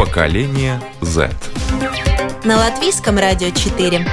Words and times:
Поколение 0.00 0.80
Z. 1.02 1.28
На 2.46 2.56
латвийском 2.56 3.18
радио 3.18 3.50
4. 3.50 4.06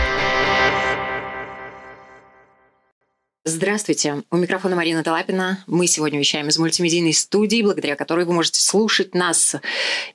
Здравствуйте, 3.46 4.24
у 4.30 4.36
микрофона 4.36 4.76
Марина 4.76 5.02
Талапина. 5.02 5.64
Мы 5.66 5.88
сегодня 5.88 6.20
вещаем 6.20 6.50
из 6.50 6.60
мультимедийной 6.60 7.14
студии, 7.14 7.62
благодаря 7.62 7.96
которой 7.96 8.26
вы 8.26 8.34
можете 8.34 8.60
слушать 8.60 9.16
нас 9.16 9.56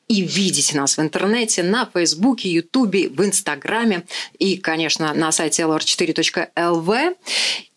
и 0.08 0.20
видеть 0.20 0.74
нас 0.74 0.98
в 0.98 1.00
интернете, 1.00 1.62
на 1.62 1.88
Фейсбуке, 1.90 2.50
Ютубе, 2.50 3.08
в 3.08 3.24
Инстаграме 3.24 4.04
и, 4.38 4.58
конечно, 4.58 5.14
на 5.14 5.32
сайте 5.32 5.62
lr4.lv. 5.62 7.16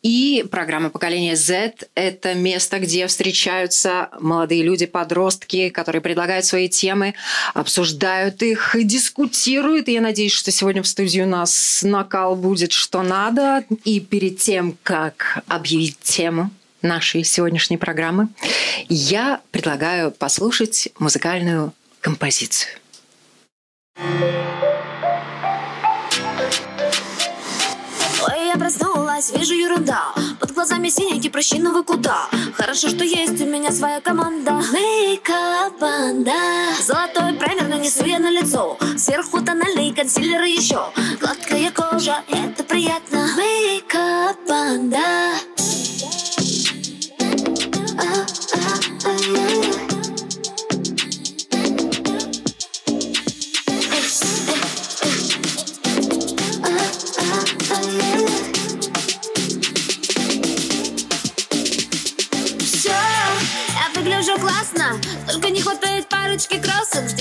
И 0.05 0.45
программа 0.52 0.91
«Поколение 0.91 1.36
Z»– 1.36 1.73
это 1.95 2.36
место, 2.36 2.77
где 2.77 3.08
встречаются 3.08 4.09
молодые 4.20 4.62
люди, 4.62 4.86
подростки, 4.86 5.70
которые 5.70 6.00
предлагают 6.00 6.46
свои 6.46 6.70
темы, 6.70 7.16
обсуждают 7.55 8.44
их, 8.44 8.76
дискутируют. 8.84 9.88
И 9.88 9.94
я 9.94 10.02
надеюсь, 10.02 10.32
что 10.32 10.52
сегодня 10.52 10.84
в 10.84 10.88
студии 10.88 11.21
у 11.21 11.26
нас 11.26 11.82
накал 11.82 12.35
будет 12.35 12.71
что 12.71 13.02
надо. 13.02 13.66
И 13.84 13.99
перед 13.99 14.38
тем, 14.38 14.77
как 14.84 15.44
объявить 15.48 15.98
тему 15.98 16.51
нашей 16.84 17.24
сегодняшней 17.24 17.77
программы, 17.77 18.27
я 18.88 19.41
предлагаю 19.49 20.12
послушать 20.12 20.90
музыкальную 20.99 21.74
композицию. 21.99 22.77
Я 28.34 28.55
проснулась, 28.57 29.31
вижу 29.31 29.54
ерунда. 29.54 30.13
Под 30.40 30.51
глазами 30.54 30.90
синяки, 30.90 31.29
прыщи, 31.29 31.59
ну 31.59 31.73
вы 31.73 31.84
куда? 31.84 32.27
Хорошо, 32.55 32.90
что 32.90 33.04
есть 33.04 33.40
у 33.41 33.45
меня 33.45 33.71
своя 33.71 34.01
команда. 34.01 34.62
Мейкап 34.71 35.77
банда 35.79 36.34
Золотой 36.82 37.34
праймер 37.34 37.67
нанесу 37.67 38.05
я 38.05 38.20
на 38.20 38.29
лицо. 38.29 38.77
Сверху 38.98 39.41
тональный 39.41 39.93
консилер 39.93 40.43
еще. 40.43 40.91
Гладкая 41.20 41.71
кожа, 41.71 42.23
это 42.29 42.63
приятно. 42.63 43.27
Мейкап 43.37 44.37
банда 44.48 44.99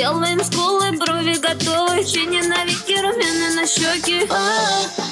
Сделаем 0.04 0.44
скулы, 0.44 0.92
брови 0.98 1.32
готовы. 1.36 2.04
Тени 2.04 2.42
на 2.42 2.62
веки, 2.66 3.00
румяна 3.00 3.54
на 3.54 3.66
щеки. 3.66 4.28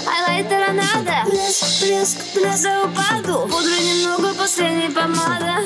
Хайлайтера 0.05 0.71
надо. 0.75 1.31
Блеск, 1.31 1.65
блеск, 1.81 2.19
блеск. 2.35 2.59
За 2.59 2.83
упаду. 2.83 3.49
Пудры 3.49 3.79
немного, 3.81 4.35
последней 4.35 4.91
помада 4.91 5.65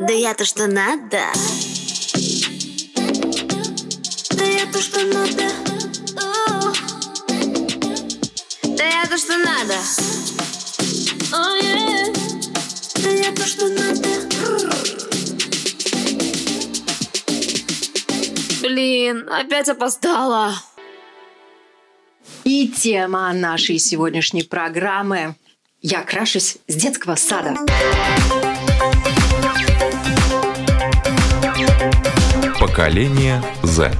Да 0.00 0.12
я-то 0.12 0.44
что 0.44 0.66
надо? 0.66 1.20
Да 4.30 4.44
я-то 4.44 4.82
что 4.82 5.04
надо? 5.04 5.48
Да 8.64 8.84
я-то 8.84 9.18
что 9.18 9.38
надо? 9.38 9.74
Oh, 11.30 11.62
yeah. 11.62 12.12
Да 13.04 13.08
я-то 13.08 13.46
что 13.46 13.68
надо 13.68 15.01
Блин, 18.72 19.28
опять 19.28 19.68
опоздала. 19.68 20.54
И 22.42 22.68
тема 22.68 23.30
нашей 23.34 23.78
сегодняшней 23.78 24.44
программы 24.44 25.36
«Я 25.82 26.00
крашусь 26.02 26.56
с 26.66 26.74
детского 26.74 27.16
сада». 27.16 27.54
Поколение 32.58 33.42
Z. 33.62 33.92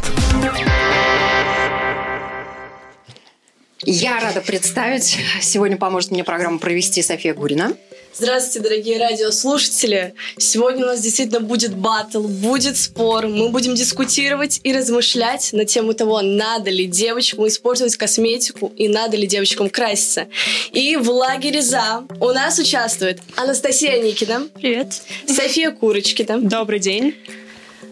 Я 3.84 4.20
рада 4.20 4.40
представить. 4.40 5.18
Сегодня 5.42 5.76
поможет 5.76 6.12
мне 6.12 6.24
программу 6.24 6.58
провести 6.58 7.02
София 7.02 7.34
Гурина. 7.34 7.74
Здравствуйте, 8.14 8.60
дорогие 8.60 8.98
радиослушатели! 8.98 10.12
Сегодня 10.36 10.84
у 10.84 10.88
нас 10.88 11.00
действительно 11.00 11.40
будет 11.40 11.74
батл, 11.74 12.20
будет 12.20 12.76
спор. 12.76 13.26
Мы 13.26 13.48
будем 13.48 13.74
дискутировать 13.74 14.60
и 14.64 14.72
размышлять 14.74 15.50
на 15.54 15.64
тему 15.64 15.94
того, 15.94 16.20
надо 16.20 16.70
ли 16.70 16.84
девочкам 16.84 17.48
использовать 17.48 17.96
косметику 17.96 18.70
и 18.76 18.88
надо 18.88 19.16
ли 19.16 19.26
девочкам 19.26 19.70
краситься. 19.70 20.28
И 20.72 20.96
в 20.96 21.08
лагере 21.08 21.62
«За» 21.62 22.04
у 22.20 22.28
нас 22.32 22.58
участвует 22.58 23.18
Анастасия 23.34 24.02
Никина. 24.02 24.46
Привет. 24.60 25.02
София 25.26 25.70
Курочкина. 25.70 26.38
Добрый 26.42 26.80
день. 26.80 27.14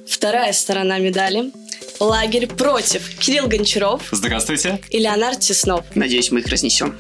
Вторая 0.07 0.53
сторона 0.53 0.99
медали. 0.99 1.51
Лагерь 1.99 2.47
против. 2.47 3.09
Кирилл 3.19 3.47
Гончаров. 3.47 4.03
Здравствуйте. 4.13 4.81
И 4.91 4.99
Леонард 4.99 5.41
Теснов. 5.41 5.85
Надеюсь, 5.95 6.31
мы 6.31 6.41
их 6.41 6.47
разнесем. 6.49 6.95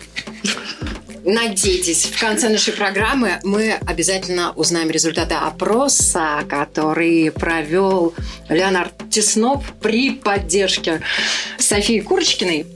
Надейтесь, 1.25 2.06
в 2.06 2.19
конце 2.19 2.48
нашей 2.48 2.72
программы 2.72 3.41
мы 3.44 3.72
обязательно 3.86 4.53
узнаем 4.53 4.91
результаты 4.91 5.34
опроса, 5.34 6.44
который 6.48 7.31
провел 7.31 8.14
Леонард 8.48 8.92
Теснов 9.10 9.62
при 9.82 10.12
поддержке 10.12 11.03
Софии 11.58 12.00
Курочкиной. 12.00 12.66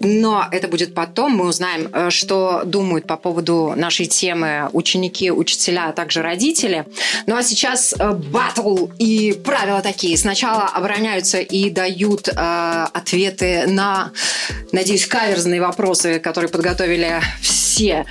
Но 0.00 0.46
это 0.50 0.68
будет 0.68 0.94
потом. 0.94 1.32
Мы 1.36 1.46
узнаем, 1.46 1.88
э, 1.92 2.10
что 2.10 2.62
думают 2.64 3.06
по 3.06 3.16
поводу 3.16 3.74
нашей 3.76 4.06
темы 4.06 4.68
ученики, 4.72 5.30
учителя, 5.30 5.88
а 5.88 5.92
также 5.92 6.22
родители. 6.22 6.86
Ну 7.26 7.36
а 7.36 7.42
сейчас 7.42 7.94
э, 7.98 8.12
батл 8.12 8.88
и 8.98 9.32
правила 9.44 9.80
такие. 9.80 10.16
Сначала 10.16 10.64
обороняются 10.64 11.40
и 11.40 11.70
дают 11.70 12.28
э, 12.28 12.86
ответы 12.92 13.66
на, 13.66 14.12
надеюсь, 14.72 15.06
каверзные 15.06 15.60
вопросы, 15.60 16.20
которые 16.20 16.50
подготовили 16.50 17.20
все 17.40 18.06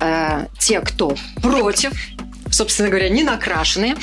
э, 0.00 0.46
те, 0.58 0.80
кто 0.80 1.16
против 1.42 1.92
собственно 2.52 2.88
говоря, 2.88 3.08
не 3.08 3.22
накрашенные. 3.22 3.96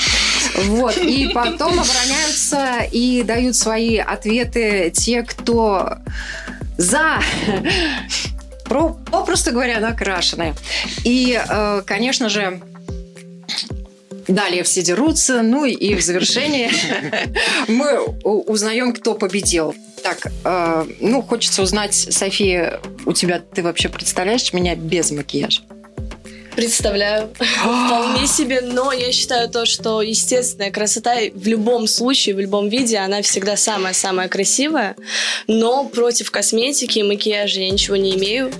Вот. 0.56 0.98
И 0.98 1.30
потом 1.34 1.74
обороняются 1.80 2.80
и 2.92 3.24
дают 3.24 3.56
свои 3.56 3.98
ответы 3.98 4.92
те, 4.96 5.24
кто 5.24 5.98
за 6.78 7.20
попросту 9.12 9.52
говоря, 9.52 9.80
накрашенные. 9.80 10.56
И, 11.04 11.40
э, 11.48 11.82
конечно 11.86 12.30
же, 12.30 12.62
Далее 14.28 14.64
все 14.64 14.82
дерутся, 14.82 15.42
ну 15.42 15.64
и 15.64 15.96
в 15.96 16.02
завершении 16.02 16.70
мы 17.72 18.02
узнаем, 18.24 18.94
кто 18.94 19.16
победил. 19.16 19.74
Так, 20.04 20.28
э, 20.44 20.86
ну, 21.00 21.22
хочется 21.22 21.62
узнать, 21.62 21.94
София, 21.94 22.82
у 23.06 23.14
тебя, 23.14 23.40
ты 23.40 23.64
вообще 23.64 23.88
представляешь 23.88 24.52
меня 24.52 24.76
без 24.76 25.12
макияжа? 25.12 25.62
Представляю. 26.58 27.30
Вполне 27.38 28.26
себе, 28.26 28.62
но 28.62 28.92
я 28.92 29.12
считаю 29.12 29.48
то, 29.48 29.68
что 29.68 30.02
естественная 30.02 30.72
красота 30.72 31.14
в 31.32 31.46
любом 31.46 31.86
случае, 31.86 32.34
в 32.34 32.40
любом 32.40 32.68
виде, 32.68 32.98
она 32.98 33.22
всегда 33.22 33.56
самая-самая 33.56 34.28
красивая. 34.28 34.96
Но 35.46 35.86
против 35.86 36.32
косметики 36.32 36.98
и 36.98 37.04
макияжа 37.04 37.60
я 37.60 37.70
ничего 37.70 37.96
не 37.96 38.16
имею. 38.16 38.52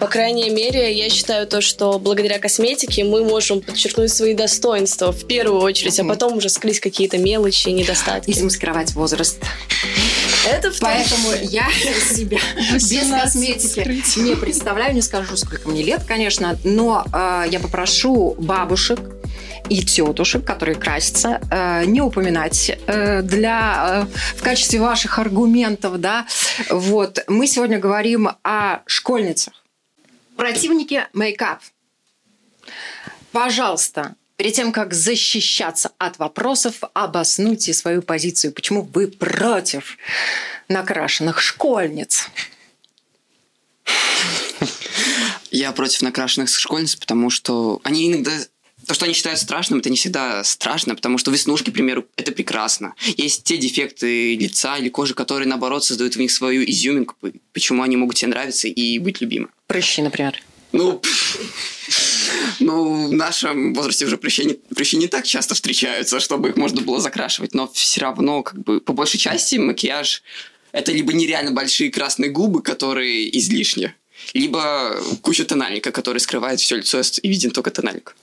По 0.00 0.08
крайней 0.08 0.50
мере, 0.50 0.92
я 0.92 1.08
считаю 1.10 1.46
то, 1.46 1.60
что 1.60 2.00
благодаря 2.00 2.40
косметике 2.40 3.04
мы 3.04 3.22
можем 3.22 3.60
подчеркнуть 3.60 4.12
свои 4.12 4.34
достоинства 4.34 5.12
в 5.12 5.24
первую 5.24 5.62
очередь, 5.62 6.00
а 6.00 6.04
потом 6.04 6.38
уже 6.38 6.48
скрыть 6.48 6.80
какие-то 6.80 7.18
мелочи 7.18 7.68
и 7.68 7.72
недостатки. 7.72 8.30
И 8.30 8.32
замаскировать 8.32 8.94
возраст. 8.94 9.38
Это 10.48 10.72
Поэтому 10.80 11.32
я 11.42 11.68
себя 11.70 12.38
без 12.72 13.10
косметики 13.10 14.18
не 14.20 14.34
представляю, 14.34 14.94
не 14.94 15.02
скажу, 15.02 15.36
сколько 15.36 15.68
мне 15.68 15.82
лет, 15.82 16.04
конечно, 16.04 16.58
но 16.64 17.04
э, 17.12 17.44
я 17.50 17.60
попрошу 17.60 18.34
бабушек 18.38 18.98
и 19.68 19.82
тетушек, 19.82 20.44
которые 20.44 20.76
красятся, 20.76 21.40
э, 21.50 21.84
не 21.84 22.00
упоминать 22.00 22.70
э, 22.86 23.22
для, 23.22 24.06
э, 24.10 24.36
в 24.36 24.42
качестве 24.42 24.80
ваших 24.80 25.18
аргументов, 25.18 26.00
да. 26.00 26.26
Вот. 26.70 27.18
Мы 27.28 27.46
сегодня 27.46 27.78
говорим 27.78 28.30
о 28.42 28.80
школьницах. 28.86 29.52
Противники 30.36 31.06
мейкап. 31.12 31.60
Пожалуйста, 33.32 34.14
перед 34.38 34.54
тем, 34.54 34.72
как 34.72 34.94
защищаться 34.94 35.90
от 35.98 36.18
вопросов, 36.18 36.76
обоснуйте 36.94 37.74
свою 37.74 38.02
позицию. 38.02 38.52
Почему 38.52 38.82
вы 38.82 39.08
против 39.08 39.98
накрашенных 40.68 41.42
школьниц? 41.42 42.28
Я 45.50 45.72
против 45.72 46.02
накрашенных 46.02 46.48
школьниц, 46.48 46.94
потому 46.94 47.30
что 47.30 47.80
они 47.82 48.06
иногда 48.06 48.32
то, 48.86 48.94
что 48.94 49.06
они 49.06 49.12
считают 49.12 49.40
страшным, 49.40 49.80
это 49.80 49.90
не 49.90 49.96
всегда 49.96 50.44
страшно, 50.44 50.94
потому 50.94 51.18
что 51.18 51.30
веснушки, 51.30 51.70
к 51.70 51.74
примеру, 51.74 52.06
это 52.16 52.30
прекрасно. 52.32 52.94
Есть 53.16 53.42
те 53.42 53.58
дефекты 53.58 54.36
лица 54.36 54.78
или 54.78 54.88
кожи, 54.88 55.14
которые, 55.14 55.48
наоборот, 55.48 55.84
создают 55.84 56.14
в 56.14 56.18
них 56.18 56.30
свою 56.30 56.62
изюминку, 56.64 57.16
почему 57.52 57.82
они 57.82 57.96
могут 57.96 58.16
тебе 58.16 58.28
нравиться 58.30 58.68
и 58.68 58.98
быть 59.00 59.20
любимы. 59.20 59.48
Прыщи, 59.66 60.00
например. 60.00 60.40
Ну, 60.72 61.02
ну, 62.60 63.08
в 63.08 63.12
нашем 63.12 63.74
возрасте 63.74 64.06
уже 64.06 64.16
прыщи 64.16 64.44
не, 64.44 64.98
не 64.98 65.06
так 65.06 65.26
часто 65.26 65.54
встречаются, 65.54 66.20
чтобы 66.20 66.50
их 66.50 66.56
можно 66.56 66.80
было 66.82 67.00
закрашивать, 67.00 67.54
но 67.54 67.68
все 67.72 68.00
равно, 68.00 68.42
как 68.42 68.62
бы, 68.62 68.80
по 68.80 68.92
большей 68.92 69.18
части 69.18 69.56
макияж– 69.56 70.22
это 70.72 70.92
либо 70.92 71.12
нереально 71.12 71.52
большие 71.52 71.90
красные 71.90 72.30
губы, 72.30 72.62
которые 72.62 73.36
излишни, 73.38 73.94
либо 74.34 75.00
куча 75.22 75.44
тональника, 75.44 75.92
который 75.92 76.18
скрывает 76.18 76.60
все 76.60 76.76
лицо 76.76 77.00
и 77.22 77.28
виден 77.28 77.50
только 77.50 77.70
тональник. 77.70 78.14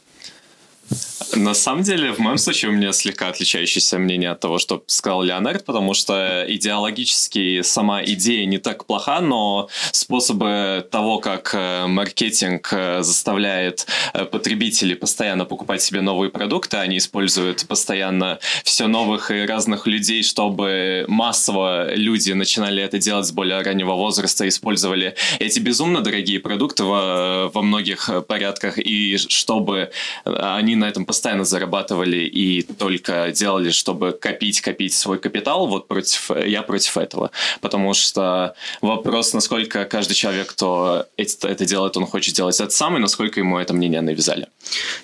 На 1.34 1.54
самом 1.54 1.84
деле, 1.84 2.14
в 2.14 2.20
моем 2.20 2.38
случае 2.38 2.72
у 2.72 2.74
меня 2.74 2.94
слегка 2.94 3.28
отличающееся 3.28 3.98
мнение 3.98 4.32
от 4.32 4.40
того, 4.40 4.58
что 4.58 4.84
сказал 4.88 5.24
Леонард, 5.24 5.66
потому 5.66 5.94
что 5.94 6.46
идеологически 6.48 7.62
сама 7.62 8.04
идея 8.04 8.46
не 8.46 8.58
так 8.58 8.86
плоха, 8.86 9.20
но 9.22 9.68
способы 9.92 10.88
того, 10.92 11.20
как 11.20 11.52
э, 11.54 11.88
маркетинг 11.88 12.70
э, 12.72 13.02
заставляет 13.02 13.88
э, 14.14 14.26
потребителей 14.26 14.96
постоянно 14.96 15.46
покупать 15.46 15.82
себе 15.82 16.02
новые 16.02 16.30
продукты, 16.30 16.78
они 16.78 16.98
используют 16.98 17.68
постоянно 17.68 18.40
все 18.64 18.88
новых 18.88 19.32
и 19.32 19.46
разных 19.46 19.88
людей, 19.88 20.24
чтобы 20.24 21.06
массово 21.08 21.94
люди 21.96 22.32
начинали 22.32 22.82
это 22.82 22.98
делать 22.98 23.26
с 23.28 23.32
более 23.32 23.62
раннего 23.62 23.94
возраста, 23.94 24.48
использовали 24.48 25.16
эти 25.40 25.60
безумно 25.60 26.02
дорогие 26.02 26.40
продукты 26.40 26.84
во, 26.84 27.50
во 27.50 27.62
многих 27.62 28.10
порядках, 28.28 28.78
и 28.78 29.18
чтобы 29.18 29.92
они 30.24 30.76
на 30.76 30.86
этом 30.86 31.06
постоянно 31.06 31.25
зарабатывали 31.44 32.18
и 32.18 32.62
только 32.62 33.32
делали, 33.32 33.72
чтобы 33.72 34.12
копить, 34.12 34.62
копить 34.62 34.94
свой 34.94 35.20
капитал, 35.20 35.68
вот 35.68 35.88
против, 35.88 36.32
я 36.46 36.62
против 36.62 36.98
этого. 36.98 37.32
Потому 37.62 37.94
что 37.94 38.56
вопрос, 38.82 39.34
насколько 39.34 39.86
каждый 39.86 40.14
человек, 40.14 40.48
кто 40.48 41.06
это, 41.18 41.48
это 41.48 41.66
делает, 41.66 41.98
он 41.98 42.06
хочет 42.06 42.36
делать 42.36 42.60
это 42.60 42.70
сам, 42.70 42.98
и 42.98 43.00
насколько 43.00 43.40
ему 43.40 43.58
это 43.58 43.74
мнение 43.74 44.02
навязали. 44.02 44.48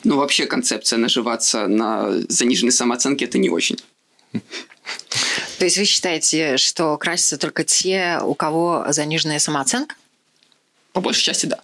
Ну, 0.04 0.18
вообще 0.18 0.46
концепция 0.46 0.98
наживаться 0.98 1.68
на 1.68 2.12
заниженной 2.30 2.72
самооценке– 2.72 3.26
это 3.26 3.38
не 3.38 3.50
очень. 3.50 3.78
То 5.60 5.66
есть 5.66 5.78
вы 5.78 5.86
считаете, 5.86 6.58
что 6.58 6.98
красятся 6.98 7.38
только 7.38 7.64
те, 7.64 8.20
у 8.24 8.34
кого 8.34 8.86
заниженная 8.90 9.40
самооценка? 9.40 9.96
По 10.94 11.02
большей 11.02 11.24
части, 11.24 11.46
да. 11.46 11.60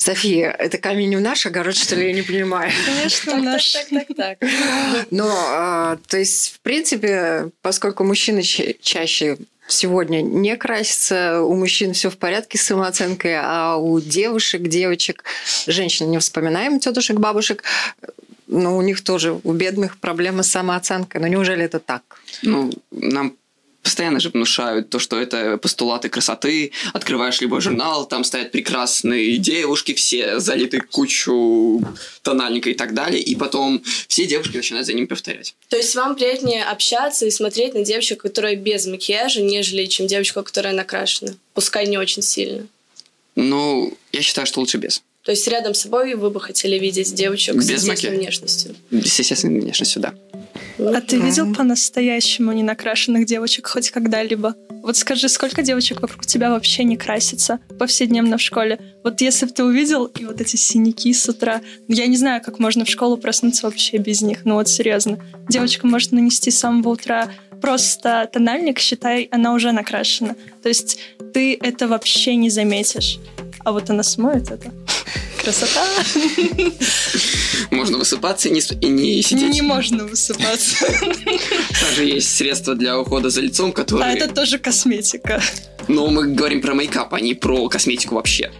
София, 0.00 0.50
это 0.50 0.78
камень 0.78 1.14
у 1.16 1.20
наш 1.20 1.44
огород, 1.44 1.76
что 1.76 1.94
ли, 1.94 2.06
я 2.06 2.12
не 2.14 2.22
понимаю? 2.22 2.72
Конечно, 2.86 3.36
наш. 3.36 3.72
Так, 3.72 3.88
так, 3.90 4.06
так, 4.16 4.38
так. 4.38 4.50
Но, 5.10 5.30
а, 5.30 5.98
то 6.08 6.16
есть, 6.16 6.54
в 6.54 6.60
принципе, 6.60 7.50
поскольку 7.60 8.02
мужчины 8.02 8.42
чаще 8.42 9.36
сегодня 9.68 10.22
не 10.22 10.56
красятся, 10.56 11.42
у 11.42 11.54
мужчин 11.54 11.92
все 11.92 12.08
в 12.08 12.16
порядке 12.16 12.56
с 12.56 12.62
самооценкой, 12.62 13.34
а 13.42 13.76
у 13.76 14.00
девушек, 14.00 14.62
девочек, 14.62 15.24
женщин 15.66 16.10
не 16.10 16.18
вспоминаем 16.18 16.80
тетушек, 16.80 17.18
бабушек, 17.18 17.62
но 18.46 18.78
у 18.78 18.80
них 18.80 19.04
тоже, 19.04 19.38
у 19.44 19.52
бедных 19.52 19.98
проблемы 19.98 20.44
с 20.44 20.48
самооценкой. 20.48 21.20
Но 21.20 21.26
неужели 21.26 21.62
это 21.62 21.78
так? 21.78 22.02
Ну, 22.40 22.70
нам 22.90 23.36
постоянно 23.82 24.20
же 24.20 24.30
внушают 24.30 24.90
то, 24.90 24.98
что 24.98 25.18
это 25.18 25.56
постулаты 25.56 26.08
красоты. 26.08 26.72
Открываешь 26.92 27.40
любой 27.40 27.60
журнал, 27.60 28.06
там 28.06 28.24
стоят 28.24 28.52
прекрасные 28.52 29.38
девушки, 29.38 29.94
все 29.94 30.40
залиты 30.40 30.80
кучу 30.80 31.82
тональника 32.22 32.70
и 32.70 32.74
так 32.74 32.94
далее, 32.94 33.22
и 33.22 33.34
потом 33.34 33.82
все 34.08 34.26
девушки 34.26 34.56
начинают 34.56 34.86
за 34.86 34.92
ним 34.92 35.06
повторять. 35.06 35.54
То 35.68 35.76
есть 35.76 35.94
вам 35.94 36.14
приятнее 36.14 36.64
общаться 36.64 37.26
и 37.26 37.30
смотреть 37.30 37.74
на 37.74 37.84
девочек, 37.84 38.22
которая 38.22 38.56
без 38.56 38.86
макияжа, 38.86 39.42
нежели 39.42 39.86
чем 39.86 40.06
девочка, 40.06 40.42
которая 40.42 40.74
накрашена? 40.74 41.34
Пускай 41.54 41.86
не 41.86 41.98
очень 41.98 42.22
сильно. 42.22 42.66
Ну, 43.36 43.96
я 44.12 44.22
считаю, 44.22 44.46
что 44.46 44.60
лучше 44.60 44.78
без. 44.78 45.02
То 45.22 45.32
есть 45.32 45.46
рядом 45.48 45.74
с 45.74 45.82
собой 45.82 46.14
вы 46.14 46.30
бы 46.30 46.40
хотели 46.40 46.78
видеть 46.78 47.14
девочек 47.14 47.54
без 47.54 47.66
с 47.66 47.70
естественной 47.70 48.18
внешностью? 48.18 48.74
С 48.90 49.18
естественной 49.18 49.60
внешностью, 49.60 50.00
да. 50.00 50.14
А 50.78 51.00
ты 51.00 51.18
видел 51.18 51.54
по-настоящему 51.54 52.52
не 52.52 52.62
накрашенных 52.62 53.26
девочек 53.26 53.68
хоть 53.68 53.90
когда-либо? 53.90 54.54
Вот 54.82 54.96
скажи, 54.96 55.28
сколько 55.28 55.62
девочек 55.62 56.00
вокруг 56.00 56.24
тебя 56.24 56.50
вообще 56.50 56.84
не 56.84 56.96
красится 56.96 57.60
повседневно 57.78 58.38
в 58.38 58.40
школе? 58.40 58.80
Вот 59.04 59.20
если 59.20 59.46
бы 59.46 59.52
ты 59.52 59.64
увидел 59.64 60.06
и 60.06 60.24
вот 60.24 60.40
эти 60.40 60.56
синяки 60.56 61.12
с 61.12 61.28
утра, 61.28 61.60
я 61.88 62.06
не 62.06 62.16
знаю, 62.16 62.42
как 62.42 62.58
можно 62.58 62.84
в 62.84 62.88
школу 62.88 63.16
проснуться 63.16 63.66
вообще 63.66 63.98
без 63.98 64.22
них, 64.22 64.44
ну 64.44 64.54
вот 64.54 64.68
серьезно. 64.68 65.18
Девочка 65.48 65.86
может 65.86 66.12
нанести 66.12 66.50
с 66.50 66.58
самого 66.58 66.90
утра 66.90 67.28
просто 67.60 68.28
тональник, 68.32 68.78
считай, 68.78 69.28
она 69.30 69.52
уже 69.52 69.72
накрашена. 69.72 70.34
То 70.62 70.68
есть 70.68 70.98
ты 71.34 71.58
это 71.60 71.86
вообще 71.88 72.34
не 72.36 72.50
заметишь. 72.50 73.18
А 73.64 73.72
вот 73.72 73.90
она 73.90 74.02
смоет 74.02 74.50
это. 74.50 74.72
Красота! 75.42 75.86
Можно 77.70 77.98
высыпаться 77.98 78.48
и 78.48 78.52
не, 78.52 78.60
и 78.60 78.88
не 78.88 79.22
сидеть. 79.22 79.52
Не 79.52 79.62
можно 79.62 80.04
высыпаться. 80.06 80.86
Также 81.80 82.04
есть 82.04 82.34
средства 82.36 82.74
для 82.74 82.98
ухода 82.98 83.30
за 83.30 83.40
лицом, 83.40 83.72
которые... 83.72 84.10
А 84.10 84.12
это 84.12 84.32
тоже 84.32 84.58
косметика. 84.58 85.42
Но 85.88 86.08
мы 86.08 86.26
говорим 86.28 86.60
про 86.60 86.74
мейкап, 86.74 87.14
а 87.14 87.20
не 87.20 87.34
про 87.34 87.68
косметику 87.68 88.16
вообще. 88.16 88.50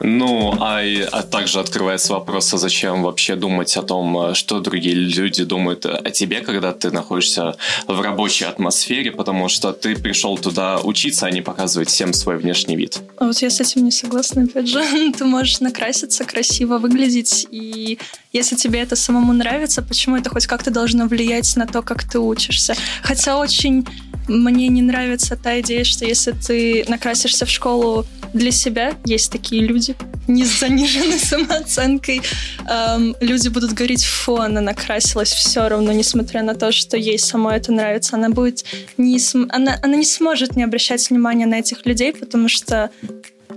Ну, 0.00 0.54
а, 0.60 0.80
а 1.12 1.22
также 1.22 1.60
открывается 1.60 2.14
вопрос, 2.14 2.52
а 2.54 2.58
зачем 2.58 3.02
вообще 3.02 3.36
думать 3.36 3.76
о 3.76 3.82
том, 3.82 4.18
э, 4.18 4.34
что 4.34 4.60
другие 4.60 4.94
люди 4.94 5.44
думают 5.44 5.84
о 5.86 6.10
тебе, 6.10 6.40
когда 6.40 6.72
ты 6.72 6.90
находишься 6.90 7.56
в 7.86 8.00
рабочей 8.00 8.46
атмосфере, 8.46 9.12
потому 9.12 9.48
что 9.48 9.72
ты 9.72 9.96
пришел 9.96 10.38
туда 10.38 10.78
учиться, 10.78 11.26
а 11.26 11.30
не 11.30 11.42
показывать 11.42 11.88
всем 11.88 12.12
свой 12.14 12.38
внешний 12.38 12.76
вид. 12.76 13.00
А 13.18 13.26
вот 13.26 13.38
я 13.38 13.50
с 13.50 13.60
этим 13.60 13.84
не 13.84 13.90
согласна, 13.90 14.44
опять 14.44 14.68
же. 14.68 14.82
Ты 15.18 15.24
можешь 15.24 15.60
накраситься, 15.60 16.24
красиво 16.24 16.78
выглядеть, 16.78 17.46
и 17.50 17.98
если 18.32 18.56
тебе 18.56 18.80
это 18.80 18.96
самому 18.96 19.32
нравится, 19.32 19.82
почему 19.82 20.16
это 20.16 20.30
хоть 20.30 20.46
как-то 20.46 20.70
должно 20.70 21.06
влиять 21.06 21.56
на 21.56 21.66
то, 21.66 21.82
как 21.82 22.04
ты 22.04 22.18
учишься? 22.18 22.74
Хотя 23.02 23.38
очень 23.38 23.86
мне 24.30 24.68
не 24.68 24.82
нравится 24.82 25.36
та 25.36 25.60
идея, 25.60 25.84
что 25.84 26.04
если 26.04 26.32
ты 26.32 26.84
накрасишься 26.88 27.46
в 27.46 27.50
школу 27.50 28.06
для 28.32 28.52
себя, 28.52 28.94
есть 29.04 29.32
такие 29.32 29.62
люди, 29.62 29.96
не 30.28 30.44
с 30.44 30.60
заниженной 30.60 31.18
самооценкой, 31.18 32.22
эм, 32.68 33.16
люди 33.20 33.48
будут 33.48 33.72
говорить, 33.72 34.04
фу, 34.04 34.36
она 34.36 34.60
накрасилась 34.60 35.32
все 35.32 35.68
равно, 35.68 35.92
несмотря 35.92 36.42
на 36.42 36.54
то, 36.54 36.70
что 36.70 36.96
ей 36.96 37.18
самой 37.18 37.56
это 37.56 37.72
нравится. 37.72 38.16
Она 38.16 38.30
будет 38.30 38.64
не... 38.96 39.18
См... 39.18 39.50
Она, 39.54 39.78
она 39.82 39.96
не 39.96 40.04
сможет 40.04 40.56
не 40.56 40.62
обращать 40.62 41.10
внимания 41.10 41.46
на 41.46 41.58
этих 41.58 41.84
людей, 41.86 42.12
потому 42.12 42.48
что 42.48 42.90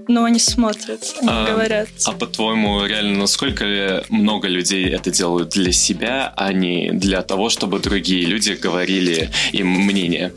ну, 0.08 0.24
они 0.24 0.40
смотрят, 0.40 1.14
они 1.22 1.30
а, 1.32 1.46
говорят. 1.46 1.88
А 2.06 2.12
по-твоему, 2.14 2.86
реально, 2.86 3.20
насколько 3.20 4.04
много 4.10 4.48
людей 4.48 4.90
это 4.90 5.12
делают 5.12 5.50
для 5.50 5.72
себя, 5.72 6.34
а 6.36 6.52
не 6.52 6.92
для 6.92 7.22
того, 7.22 7.50
чтобы 7.50 7.80
другие 7.80 8.26
люди 8.26 8.54
говорили 8.54 9.30
им 9.52 9.70
мнение? 9.70 10.34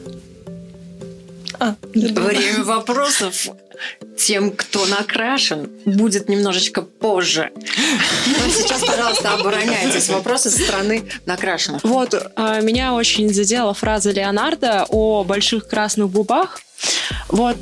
А, 1.58 1.74
Время 1.94 2.64
вопросов 2.64 3.48
тем, 4.16 4.50
кто 4.52 4.86
накрашен, 4.86 5.70
будет 5.84 6.28
немножечко 6.28 6.82
позже. 6.82 7.52
Но 7.54 8.50
сейчас, 8.50 8.84
пожалуйста, 8.84 9.34
обороняйтесь. 9.34 10.08
Вопросы 10.08 10.50
со 10.50 10.62
стороны 10.62 11.04
накрашенных. 11.26 11.84
Вот, 11.84 12.14
а, 12.36 12.60
меня 12.60 12.94
очень 12.94 13.32
задела 13.32 13.74
фраза 13.74 14.10
Леонардо 14.10 14.86
о 14.88 15.24
больших 15.24 15.68
красных 15.68 16.10
губах. 16.10 16.60
Вот 17.28 17.56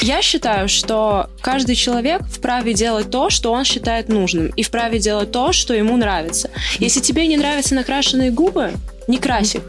я 0.00 0.22
считаю, 0.22 0.68
что 0.68 1.28
каждый 1.40 1.74
человек 1.74 2.22
вправе 2.22 2.72
делать 2.74 3.10
то, 3.10 3.30
что 3.30 3.52
он 3.52 3.64
считает 3.64 4.08
нужным, 4.08 4.48
и 4.48 4.62
вправе 4.62 4.98
делать 4.98 5.32
то, 5.32 5.52
что 5.52 5.74
ему 5.74 5.96
нравится. 5.96 6.50
Если 6.78 7.00
тебе 7.00 7.26
не 7.26 7.36
нравятся 7.36 7.74
накрашенные 7.74 8.30
губы, 8.30 8.72
не 9.08 9.18
крась 9.18 9.54
их. 9.54 9.62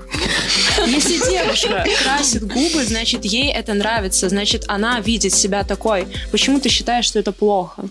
Если 0.85 1.17
девушка 1.29 1.85
красит 2.03 2.43
губы, 2.45 2.83
значит, 2.83 3.25
ей 3.25 3.51
это 3.51 3.73
нравится, 3.73 4.29
значит, 4.29 4.65
она 4.67 4.99
видит 4.99 5.33
себя 5.33 5.63
такой. 5.63 6.07
Почему 6.31 6.59
ты 6.59 6.69
считаешь, 6.69 7.05
что 7.05 7.19
это 7.19 7.31
плохо? 7.31 7.85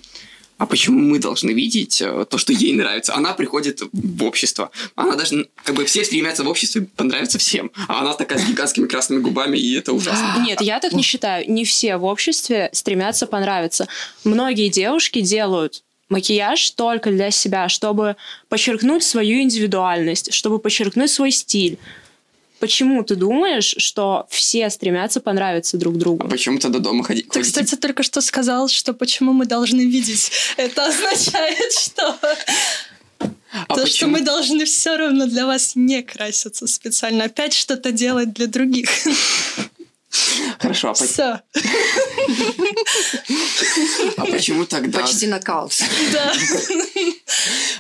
А 0.58 0.66
почему 0.66 0.98
мы 0.98 1.20
должны 1.20 1.52
видеть 1.52 2.02
э, 2.02 2.26
то, 2.28 2.36
что 2.36 2.52
ей 2.52 2.74
нравится? 2.74 3.14
Она 3.14 3.32
приходит 3.32 3.80
в 3.92 4.24
общество. 4.24 4.70
Она 4.96 5.14
даже, 5.14 5.48
как 5.62 5.76
бы, 5.76 5.84
все 5.84 6.04
стремятся 6.04 6.42
в 6.42 6.48
обществе 6.48 6.82
понравиться 6.96 7.38
всем. 7.38 7.70
А 7.86 8.00
она 8.00 8.14
такая 8.14 8.40
с 8.40 8.44
гигантскими 8.44 8.86
красными 8.86 9.20
губами, 9.20 9.56
и 9.56 9.74
это 9.74 9.92
ужасно. 9.92 10.42
Нет, 10.44 10.60
я 10.60 10.80
так 10.80 10.92
не 10.92 11.02
считаю. 11.02 11.48
Не 11.50 11.64
все 11.64 11.96
в 11.96 12.04
обществе 12.04 12.70
стремятся 12.72 13.28
понравиться. 13.28 13.86
Многие 14.24 14.68
девушки 14.68 15.20
делают 15.20 15.84
макияж 16.08 16.70
только 16.72 17.10
для 17.10 17.30
себя, 17.30 17.68
чтобы 17.68 18.16
подчеркнуть 18.48 19.04
свою 19.04 19.42
индивидуальность, 19.42 20.32
чтобы 20.32 20.58
подчеркнуть 20.58 21.10
свой 21.10 21.30
стиль. 21.30 21.78
Почему 22.58 23.04
ты 23.04 23.14
думаешь, 23.14 23.74
что 23.78 24.26
все 24.30 24.68
стремятся 24.70 25.20
понравиться 25.20 25.76
друг 25.76 25.96
другу? 25.96 26.26
А 26.26 26.28
почему 26.28 26.58
тогда 26.58 26.80
дома 26.80 27.04
ходить? 27.04 27.28
Ты, 27.28 27.42
кстати, 27.42 27.76
только 27.76 28.02
что 28.02 28.20
сказал, 28.20 28.68
что 28.68 28.94
почему 28.94 29.32
мы 29.32 29.46
должны 29.46 29.82
видеть. 29.82 30.32
Это 30.56 30.86
означает, 30.86 31.72
что... 31.72 32.18
А 33.50 33.64
то, 33.74 33.82
почему? 33.82 33.86
что 33.86 34.06
мы 34.08 34.20
должны 34.20 34.64
все 34.66 34.96
равно 34.96 35.26
для 35.26 35.46
вас 35.46 35.72
не 35.74 36.02
краситься 36.02 36.66
специально. 36.66 37.24
Опять 37.24 37.54
что-то 37.54 37.92
делать 37.92 38.32
для 38.34 38.46
других. 38.46 38.88
Хорошо, 40.58 40.90
а, 40.90 40.94
Все. 40.94 41.40
а 44.16 44.24
почему 44.26 44.64
тогда... 44.64 45.00
Почти 45.00 45.26
нокаут. 45.26 45.72
Да. 46.12 46.32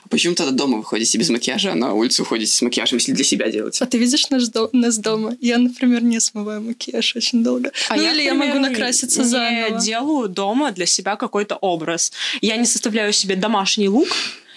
А 0.04 0.08
почему 0.08 0.34
тогда 0.34 0.52
дома 0.52 0.78
вы 0.78 0.84
ходите 0.84 1.16
без 1.18 1.30
макияжа, 1.30 1.72
а 1.72 1.74
на 1.74 1.94
улицу 1.94 2.24
ходите 2.24 2.52
с 2.52 2.60
макияжем, 2.62 2.98
если 2.98 3.12
для 3.12 3.24
себя 3.24 3.50
делаете? 3.50 3.82
А 3.82 3.86
ты 3.86 3.98
видишь 3.98 4.28
наш 4.30 4.48
до- 4.48 4.68
нас 4.72 4.98
дома? 4.98 5.36
Я, 5.40 5.58
например, 5.58 6.02
не 6.02 6.20
смываю 6.20 6.60
макияж 6.62 7.16
очень 7.16 7.42
долго. 7.42 7.72
А 7.88 7.96
ну 7.96 8.02
я, 8.02 8.12
или 8.12 8.22
я 8.22 8.34
могу 8.34 8.58
накраситься 8.58 9.22
не 9.22 9.28
заново. 9.28 9.80
делаю 9.80 10.28
дома 10.28 10.70
для 10.72 10.86
себя 10.86 11.16
какой-то 11.16 11.56
образ. 11.56 12.12
Я 12.40 12.56
не 12.56 12.66
составляю 12.66 13.12
себе 13.12 13.36
домашний 13.36 13.88
лук 13.88 14.08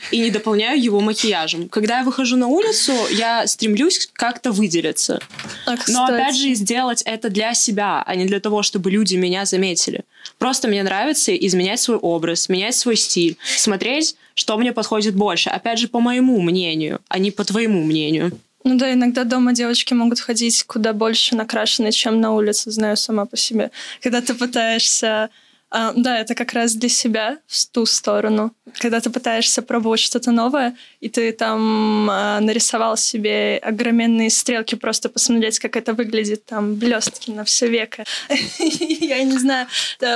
и 0.09 0.19
не 0.19 0.31
дополняю 0.31 0.81
его 0.81 0.99
макияжем. 0.99 1.69
Когда 1.69 1.99
я 1.99 2.03
выхожу 2.03 2.37
на 2.37 2.47
улицу, 2.47 2.93
я 3.11 3.45
стремлюсь 3.47 4.09
как-то 4.13 4.51
выделиться. 4.51 5.19
А, 5.65 5.75
Но 5.87 6.05
опять 6.05 6.35
же 6.35 6.53
сделать 6.53 7.01
это 7.05 7.29
для 7.29 7.53
себя, 7.53 8.03
а 8.05 8.15
не 8.15 8.25
для 8.25 8.39
того, 8.39 8.63
чтобы 8.63 8.89
люди 8.91 9.15
меня 9.15 9.45
заметили. 9.45 10.03
Просто 10.37 10.67
мне 10.67 10.83
нравится 10.83 11.35
изменять 11.35 11.79
свой 11.79 11.97
образ, 11.97 12.49
менять 12.49 12.75
свой 12.75 12.95
стиль, 12.95 13.37
смотреть, 13.57 14.15
что 14.33 14.57
мне 14.57 14.73
подходит 14.73 15.15
больше. 15.15 15.49
Опять 15.49 15.79
же, 15.79 15.87
по 15.87 15.99
моему 15.99 16.41
мнению, 16.41 16.99
а 17.07 17.19
не 17.19 17.31
по 17.31 17.43
твоему 17.43 17.83
мнению. 17.83 18.31
Ну 18.63 18.77
да, 18.77 18.93
иногда 18.93 19.23
дома 19.23 19.53
девочки 19.53 19.93
могут 19.93 20.19
ходить 20.19 20.63
куда 20.63 20.93
больше 20.93 21.35
накрашенные, 21.35 21.91
чем 21.91 22.21
на 22.21 22.31
улице, 22.33 22.69
знаю 22.69 22.95
сама 22.95 23.25
по 23.25 23.37
себе. 23.37 23.71
Когда 24.01 24.21
ты 24.21 24.33
пытаешься... 24.33 25.29
а, 25.71 25.93
да, 25.95 26.19
это 26.19 26.35
как 26.35 26.51
раз 26.51 26.73
для 26.73 26.89
себя, 26.89 27.37
в 27.47 27.65
ту 27.67 27.85
сторону. 27.85 28.53
Когда 28.79 28.99
ты 28.99 29.09
пытаешься 29.09 29.61
пробовать 29.61 30.01
что-то 30.01 30.31
новое, 30.31 30.75
и 30.99 31.07
ты 31.07 31.31
там 31.31 32.09
а, 32.09 32.39
нарисовал 32.41 32.97
себе 32.97 33.57
огроменные 33.57 34.29
стрелки, 34.29 34.75
просто 34.75 35.07
посмотреть, 35.07 35.59
как 35.59 35.77
это 35.77 35.93
выглядит, 35.93 36.45
там, 36.45 36.75
блестки 36.75 37.31
на 37.31 37.45
все 37.45 37.67
веко. 37.67 38.03
Я 38.59 39.23
не 39.23 39.37
знаю, 39.37 39.67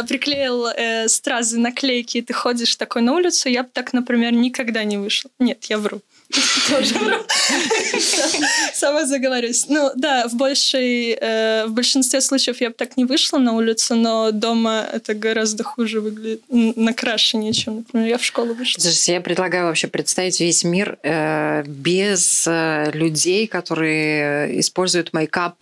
приклеил 0.07 0.67
э, 0.67 1.07
стразы, 1.07 1.57
наклейки, 1.57 2.17
и 2.17 2.21
ты 2.21 2.33
ходишь 2.33 2.75
такой 2.75 3.01
на 3.01 3.13
улицу, 3.13 3.47
я 3.47 3.63
бы 3.63 3.69
так, 3.71 3.93
например, 3.93 4.33
никогда 4.33 4.83
не 4.83 4.97
вышла. 4.97 5.31
Нет, 5.39 5.65
я 5.65 5.77
вру. 5.77 6.01
Сама 8.73 9.05
заговорюсь. 9.05 9.65
Ну 9.69 9.91
да, 9.95 10.27
в 10.27 10.35
большей, 10.35 11.17
э, 11.19 11.65
в 11.67 11.73
большинстве 11.73 12.21
случаев 12.21 12.61
я 12.61 12.69
бы 12.69 12.75
так 12.75 12.97
не 12.97 13.05
вышла 13.05 13.37
на 13.37 13.53
улицу, 13.53 13.95
но 13.95 14.31
дома 14.31 14.87
это 14.91 15.13
гораздо 15.13 15.63
хуже 15.63 16.01
выглядит, 16.01 16.41
накрашеннее, 16.49 17.53
чем, 17.53 17.77
например, 17.77 18.07
я 18.07 18.17
в 18.17 18.25
школу 18.25 18.53
вышла. 18.53 18.81
Слушайте, 18.81 19.13
я 19.13 19.21
предлагаю 19.21 19.65
вообще 19.65 19.87
представить 19.87 20.39
весь 20.39 20.63
мир 20.63 20.97
э, 21.03 21.63
без 21.65 22.45
э, 22.47 22.91
людей, 22.93 23.47
которые 23.47 24.59
используют 24.59 25.13
мейкап 25.13 25.55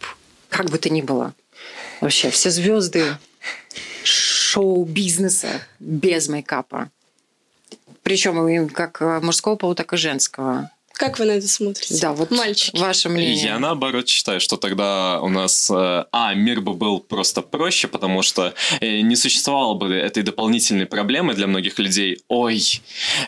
как 0.50 0.70
бы 0.70 0.78
то 0.78 0.90
ни 0.90 1.02
было. 1.02 1.34
Вообще, 2.00 2.30
все 2.30 2.50
звезды 2.50 3.04
шоу-бизнеса 4.04 5.62
без 5.80 6.30
мейкапа. 6.30 6.90
Причем 8.04 8.48
и 8.48 8.70
как 8.70 9.02
э, 9.02 9.20
мужского 9.22 9.56
пола, 9.56 9.76
так 9.76 9.94
и 9.94 9.98
женского. 9.98 10.70
Как 10.94 11.18
вы 11.18 11.26
на 11.26 11.32
это 11.32 11.48
смотрите? 11.48 12.00
Да, 12.00 12.14
вот 12.14 12.30
Мальчики. 12.30 12.78
ваше 12.78 13.10
мнение. 13.10 13.44
Я 13.44 13.60
наоборот 13.60 14.08
считаю, 14.08 14.40
что 14.40 14.58
тогда 14.58 15.20
у 15.22 15.28
нас, 15.28 15.70
э, 15.72 16.06
а, 16.12 16.34
мир 16.36 16.62
бы 16.62 16.74
был 16.74 17.00
просто 17.00 17.42
проще, 17.42 17.88
потому 17.88 18.22
что 18.22 18.54
э, 18.80 19.02
не 19.02 19.16
существовало 19.16 19.74
бы 19.74 19.94
этой 19.94 20.22
дополнительной 20.22 20.86
проблемы 20.86 21.34
для 21.34 21.48
многих 21.48 21.80
людей. 21.80 22.20
Ой, 22.28 22.62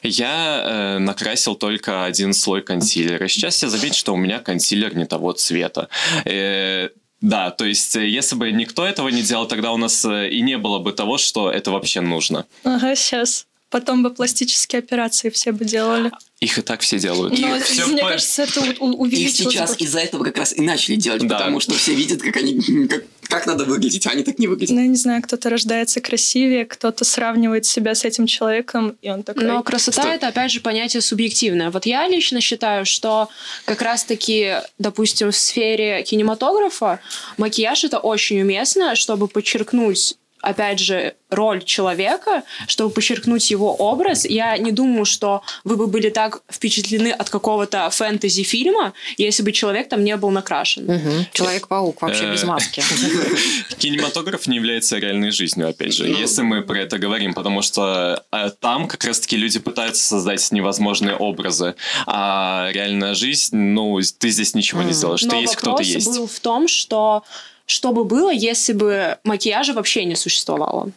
я 0.04 0.64
э, 0.64 0.98
накрасил 1.00 1.56
только 1.56 2.06
один 2.06 2.34
слой 2.34 2.62
консилера. 2.62 3.28
Сейчас 3.28 3.64
я 3.64 3.70
заметил, 3.70 3.96
что 3.96 4.14
у 4.14 4.18
меня 4.18 4.40
консилер 4.40 4.96
не 4.96 5.06
того 5.06 5.32
цвета. 5.32 5.90
Э, 6.26 6.90
да, 7.20 7.50
то 7.50 7.66
есть, 7.66 7.96
если 7.96 8.36
бы 8.36 8.52
никто 8.52 8.86
этого 8.86 9.10
не 9.10 9.24
делал, 9.24 9.48
тогда 9.48 9.72
у 9.72 9.78
нас 9.78 10.06
и 10.06 10.42
не 10.42 10.60
было 10.60 10.78
бы 10.78 10.92
того, 10.92 11.18
что 11.18 11.50
это 11.50 11.72
вообще 11.72 12.02
нужно. 12.02 12.46
Ага, 12.64 12.96
сейчас. 12.96 13.48
Потом 13.76 14.04
бы 14.04 14.10
пластические 14.10 14.80
операции 14.80 15.30
все 15.30 15.52
бы 15.52 15.66
делали. 15.66 16.10
Их 16.40 16.58
и 16.58 16.62
так 16.62 16.80
все 16.80 16.98
делают. 16.98 17.38
Но 17.38 17.60
Всё 17.60 17.88
мне 17.88 18.02
по- 18.04 18.08
кажется, 18.08 18.44
это 18.44 18.62
у- 18.62 18.64
у- 18.86 18.92
Их 18.94 19.00
увеличилось 19.00 19.54
сейчас 19.54 19.72
бы. 19.76 19.84
из-за 19.84 20.00
этого 20.00 20.24
как 20.24 20.38
раз 20.38 20.54
и 20.56 20.62
начали 20.62 20.96
делать, 20.96 21.28
Да. 21.28 21.36
потому 21.38 21.60
что 21.60 21.74
все 21.74 21.94
видят, 21.94 22.22
как 22.22 22.38
они 22.38 22.88
как, 22.88 23.04
как 23.28 23.46
надо 23.48 23.66
выглядеть, 23.66 24.08
а 24.08 24.12
они 24.12 24.24
так 24.24 24.40
не 24.40 24.48
выглядят. 24.48 24.74
Ну, 24.74 24.82
я 24.82 24.88
не 24.88 24.96
знаю, 24.96 25.22
кто-то 25.24 25.50
рождается 25.50 26.00
красивее, 26.00 26.64
кто-то 26.64 27.04
сравнивает 27.04 27.66
себя 27.66 27.96
с 27.96 28.06
этим 28.06 28.28
человеком, 28.28 28.96
и 29.02 29.10
он 29.10 29.24
такой... 29.24 29.44
Но 29.44 29.62
красота 29.62 30.04
Что? 30.04 30.12
это, 30.12 30.28
опять 30.30 30.52
же, 30.52 30.62
понятие 30.62 31.02
субъективное. 31.02 31.70
Вот 31.70 31.86
я 31.86 32.08
лично 32.08 32.40
считаю, 32.40 32.86
что 32.86 33.28
как 33.66 33.82
раз-таки, 33.82 34.62
допустим, 34.80 35.32
в 35.32 35.36
сфере 35.36 36.02
кинематографа 36.04 37.02
макияж 37.36 37.84
это 37.84 37.98
очень 38.00 38.40
уместно, 38.40 38.96
чтобы 38.96 39.28
подчеркнуть 39.28 40.16
опять 40.46 40.80
же, 40.80 41.16
роль 41.30 41.64
человека, 41.64 42.44
чтобы 42.68 42.92
подчеркнуть 42.94 43.50
его 43.52 43.74
образ. 43.76 44.26
Я 44.26 44.58
не 44.58 44.72
думаю, 44.72 45.06
что 45.06 45.42
вы 45.64 45.76
бы 45.76 45.88
были 45.88 46.10
так 46.10 46.42
впечатлены 46.50 47.10
от 47.10 47.30
какого-то 47.30 47.90
фэнтези-фильма, 47.90 48.94
если 49.18 49.44
бы 49.44 49.52
человек 49.52 49.90
там 49.90 50.04
не 50.04 50.16
был 50.18 50.30
накрашен. 50.30 51.26
Человек-паук 51.34 52.02
вообще 52.02 52.26
Э. 52.26 52.32
без 52.32 52.44
маски. 52.44 52.82
Кинематограф 53.78 54.48
не 54.48 54.56
является 54.58 54.98
реальной 54.98 55.32
жизнью, 55.32 55.70
опять 55.70 55.94
же, 55.94 56.06
Ну. 56.08 56.18
если 56.18 56.42
мы 56.44 56.62
про 56.62 56.80
это 56.80 56.98
говорим, 56.98 57.34
потому 57.34 57.62
что 57.62 58.24
э, 58.32 58.50
там 58.60 58.88
как 58.88 59.04
раз-таки 59.04 59.36
люди 59.38 59.60
пытаются 59.60 60.04
создать 60.04 60.52
невозможные 60.52 61.16
образы, 61.16 61.76
а 62.06 62.70
реальная 62.72 63.14
жизнь, 63.16 63.56
ну, 63.58 64.00
ты 64.20 64.30
здесь 64.30 64.54
ничего 64.54 64.84
не 64.84 64.94
сделаешь, 64.94 65.22
ты 65.22 65.36
есть 65.38 65.56
кто-то 65.56 65.72
вопрос 65.72 65.88
есть. 65.88 66.08
был 66.08 66.28
в 66.28 66.40
том, 66.40 66.68
что 66.68 67.24
что 67.66 67.92
бы 67.92 68.04
было, 68.04 68.32
если 68.32 68.74
бы 68.74 69.18
макияжа 69.24 69.74
вообще 69.74 70.06
не 70.06 70.16
существовало. 70.16 70.92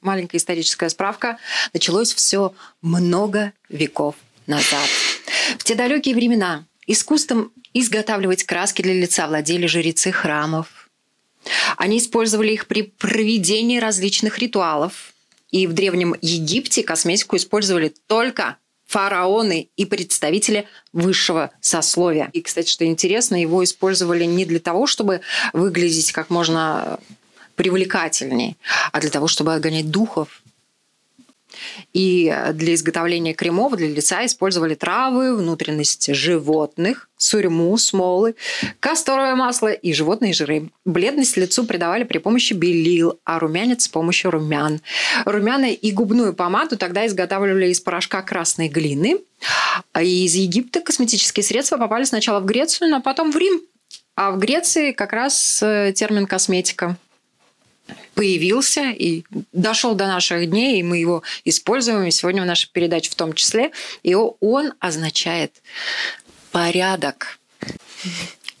Маленькая 0.00 0.38
историческая 0.38 0.88
справка. 0.88 1.38
Началось 1.72 2.12
все 2.12 2.54
много 2.80 3.52
веков 3.68 4.16
назад. 4.46 4.88
В 5.58 5.64
те 5.64 5.74
далекие 5.74 6.14
времена 6.14 6.64
искусством 6.86 7.52
изготавливать 7.72 8.44
краски 8.44 8.82
для 8.82 8.94
лица 8.94 9.26
владели 9.28 9.66
жрецы 9.66 10.10
храмов. 10.10 10.90
Они 11.76 11.98
использовали 11.98 12.52
их 12.52 12.66
при 12.66 12.82
проведении 12.82 13.78
различных 13.78 14.38
ритуалов. 14.38 15.12
И 15.50 15.66
в 15.66 15.74
Древнем 15.74 16.16
Египте 16.20 16.82
косметику 16.82 17.36
использовали 17.36 17.94
только 18.06 18.56
фараоны 18.92 19.70
и 19.78 19.86
представители 19.86 20.68
высшего 20.92 21.50
сословия. 21.62 22.28
И, 22.34 22.42
кстати, 22.42 22.68
что 22.68 22.84
интересно, 22.84 23.40
его 23.40 23.64
использовали 23.64 24.24
не 24.24 24.44
для 24.44 24.60
того, 24.60 24.86
чтобы 24.86 25.22
выглядеть 25.54 26.12
как 26.12 26.28
можно 26.28 27.00
привлекательней, 27.56 28.58
а 28.92 29.00
для 29.00 29.08
того, 29.08 29.28
чтобы 29.28 29.54
отгонять 29.54 29.90
духов. 29.90 30.41
И 31.92 32.34
для 32.52 32.74
изготовления 32.74 33.34
кремов 33.34 33.76
для 33.76 33.88
лица 33.88 34.24
использовали 34.24 34.74
травы, 34.74 35.36
внутренности 35.36 36.12
животных, 36.12 37.08
сурьму, 37.16 37.76
смолы, 37.78 38.34
касторовое 38.80 39.34
масло 39.34 39.68
и 39.68 39.92
животные 39.92 40.32
жиры. 40.32 40.70
Бледность 40.84 41.36
лицу 41.36 41.64
придавали 41.64 42.04
при 42.04 42.18
помощи 42.18 42.52
белил, 42.52 43.20
а 43.24 43.38
румянец 43.38 43.84
с 43.84 43.88
помощью 43.88 44.30
румян. 44.30 44.80
Румяна 45.24 45.72
и 45.72 45.92
губную 45.92 46.34
помаду 46.34 46.76
тогда 46.76 47.06
изготавливали 47.06 47.68
из 47.68 47.80
порошка 47.80 48.22
красной 48.22 48.68
глины. 48.68 49.18
А 49.92 50.02
из 50.02 50.34
Египта 50.34 50.80
косметические 50.80 51.44
средства 51.44 51.76
попали 51.76 52.04
сначала 52.04 52.40
в 52.40 52.44
Грецию, 52.44 52.94
а 52.94 53.00
потом 53.00 53.32
в 53.32 53.36
Рим. 53.36 53.60
А 54.14 54.30
в 54.30 54.38
Греции 54.38 54.92
как 54.92 55.12
раз 55.12 55.62
э, 55.62 55.92
термин 55.94 56.26
косметика 56.26 56.96
появился 58.14 58.90
и 58.90 59.24
дошел 59.52 59.94
до 59.94 60.06
наших 60.06 60.48
дней, 60.48 60.80
и 60.80 60.82
мы 60.82 60.98
его 60.98 61.22
используем 61.44 62.04
и 62.04 62.10
сегодня 62.10 62.42
в 62.42 62.46
нашей 62.46 62.70
передаче 62.70 63.10
в 63.10 63.14
том 63.14 63.32
числе. 63.32 63.72
И 64.02 64.14
он 64.14 64.72
означает 64.80 65.62
порядок. 66.50 67.38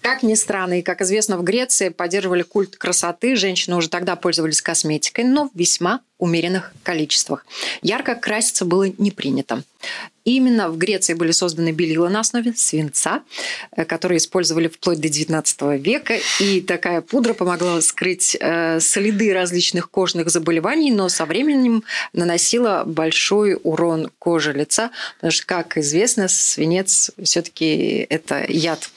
Как 0.02 0.24
ни 0.24 0.34
странно, 0.34 0.80
и 0.80 0.82
как 0.82 1.00
известно, 1.00 1.38
в 1.38 1.44
Греции 1.44 1.88
поддерживали 1.88 2.42
культ 2.42 2.76
красоты. 2.76 3.36
Женщины 3.36 3.76
уже 3.76 3.88
тогда 3.88 4.16
пользовались 4.16 4.60
косметикой, 4.60 5.24
но 5.24 5.48
в 5.48 5.56
весьма 5.56 6.00
умеренных 6.18 6.72
количествах. 6.82 7.46
Ярко 7.82 8.16
краситься 8.16 8.64
было 8.64 8.92
не 8.98 9.12
принято. 9.12 9.62
Именно 10.24 10.70
в 10.70 10.78
Греции 10.78 11.14
были 11.14 11.30
созданы 11.32 11.72
белила 11.72 12.08
на 12.08 12.20
основе 12.20 12.52
свинца, 12.54 13.22
э, 13.76 13.84
которые 13.84 14.18
использовали 14.18 14.68
вплоть 14.68 15.00
до 15.00 15.08
XIX 15.08 15.78
века. 15.78 16.18
И 16.40 16.60
такая 16.60 17.00
пудра 17.00 17.34
помогла 17.34 17.80
скрыть 17.80 18.36
э, 18.38 18.78
следы 18.80 19.32
различных 19.32 19.90
кожных 19.90 20.30
заболеваний, 20.30 20.90
но 20.90 21.08
со 21.08 21.26
временем 21.26 21.84
наносила 22.12 22.82
большой 22.86 23.58
урон 23.62 24.10
коже 24.18 24.52
лица, 24.52 24.90
потому 25.16 25.32
что, 25.32 25.46
как 25.46 25.78
известно, 25.78 26.28
свинец 26.28 27.10
все-таки 27.22 28.06
это 28.08 28.44
яд. 28.48 28.90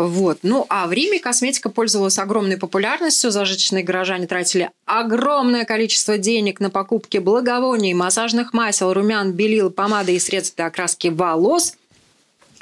Вот. 0.00 0.38
Ну, 0.42 0.64
а 0.70 0.86
в 0.86 0.92
Риме 0.92 1.20
косметика 1.20 1.68
пользовалась 1.68 2.18
огромной 2.18 2.56
популярностью. 2.56 3.30
Зажиточные 3.30 3.84
горожане 3.84 4.26
тратили 4.26 4.70
огромное 4.86 5.66
количество 5.66 6.16
денег 6.16 6.58
на 6.58 6.70
покупки 6.70 7.18
благовоний, 7.18 7.92
массажных 7.92 8.54
масел, 8.54 8.94
румян, 8.94 9.32
белил, 9.32 9.70
помады 9.70 10.16
и 10.16 10.18
средств 10.18 10.56
для 10.56 10.66
окраски 10.66 11.08
волос. 11.08 11.74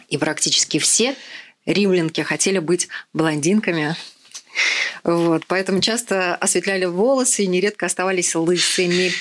И 0.09 0.19
практически 0.19 0.81
все 0.81 1.15
римлянки 1.65 2.23
хотели 2.23 2.59
быть 2.59 2.89
блондинками. 3.13 3.95
Вот. 5.05 5.45
Поэтому 5.47 5.81
часто 5.81 6.35
осветляли 6.35 6.87
волосы 6.87 7.45
и 7.45 7.47
нередко 7.47 7.87
оставались 7.87 8.35
лысыми. 8.35 9.13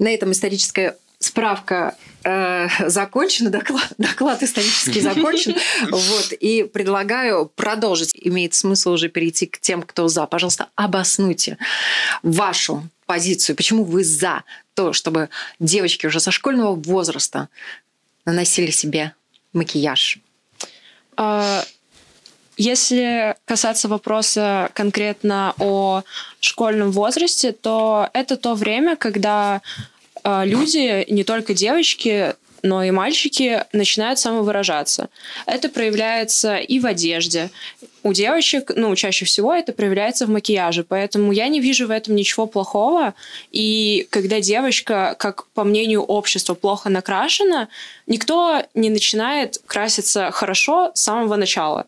На 0.00 0.12
этом 0.12 0.32
историческая 0.32 0.96
справка 1.24 1.96
э, 2.22 2.68
закончена, 2.88 3.50
доклад, 3.50 3.92
доклад 3.98 4.42
исторически 4.42 5.00
закончен. 5.00 5.54
Вот, 5.90 6.32
и 6.32 6.64
предлагаю 6.64 7.46
продолжить. 7.46 8.10
Имеет 8.14 8.54
смысл 8.54 8.92
уже 8.92 9.08
перейти 9.08 9.46
к 9.46 9.58
тем, 9.58 9.82
кто 9.82 10.08
за. 10.08 10.26
Пожалуйста, 10.26 10.68
обоснуйте 10.76 11.58
вашу 12.22 12.88
позицию. 13.06 13.56
Почему 13.56 13.84
вы 13.84 14.04
за 14.04 14.44
то, 14.74 14.92
чтобы 14.92 15.28
девочки 15.58 16.06
уже 16.06 16.20
со 16.20 16.30
школьного 16.30 16.74
возраста 16.74 17.48
наносили 18.24 18.70
себе 18.70 19.14
макияж? 19.52 20.18
А, 21.16 21.64
если 22.56 23.36
касаться 23.44 23.88
вопроса 23.88 24.70
конкретно 24.74 25.54
о 25.58 26.02
школьном 26.40 26.92
возрасте, 26.92 27.52
то 27.52 28.08
это 28.12 28.36
то 28.36 28.54
время, 28.54 28.96
когда 28.96 29.60
люди, 30.24 31.04
не 31.10 31.24
только 31.24 31.54
девочки, 31.54 32.34
но 32.64 32.82
и 32.82 32.90
мальчики 32.90 33.62
начинают 33.72 34.18
самовыражаться. 34.18 35.10
Это 35.44 35.68
проявляется 35.68 36.56
и 36.56 36.80
в 36.80 36.86
одежде. 36.86 37.50
У 38.02 38.14
девочек, 38.14 38.72
ну, 38.74 38.96
чаще 38.96 39.26
всего 39.26 39.52
это 39.52 39.74
проявляется 39.74 40.26
в 40.26 40.30
макияже, 40.30 40.82
поэтому 40.82 41.30
я 41.30 41.48
не 41.48 41.60
вижу 41.60 41.86
в 41.86 41.90
этом 41.90 42.16
ничего 42.16 42.46
плохого. 42.46 43.12
И 43.52 44.06
когда 44.10 44.40
девочка, 44.40 45.14
как 45.18 45.46
по 45.48 45.62
мнению 45.62 46.02
общества, 46.04 46.54
плохо 46.54 46.88
накрашена, 46.88 47.68
никто 48.06 48.62
не 48.72 48.88
начинает 48.88 49.60
краситься 49.66 50.30
хорошо 50.30 50.90
с 50.94 51.00
самого 51.02 51.36
начала. 51.36 51.86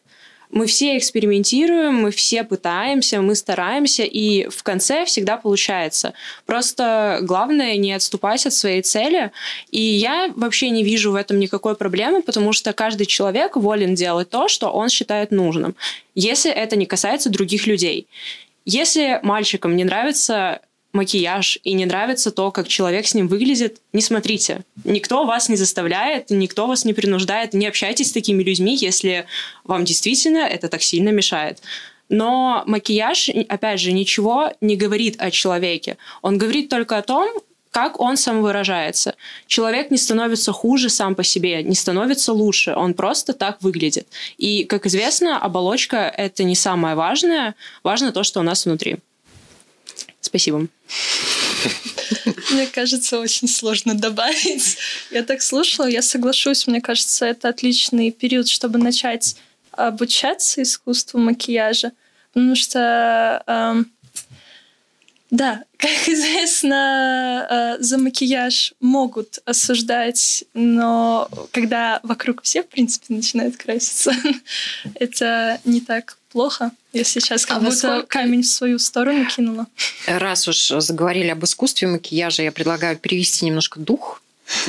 Мы 0.51 0.67
все 0.67 0.97
экспериментируем, 0.97 1.95
мы 1.95 2.11
все 2.11 2.45
пытаемся, 2.45 3.21
мы 3.21 3.35
стараемся, 3.35 4.03
и 4.05 4.49
в 4.49 4.63
конце 4.63 5.05
всегда 5.05 5.37
получается. 5.37 6.15
Просто 6.47 7.19
главное 7.23 7.77
не 7.77 7.93
отступать 7.93 8.47
от 8.47 8.53
своей 8.53 8.83
цели. 8.83 9.33
И 9.71 9.81
я 9.81 10.33
вообще 10.37 10.71
не 10.71 10.85
вижу 10.85 11.13
в 11.13 11.15
этом 11.15 11.39
никакой 11.39 11.75
проблемы, 11.77 12.23
потому 12.23 12.53
что 12.53 12.73
каждый 12.73 13.07
человек 13.07 13.57
волен 13.57 13.95
делать 13.95 14.31
то, 14.31 14.49
что 14.49 14.71
он 14.71 14.89
считает 14.89 15.31
нужным, 15.31 15.75
если 16.15 16.51
это 16.51 16.77
не 16.77 16.87
касается 16.87 17.31
других 17.31 17.67
людей. 17.67 18.07
Если 18.65 19.21
мальчикам 19.23 19.77
не 19.77 19.85
нравится 19.85 20.61
макияж 20.97 21.59
и 21.63 21.73
не 21.75 21.87
нравится 21.87 22.31
то, 22.31 22.51
как 22.51 22.69
человек 22.69 23.07
с 23.07 23.15
ним 23.15 23.29
выглядит, 23.29 23.81
не 23.93 24.03
смотрите. 24.03 24.65
Никто 24.85 25.25
вас 25.25 25.49
не 25.49 25.57
заставляет, 25.57 26.31
никто 26.31 26.67
вас 26.67 26.85
не 26.85 26.93
принуждает, 26.93 27.55
не 27.55 27.67
общайтесь 27.67 28.09
с 28.09 28.13
такими 28.13 28.43
людьми, 28.43 28.75
если 28.75 29.27
вам 29.65 29.85
действительно 29.85 30.39
это 30.39 30.69
так 30.69 30.83
сильно 30.83 31.11
мешает. 31.11 31.61
Но 32.09 32.63
макияж, 32.67 33.31
опять 33.49 33.81
же, 33.81 33.93
ничего 33.93 34.53
не 34.61 34.77
говорит 34.77 35.17
о 35.19 35.31
человеке. 35.31 35.97
Он 36.23 36.39
говорит 36.39 36.69
только 36.69 36.99
о 36.99 37.03
том, 37.03 37.29
как 37.71 38.01
он 38.01 38.17
сам 38.17 38.41
выражается. 38.41 39.17
Человек 39.47 39.91
не 39.91 39.99
становится 39.99 40.51
хуже 40.53 40.89
сам 40.89 41.15
по 41.15 41.23
себе, 41.23 41.63
не 41.63 41.75
становится 41.75 42.33
лучше, 42.33 42.75
он 42.75 42.95
просто 42.95 43.35
так 43.35 43.61
выглядит. 43.61 44.09
И, 44.39 44.65
как 44.65 44.87
известно, 44.87 45.39
оболочка— 45.39 45.97
это 46.17 46.43
не 46.45 46.55
самое 46.55 46.95
важное, 46.95 47.55
важно 47.83 48.13
то, 48.13 48.23
что 48.23 48.41
у 48.41 48.43
нас 48.43 48.65
внутри. 48.65 48.97
Спасибо. 50.27 50.67
Мне 52.51 52.67
кажется, 52.67 53.21
очень 53.21 53.47
сложно 53.47 53.95
добавить. 53.95 54.77
Я 55.13 55.23
так 55.23 55.41
слушала, 55.41 55.87
я 55.87 56.03
соглашусь. 56.03 56.67
Мне 56.67 56.81
кажется, 56.81 57.27
это 57.27 57.49
отличный 57.49 58.11
период, 58.11 58.49
чтобы 58.49 58.79
начать 58.79 59.37
обучаться 59.71 60.63
искусству 60.63 61.21
макияжа. 61.21 61.93
Потому 62.33 62.57
что, 62.57 63.43
э, 63.47 63.85
да, 65.31 65.63
как 65.77 66.09
известно, 66.09 67.47
э, 67.79 67.83
за 67.83 67.99
макияж 67.99 68.75
могут 68.81 69.39
осуждать, 69.45 70.45
но 70.55 71.31
когда 71.53 72.01
вокруг 72.03 72.43
все, 72.43 72.65
в 72.65 72.69
принципе, 72.69 73.15
начинают 73.15 73.57
краситься, 73.57 74.13
это 74.97 75.61
не 75.65 75.81
так 75.81 76.19
плохо. 76.37 76.71
Я 76.93 77.03
сейчас 77.05 77.47
как 77.47 77.57
а 77.57 77.61
будто 77.61 77.77
сколько... 77.77 78.07
камень 78.07 78.43
в 78.43 78.47
свою 78.47 78.79
сторону 78.79 79.25
кинула. 79.25 79.67
Раз 80.07 80.47
уж 80.49 80.69
заговорили 80.69 81.29
об 81.29 81.43
искусстве 81.43 81.89
макияжа, 81.89 82.43
я 82.43 82.53
предлагаю 82.53 82.99
перевести 82.99 83.47
немножко 83.47 83.81
дух 83.81 84.21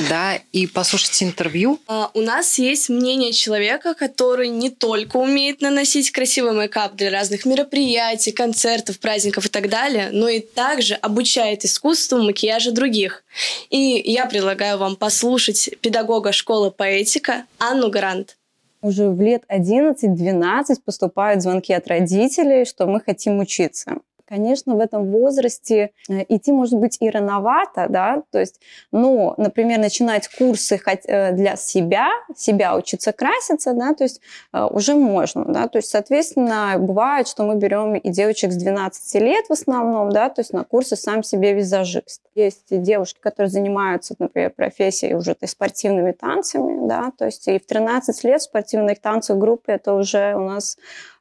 да, 0.08 0.40
и 0.52 0.66
послушать 0.66 1.22
интервью. 1.22 1.78
А, 1.86 2.10
у 2.14 2.22
нас 2.22 2.58
есть 2.58 2.88
мнение 2.88 3.32
человека, 3.32 3.92
который 3.92 4.48
не 4.48 4.70
только 4.70 5.18
умеет 5.18 5.60
наносить 5.60 6.10
красивый 6.10 6.52
мейкап 6.52 6.96
для 6.96 7.10
разных 7.10 7.44
мероприятий, 7.44 8.32
концертов, 8.32 8.98
праздников 8.98 9.44
и 9.44 9.48
так 9.50 9.68
далее, 9.68 10.08
но 10.10 10.26
и 10.28 10.40
также 10.40 10.94
обучает 10.94 11.66
искусству 11.66 12.22
макияжа 12.22 12.72
других. 12.72 13.22
И 13.68 14.02
я 14.06 14.24
предлагаю 14.24 14.78
вам 14.78 14.96
послушать 14.96 15.68
педагога 15.82 16.32
школы 16.32 16.70
поэтика 16.70 17.44
Анну 17.58 17.90
Грант 17.90 18.37
уже 18.80 19.10
в 19.10 19.20
лет 19.20 19.44
11-12 19.48 20.82
поступают 20.84 21.42
звонки 21.42 21.72
от 21.72 21.86
родителей, 21.88 22.64
что 22.64 22.86
мы 22.86 23.00
хотим 23.00 23.38
учиться. 23.38 23.98
Конечно, 24.28 24.74
в 24.74 24.80
этом 24.80 25.10
возрасте 25.10 25.92
э, 26.10 26.22
идти 26.28 26.52
может 26.52 26.78
быть 26.78 26.98
и 27.00 27.08
рановато, 27.08 27.86
да, 27.88 28.22
то 28.30 28.38
есть, 28.38 28.60
но, 28.92 29.32
например, 29.38 29.78
начинать 29.78 30.28
курсы 30.28 30.78
э, 30.84 31.32
для 31.32 31.56
себя, 31.56 32.08
себя 32.36 32.76
учиться 32.76 33.12
краситься, 33.12 33.72
да, 33.72 33.94
то 33.94 34.04
есть 34.04 34.20
э, 34.52 34.66
уже 34.66 34.96
можно, 34.96 35.46
да, 35.46 35.66
то 35.68 35.78
есть, 35.78 35.88
соответственно, 35.88 36.74
бывает, 36.78 37.26
что 37.26 37.44
мы 37.44 37.56
берем 37.56 37.94
и 37.94 38.10
девочек 38.10 38.52
с 38.52 38.56
12 38.56 39.14
лет 39.22 39.46
в 39.48 39.52
основном, 39.52 40.10
да, 40.10 40.28
то 40.28 40.42
есть 40.42 40.52
на 40.52 40.62
курсы 40.62 40.96
сам 40.96 41.22
себе 41.22 41.54
визажист. 41.54 42.20
Есть 42.34 42.66
девушки, 42.68 43.18
которые 43.20 43.48
занимаются, 43.48 44.14
например, 44.18 44.50
профессией 44.50 45.14
уже 45.14 45.32
то 45.32 45.44
есть, 45.44 45.52
спортивными 45.52 46.12
танцами, 46.12 46.86
да, 46.86 47.12
то 47.16 47.24
есть 47.24 47.48
и 47.48 47.58
в 47.58 47.64
13 47.64 48.24
лет 48.24 48.42
спортивных 48.42 49.00
танцев 49.00 49.38
группы 49.38 49.72
это 49.72 49.94
уже 49.94 50.34
у 50.34 50.40
нас 50.40 50.76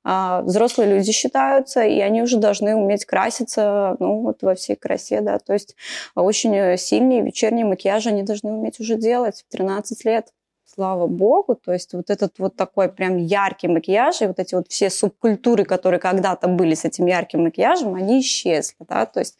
а, 0.09 0.41
взрослые 0.41 0.89
люди 0.89 1.11
считаются, 1.11 1.83
и 1.83 1.99
они 1.99 2.21
уже 2.21 2.37
должны 2.37 2.75
уметь 2.75 3.03
краситься, 3.03 3.97
ну, 3.99 4.21
вот 4.21 4.41
во 4.41 4.55
всей 4.55 4.77
красе, 4.77 5.19
да, 5.19 5.37
то 5.37 5.51
есть 5.51 5.75
очень 6.15 6.77
сильные 6.77 7.21
вечерние 7.21 7.65
макияжи 7.65 8.07
они 8.07 8.23
должны 8.23 8.53
уметь 8.53 8.79
уже 8.79 8.95
делать 8.95 9.43
в 9.45 9.51
13 9.51 10.05
лет. 10.05 10.29
Слава 10.63 11.07
богу, 11.07 11.55
то 11.55 11.73
есть 11.73 11.93
вот 11.93 12.09
этот 12.09 12.39
вот 12.39 12.55
такой 12.55 12.87
прям 12.87 13.17
яркий 13.17 13.67
макияж, 13.67 14.21
и 14.21 14.27
вот 14.27 14.39
эти 14.39 14.55
вот 14.55 14.69
все 14.69 14.89
субкультуры, 14.89 15.65
которые 15.65 15.99
когда-то 15.99 16.47
были 16.47 16.73
с 16.73 16.85
этим 16.85 17.05
ярким 17.05 17.43
макияжем, 17.43 17.93
они 17.93 18.21
исчезли, 18.21 18.77
да, 18.87 19.05
то 19.05 19.19
есть 19.19 19.37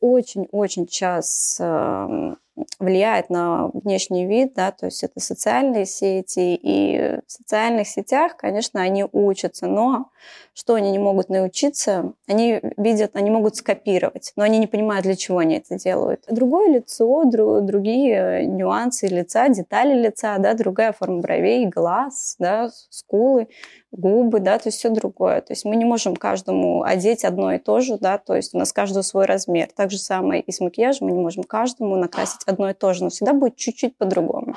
очень-очень 0.00 0.88
сейчас 0.88 1.58
эм, 1.60 2.38
влияет 2.78 3.30
на 3.30 3.68
внешний 3.72 4.26
вид, 4.26 4.54
да, 4.54 4.70
то 4.70 4.86
есть 4.86 5.02
это 5.02 5.20
социальные 5.20 5.86
сети, 5.86 6.54
и 6.54 7.18
в 7.26 7.32
социальных 7.32 7.88
сетях, 7.88 8.36
конечно, 8.36 8.80
они 8.80 9.04
учатся, 9.10 9.66
но 9.66 10.10
что 10.54 10.74
они 10.74 10.92
не 10.92 10.98
могут 10.98 11.28
научиться, 11.28 12.12
они 12.28 12.60
видят, 12.76 13.16
они 13.16 13.30
могут 13.30 13.56
скопировать, 13.56 14.32
но 14.36 14.44
они 14.44 14.58
не 14.58 14.68
понимают, 14.68 15.04
для 15.04 15.16
чего 15.16 15.38
они 15.38 15.56
это 15.56 15.76
делают. 15.76 16.24
Другое 16.28 16.68
лицо, 16.74 17.24
друг, 17.24 17.64
другие 17.64 18.46
нюансы 18.46 19.08
лица, 19.08 19.48
детали 19.48 19.94
лица, 19.94 20.38
да, 20.38 20.54
другая 20.54 20.92
форма 20.92 21.20
бровей, 21.20 21.66
глаз, 21.66 22.36
да, 22.38 22.70
скулы, 22.90 23.48
губы, 23.96 24.40
да, 24.40 24.58
то 24.58 24.68
есть 24.68 24.78
все 24.78 24.90
другое. 24.90 25.40
То 25.40 25.52
есть 25.52 25.64
мы 25.64 25.76
не 25.76 25.84
можем 25.84 26.16
каждому 26.16 26.82
одеть 26.82 27.24
одно 27.24 27.52
и 27.52 27.58
то 27.58 27.80
же, 27.80 27.98
да, 27.98 28.18
то 28.18 28.34
есть 28.34 28.54
у 28.54 28.58
нас 28.58 28.72
каждый 28.72 29.02
свой 29.02 29.26
размер. 29.26 29.68
Так 29.74 29.90
же 29.90 29.98
самое 29.98 30.42
и 30.42 30.52
с 30.52 30.60
макияжем, 30.60 31.06
мы 31.06 31.12
не 31.12 31.22
можем 31.22 31.44
каждому 31.44 31.96
накрасить 31.96 32.42
одно 32.46 32.70
и 32.70 32.74
то 32.74 32.92
же, 32.92 33.04
но 33.04 33.10
всегда 33.10 33.32
будет 33.32 33.56
чуть-чуть 33.56 33.96
по-другому. 33.96 34.56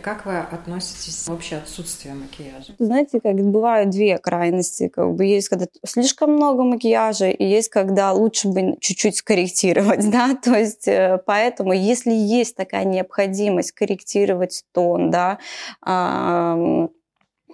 Как 0.00 0.26
вы 0.26 0.38
относитесь 0.38 1.24
к 1.24 1.28
вообще 1.28 1.56
отсутствию 1.56 2.14
макияжа? 2.14 2.72
Знаете, 2.78 3.20
как 3.20 3.34
бывают 3.34 3.90
две 3.90 4.16
крайности. 4.18 4.86
Как 4.86 5.12
бы 5.14 5.24
есть, 5.24 5.48
когда 5.48 5.66
слишком 5.84 6.34
много 6.34 6.62
макияжа, 6.62 7.30
и 7.30 7.44
есть, 7.44 7.68
когда 7.68 8.12
лучше 8.12 8.46
бы 8.46 8.76
чуть-чуть 8.80 9.16
скорректировать, 9.16 10.08
да, 10.12 10.36
то 10.36 10.56
есть 10.56 10.86
э, 10.86 11.20
поэтому, 11.26 11.72
если 11.72 12.12
есть 12.12 12.56
такая 12.56 12.84
необходимость 12.84 13.72
корректировать 13.72 14.62
тон, 14.72 15.10
да, 15.10 15.38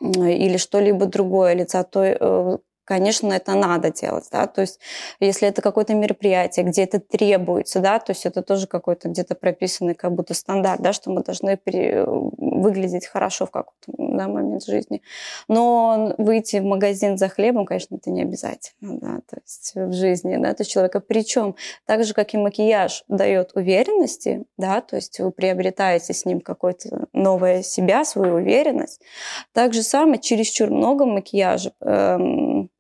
или 0.01 0.57
что-либо 0.57 1.07
другое 1.07 1.55
лица, 1.55 1.83
то 1.85 2.05
э, 2.05 2.59
конечно, 2.89 3.31
это 3.35 3.55
надо 3.55 3.93
делать, 3.93 4.29
да, 4.33 4.47
то 4.47 4.63
есть 4.63 4.81
если 5.21 5.47
это 5.47 5.61
какое-то 5.61 5.95
мероприятие, 5.95 6.65
где 6.65 6.85
это 6.85 6.99
требуется, 7.01 7.81
да, 7.81 7.99
то 7.99 8.13
есть 8.13 8.25
это 8.25 8.41
тоже 8.41 8.67
какой-то 8.67 9.11
где-то 9.11 9.35
прописанный 9.35 9.95
как 9.95 10.15
будто 10.15 10.33
стандарт, 10.33 10.81
да, 10.81 10.95
что 10.95 11.11
мы 11.11 11.23
должны 11.23 11.59
пере... 11.59 12.07
выглядеть 12.07 13.07
хорошо 13.07 13.45
в 13.45 13.51
какой-то 13.51 13.93
да, 13.99 14.27
момент 14.27 14.65
жизни. 14.65 15.03
Но 15.49 16.15
выйти 16.17 16.57
в 16.57 16.65
магазин 16.65 17.19
за 17.19 17.29
хлебом, 17.29 17.67
конечно, 17.67 17.97
это 17.97 18.11
не 18.11 18.23
обязательно, 18.23 18.99
да, 18.99 19.21
то 19.29 19.37
есть 19.37 19.73
в 19.75 19.93
жизни, 19.93 20.39
да, 20.39 20.55
то 20.55 20.63
есть 20.63 20.71
человека, 20.71 21.01
причем 21.01 21.57
так 21.85 22.05
же, 22.05 22.15
как 22.15 22.33
и 22.33 22.39
макияж 22.39 23.05
дает 23.09 23.53
уверенности, 23.55 24.45
да, 24.57 24.81
то 24.81 24.97
есть 24.97 25.21
вы 25.21 25.31
приобретаете 25.31 26.15
с 26.15 26.25
ним 26.25 26.41
какое-то 26.41 27.07
новое 27.13 27.63
себя, 27.63 28.07
свою 28.07 28.37
уверенность, 28.37 29.03
так 29.53 29.75
же 29.75 29.83
самое 29.83 30.19
чересчур 30.19 30.71
много 30.71 31.05
макияжа 31.05 31.73
эм, 31.83 32.71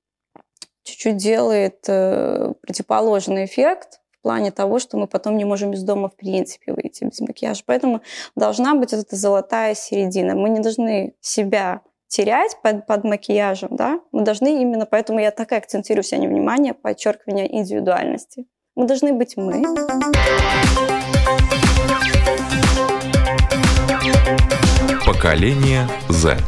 чуть-чуть 0.88 1.16
делает 1.16 1.84
э, 1.88 2.52
противоположный 2.62 3.44
эффект 3.44 4.00
в 4.18 4.22
плане 4.22 4.50
того, 4.50 4.78
что 4.78 4.96
мы 4.96 5.06
потом 5.06 5.36
не 5.36 5.44
можем 5.44 5.72
из 5.72 5.82
дома 5.82 6.08
в 6.08 6.16
принципе 6.16 6.72
выйти 6.72 7.04
без 7.04 7.20
макияжа. 7.20 7.62
Поэтому 7.66 8.00
должна 8.34 8.74
быть 8.74 8.92
вот 8.92 9.02
эта 9.02 9.16
золотая 9.16 9.74
середина. 9.74 10.34
Мы 10.34 10.48
не 10.50 10.60
должны 10.60 11.14
себя 11.20 11.82
терять 12.08 12.56
под, 12.62 12.86
под 12.86 13.04
макияжем, 13.04 13.76
да, 13.76 14.00
мы 14.12 14.22
должны 14.22 14.60
именно, 14.60 14.86
поэтому 14.86 15.20
я 15.20 15.30
так 15.30 15.52
и 15.52 15.56
акцентирую 15.56 16.02
сегодня 16.02 16.28
внимание, 16.28 16.72
подчеркивание 16.72 17.54
индивидуальности. 17.54 18.46
Мы 18.74 18.86
должны 18.86 19.12
быть 19.12 19.36
мы. 19.36 19.62
Поколение 25.04 25.86
Z. 26.08 26.38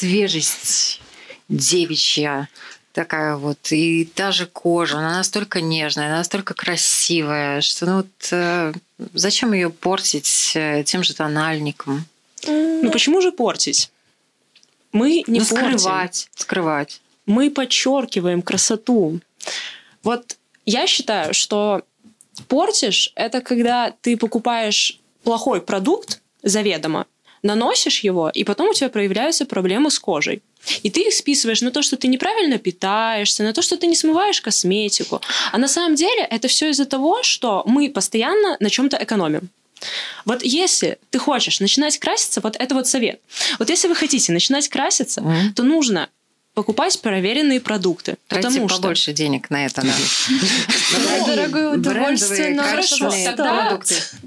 свежесть 0.00 1.00
девичья 1.48 2.48
такая 2.92 3.36
вот, 3.36 3.70
и 3.70 4.08
даже 4.16 4.46
кожа, 4.46 4.98
она 4.98 5.18
настолько 5.18 5.60
нежная, 5.60 6.06
она 6.06 6.16
настолько 6.18 6.54
красивая, 6.54 7.60
что 7.60 7.86
ну 7.86 7.96
вот 7.98 8.28
э, 8.32 8.72
зачем 9.12 9.52
ее 9.52 9.70
портить 9.70 10.52
э, 10.54 10.82
тем 10.84 11.04
же 11.04 11.14
тональником? 11.14 12.04
Ну 12.46 12.90
почему 12.90 13.20
же 13.20 13.30
портить? 13.30 13.90
Мы 14.92 15.22
не 15.26 15.40
ну, 15.40 15.46
портим. 15.46 15.78
скрывать, 15.78 16.30
скрывать. 16.34 17.00
Мы 17.26 17.50
подчеркиваем 17.50 18.42
красоту. 18.42 19.20
Вот 20.02 20.36
я 20.64 20.86
считаю, 20.86 21.34
что 21.34 21.82
портишь 22.48 23.12
это 23.14 23.42
когда 23.42 23.92
ты 24.00 24.16
покупаешь 24.16 24.98
плохой 25.22 25.60
продукт 25.60 26.20
заведомо, 26.42 27.06
наносишь 27.42 28.00
его, 28.00 28.30
и 28.32 28.44
потом 28.44 28.70
у 28.70 28.74
тебя 28.74 28.88
проявляются 28.88 29.46
проблемы 29.46 29.90
с 29.90 29.98
кожей. 29.98 30.42
И 30.82 30.90
ты 30.90 31.00
их 31.00 31.14
списываешь 31.14 31.62
на 31.62 31.70
то, 31.70 31.82
что 31.82 31.96
ты 31.96 32.08
неправильно 32.08 32.58
питаешься, 32.58 33.42
на 33.42 33.52
то, 33.52 33.62
что 33.62 33.76
ты 33.76 33.86
не 33.86 33.96
смываешь 33.96 34.40
косметику. 34.40 35.20
А 35.52 35.58
на 35.58 35.68
самом 35.68 35.94
деле 35.94 36.22
это 36.30 36.48
все 36.48 36.70
из-за 36.70 36.84
того, 36.84 37.22
что 37.22 37.62
мы 37.66 37.88
постоянно 37.88 38.56
на 38.60 38.68
чем-то 38.68 38.98
экономим. 39.00 39.48
Вот 40.26 40.42
если 40.42 40.98
ты 41.10 41.18
хочешь 41.18 41.60
начинать 41.60 41.98
краситься, 41.98 42.40
вот 42.42 42.56
это 42.56 42.74
вот 42.74 42.86
совет. 42.86 43.20
Вот 43.58 43.70
если 43.70 43.88
вы 43.88 43.94
хотите 43.94 44.32
начинать 44.32 44.68
краситься, 44.68 45.22
mm. 45.22 45.54
то 45.54 45.62
нужно 45.62 46.10
покупать 46.54 47.00
проверенные 47.00 47.60
продукты. 47.60 48.16
Тратьте 48.28 48.48
потому 48.48 48.68
побольше 48.68 49.02
что... 49.02 49.12
денег 49.12 49.48
на 49.50 49.64
это. 49.64 49.82
Дорогое 51.26 51.74
удовольствие, 51.74 52.54
но 52.54 52.62
хорошо. 52.62 53.10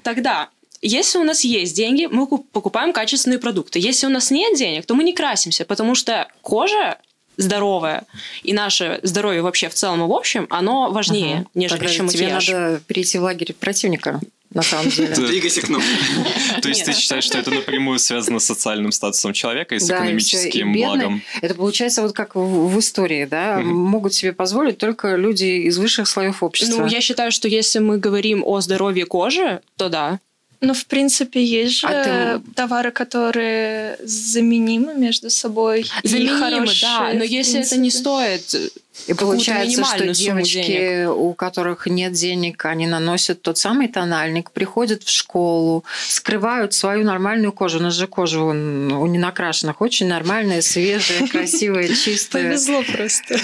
Тогда 0.01 0.49
если 0.83 1.17
у 1.17 1.23
нас 1.23 1.43
есть 1.43 1.75
деньги, 1.75 2.07
мы 2.11 2.27
покупаем 2.27 2.93
качественные 2.93 3.39
продукты. 3.39 3.79
Если 3.79 4.05
у 4.05 4.09
нас 4.09 4.31
нет 4.31 4.57
денег, 4.57 4.85
то 4.85 4.93
мы 4.93 5.03
не 5.03 5.13
красимся, 5.13 5.65
потому 5.65 5.95
что 5.95 6.27
кожа 6.41 6.97
здоровая 7.37 8.03
и 8.43 8.53
наше 8.53 8.99
здоровье 9.01 9.41
вообще 9.41 9.69
в 9.69 9.73
целом 9.73 10.03
и 10.03 10.07
в 10.07 10.11
общем, 10.11 10.45
оно 10.49 10.91
важнее, 10.91 11.37
ага. 11.37 11.49
нежели 11.55 11.79
Тогда 11.79 11.93
чем 11.93 12.07
тебе 12.07 12.27
надо 12.27 12.81
перейти 12.85 13.17
в 13.17 13.23
лагерь 13.23 13.53
противника 13.53 14.19
на 14.53 14.61
самом 14.61 14.89
деле. 14.89 15.15
Двигайся 15.15 15.61
к 15.61 15.69
нам. 15.69 15.81
То 16.61 16.69
есть 16.69 16.85
ты 16.85 16.93
считаешь, 16.93 17.23
что 17.23 17.37
это 17.37 17.51
напрямую 17.51 17.99
связано 17.99 18.39
с 18.39 18.45
социальным 18.45 18.91
статусом 18.91 19.33
человека 19.33 19.75
и 19.75 19.79
с 19.79 19.89
экономическим 19.89 20.73
благом? 20.73 21.23
Это 21.41 21.55
получается 21.55 22.01
вот 22.01 22.13
как 22.13 22.35
в 22.35 22.79
истории, 22.79 23.25
да, 23.25 23.59
могут 23.59 24.13
себе 24.13 24.33
позволить 24.33 24.77
только 24.77 25.15
люди 25.15 25.65
из 25.67 25.77
высших 25.77 26.07
слоев 26.07 26.43
общества. 26.43 26.81
Ну, 26.81 26.87
я 26.87 27.01
считаю, 27.01 27.31
что 27.31 27.47
если 27.47 27.79
мы 27.79 27.97
говорим 27.97 28.43
о 28.45 28.61
здоровье 28.61 29.05
кожи, 29.05 29.61
то 29.75 29.89
да, 29.89 30.19
ну, 30.63 30.73
в 30.73 30.85
принципе, 30.85 31.43
есть 31.43 31.79
же 31.79 31.87
а 31.87 32.39
ты... 32.39 32.53
товары, 32.53 32.91
которые 32.91 33.97
заменимы 34.01 34.93
между 34.95 35.29
собой. 35.29 35.85
Заменимы, 36.03 36.67
да. 36.81 37.11
Но 37.13 37.23
если 37.23 37.59
это 37.59 37.77
не 37.77 37.91
стоит 37.91 38.55
и 39.07 39.13
получается, 39.13 39.83
что 39.83 40.07
девочки, 40.07 40.55
денег. 40.55 41.09
у 41.09 41.33
которых 41.33 41.87
нет 41.87 42.13
денег, 42.13 42.63
они 42.65 42.87
наносят 42.87 43.41
тот 43.41 43.57
самый 43.57 43.87
тональник, 43.87 44.51
приходят 44.51 45.03
в 45.03 45.09
школу, 45.09 45.83
скрывают 46.07 46.73
свою 46.73 47.03
нормальную 47.03 47.51
кожу. 47.51 47.79
У 47.79 47.81
нас 47.81 47.95
же 47.95 48.07
кожа 48.07 48.39
у 48.39 48.53
ненакрашенных 48.53 49.81
очень 49.81 50.07
нормальная, 50.07 50.61
свежая, 50.61 51.27
красивая, 51.31 51.87
чистая. 51.89 52.43
Повезло 52.43 52.83
просто. 52.83 53.37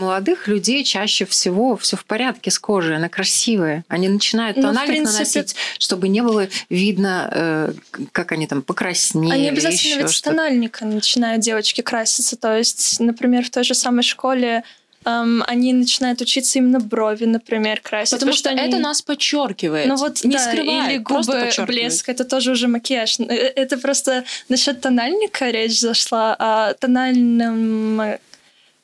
Молодых 0.00 0.48
людей 0.48 0.84
чаще 0.84 1.26
всего 1.26 1.76
все 1.76 1.96
в 1.96 2.04
порядке 2.04 2.50
с 2.50 2.58
кожей, 2.58 2.96
она 2.96 3.08
красивая. 3.08 3.84
Они 3.88 4.08
начинают 4.08 4.56
ну, 4.56 4.62
тональник 4.62 4.94
принципе... 4.94 5.12
наносить, 5.12 5.56
чтобы 5.78 6.08
не 6.08 6.22
было 6.22 6.48
видно, 6.70 7.28
э, 7.32 7.72
как 8.12 8.32
они 8.32 8.46
там 8.46 8.62
покраснели. 8.62 9.32
Они 9.32 9.48
обязательно 9.48 10.02
ведь 10.02 10.10
с 10.10 10.22
тональника 10.22 10.84
начинают 10.86 11.42
девочки 11.42 11.80
краситься. 11.80 12.36
То 12.36 12.56
есть, 12.56 13.00
например, 13.00 13.44
в 13.44 13.50
той 13.50 13.64
же 13.64 13.74
самой 13.74 14.02
школе 14.02 14.62
эм, 15.04 15.44
они 15.46 15.72
начинают 15.72 16.20
учиться 16.20 16.58
именно 16.58 16.80
брови, 16.80 17.24
например, 17.24 17.80
красить. 17.80 18.12
Потому, 18.12 18.32
что, 18.32 18.50
что 18.50 18.50
они... 18.50 18.68
это 18.68 18.78
нас 18.78 19.02
подчеркивает. 19.02 19.86
Ну 19.88 19.96
вот, 19.96 20.24
не 20.24 20.32
да, 20.32 20.38
скрывает, 20.38 20.90
или 20.90 20.98
губы 20.98 21.50
блеск, 21.66 22.08
это 22.08 22.24
тоже 22.24 22.52
уже 22.52 22.68
макияж. 22.68 23.20
Э, 23.20 23.24
это 23.24 23.78
просто 23.78 24.24
насчет 24.48 24.80
тональника 24.80 25.50
речь 25.50 25.78
зашла, 25.78 26.36
а 26.38 26.74
тональным 26.74 28.18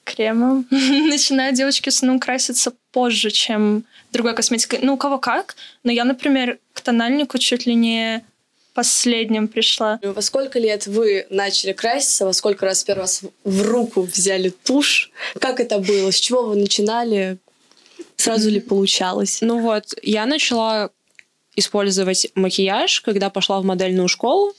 кремом 0.04 0.66
начинают 0.70 1.56
девочки 1.56 1.90
в 1.90 1.92
основном 1.92 2.18
краситься 2.18 2.72
позже, 2.92 3.30
чем 3.30 3.84
другой 4.12 4.34
косметикой. 4.34 4.80
Ну, 4.82 4.94
у 4.94 4.96
кого 4.96 5.18
как. 5.18 5.56
Но 5.84 5.92
я, 5.92 6.04
например, 6.04 6.58
к 6.72 6.80
тональнику 6.80 7.38
чуть 7.38 7.66
ли 7.66 7.74
не 7.74 8.24
последнем 8.80 9.46
пришла. 9.46 10.00
Во 10.02 10.22
сколько 10.22 10.58
лет 10.58 10.86
вы 10.86 11.26
начали 11.28 11.72
краситься? 11.72 12.24
Во 12.24 12.32
сколько 12.32 12.64
раз 12.64 12.82
первый 12.82 13.02
раз 13.02 13.20
в 13.44 13.62
руку 13.62 14.00
взяли 14.00 14.48
тушь? 14.48 15.10
Как 15.38 15.60
это 15.60 15.78
было? 15.78 16.10
С 16.10 16.18
чего 16.18 16.44
вы 16.44 16.56
начинали? 16.56 17.36
Сразу 18.16 18.48
ли 18.48 18.58
получалось? 18.58 19.42
Ну 19.42 19.60
вот, 19.60 19.84
я 20.02 20.24
начала 20.24 20.88
использовать 21.56 22.28
макияж, 22.34 23.02
когда 23.02 23.28
пошла 23.28 23.60
в 23.60 23.64
модельную 23.64 24.08
школу. 24.08 24.54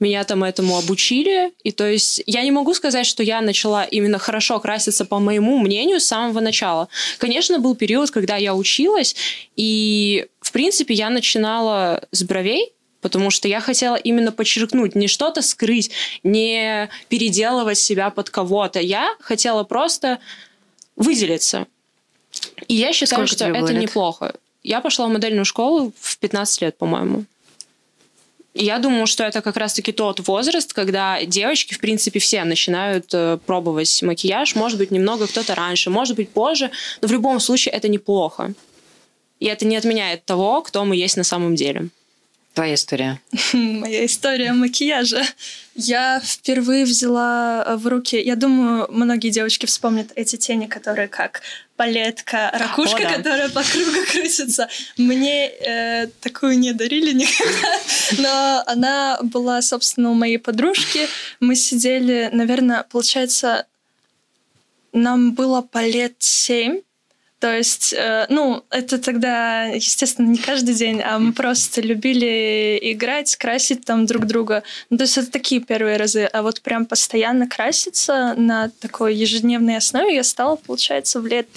Меня 0.00 0.24
там 0.24 0.42
этому 0.42 0.78
обучили. 0.78 1.52
И 1.64 1.70
то 1.70 1.86
есть 1.86 2.22
я 2.24 2.42
не 2.44 2.50
могу 2.50 2.72
сказать, 2.72 3.04
что 3.04 3.22
я 3.22 3.42
начала 3.42 3.84
именно 3.84 4.18
хорошо 4.18 4.58
краситься 4.58 5.04
по 5.04 5.18
моему 5.18 5.58
мнению 5.58 6.00
с 6.00 6.06
самого 6.06 6.40
начала. 6.40 6.88
Конечно, 7.18 7.58
был 7.58 7.74
период, 7.74 8.10
когда 8.10 8.36
я 8.36 8.54
училась, 8.54 9.14
и 9.54 10.28
в 10.40 10.50
принципе 10.50 10.94
я 10.94 11.10
начинала 11.10 12.02
с 12.10 12.22
бровей, 12.22 12.72
потому 13.04 13.28
что 13.28 13.48
я 13.48 13.60
хотела 13.60 13.96
именно 13.96 14.32
подчеркнуть, 14.32 14.94
не 14.94 15.08
что-то 15.08 15.42
скрыть, 15.42 15.90
не 16.22 16.88
переделывать 17.10 17.76
себя 17.76 18.08
под 18.08 18.30
кого-то. 18.30 18.80
Я 18.80 19.14
хотела 19.20 19.62
просто 19.62 20.20
выделиться. 20.96 21.66
И 22.66 22.74
я 22.74 22.94
считаю, 22.94 23.26
Сколько 23.26 23.44
что 23.44 23.44
это 23.50 23.72
лет? 23.74 23.82
неплохо. 23.82 24.34
Я 24.62 24.80
пошла 24.80 25.06
в 25.06 25.10
модельную 25.10 25.44
школу 25.44 25.92
в 26.00 26.16
15 26.16 26.62
лет, 26.62 26.78
по-моему. 26.78 27.26
Я 28.54 28.78
думаю, 28.78 29.06
что 29.06 29.22
это 29.22 29.42
как 29.42 29.58
раз-таки 29.58 29.92
тот 29.92 30.26
возраст, 30.26 30.72
когда 30.72 31.22
девочки, 31.26 31.74
в 31.74 31.80
принципе, 31.80 32.20
все 32.20 32.42
начинают 32.44 33.12
э, 33.12 33.36
пробовать 33.44 34.02
макияж. 34.02 34.54
Может 34.54 34.78
быть, 34.78 34.90
немного 34.90 35.26
кто-то 35.26 35.54
раньше, 35.54 35.90
может 35.90 36.16
быть, 36.16 36.30
позже, 36.30 36.70
но 37.02 37.08
в 37.08 37.12
любом 37.12 37.38
случае 37.38 37.74
это 37.74 37.88
неплохо. 37.88 38.54
И 39.40 39.46
это 39.46 39.66
не 39.66 39.76
отменяет 39.76 40.24
того, 40.24 40.62
кто 40.62 40.86
мы 40.86 40.96
есть 40.96 41.18
на 41.18 41.24
самом 41.24 41.54
деле. 41.54 41.90
Твоя 42.54 42.74
история. 42.74 43.20
Моя 43.52 44.06
история 44.06 44.52
макияжа. 44.52 45.24
Я 45.74 46.20
впервые 46.24 46.84
взяла 46.84 47.76
в 47.76 47.88
руки, 47.88 48.16
я 48.16 48.36
думаю, 48.36 48.86
многие 48.90 49.30
девочки 49.30 49.66
вспомнят 49.66 50.12
эти 50.14 50.36
тени, 50.36 50.66
которые 50.66 51.08
как 51.08 51.42
палетка, 51.74 52.52
ракушка, 52.54 52.98
О, 52.98 53.02
да. 53.02 53.16
которая 53.16 53.48
по 53.48 53.60
кругу 53.64 54.06
крутится. 54.12 54.68
Мне 54.96 55.48
э, 55.48 56.06
такую 56.20 56.56
не 56.60 56.72
дарили 56.72 57.12
никогда, 57.12 57.80
но 58.18 58.62
она 58.66 59.18
была, 59.22 59.60
собственно, 59.60 60.12
у 60.12 60.14
моей 60.14 60.38
подружки. 60.38 61.08
Мы 61.40 61.56
сидели, 61.56 62.30
наверное, 62.32 62.84
получается, 62.84 63.66
нам 64.92 65.32
было 65.34 65.60
по 65.60 65.84
лет 65.84 66.14
семь, 66.20 66.82
то 67.44 67.54
есть, 67.54 67.92
э, 67.92 68.24
ну, 68.30 68.64
это 68.70 68.96
тогда, 68.96 69.64
естественно, 69.64 70.28
не 70.28 70.38
каждый 70.38 70.74
день, 70.74 71.02
а 71.02 71.18
мы 71.18 71.34
просто 71.34 71.82
любили 71.82 72.78
играть, 72.80 73.36
красить 73.36 73.84
там 73.84 74.06
друг 74.06 74.24
друга. 74.24 74.62
Ну, 74.88 74.96
то 74.96 75.04
есть 75.04 75.18
это 75.18 75.30
такие 75.30 75.60
первые 75.60 75.98
разы. 75.98 76.24
А 76.24 76.40
вот 76.40 76.62
прям 76.62 76.86
постоянно 76.86 77.46
краситься 77.46 78.32
на 78.38 78.70
такой 78.80 79.14
ежедневной 79.14 79.76
основе 79.76 80.14
я 80.14 80.24
стала, 80.24 80.56
получается, 80.56 81.20
в 81.20 81.26
лет 81.26 81.48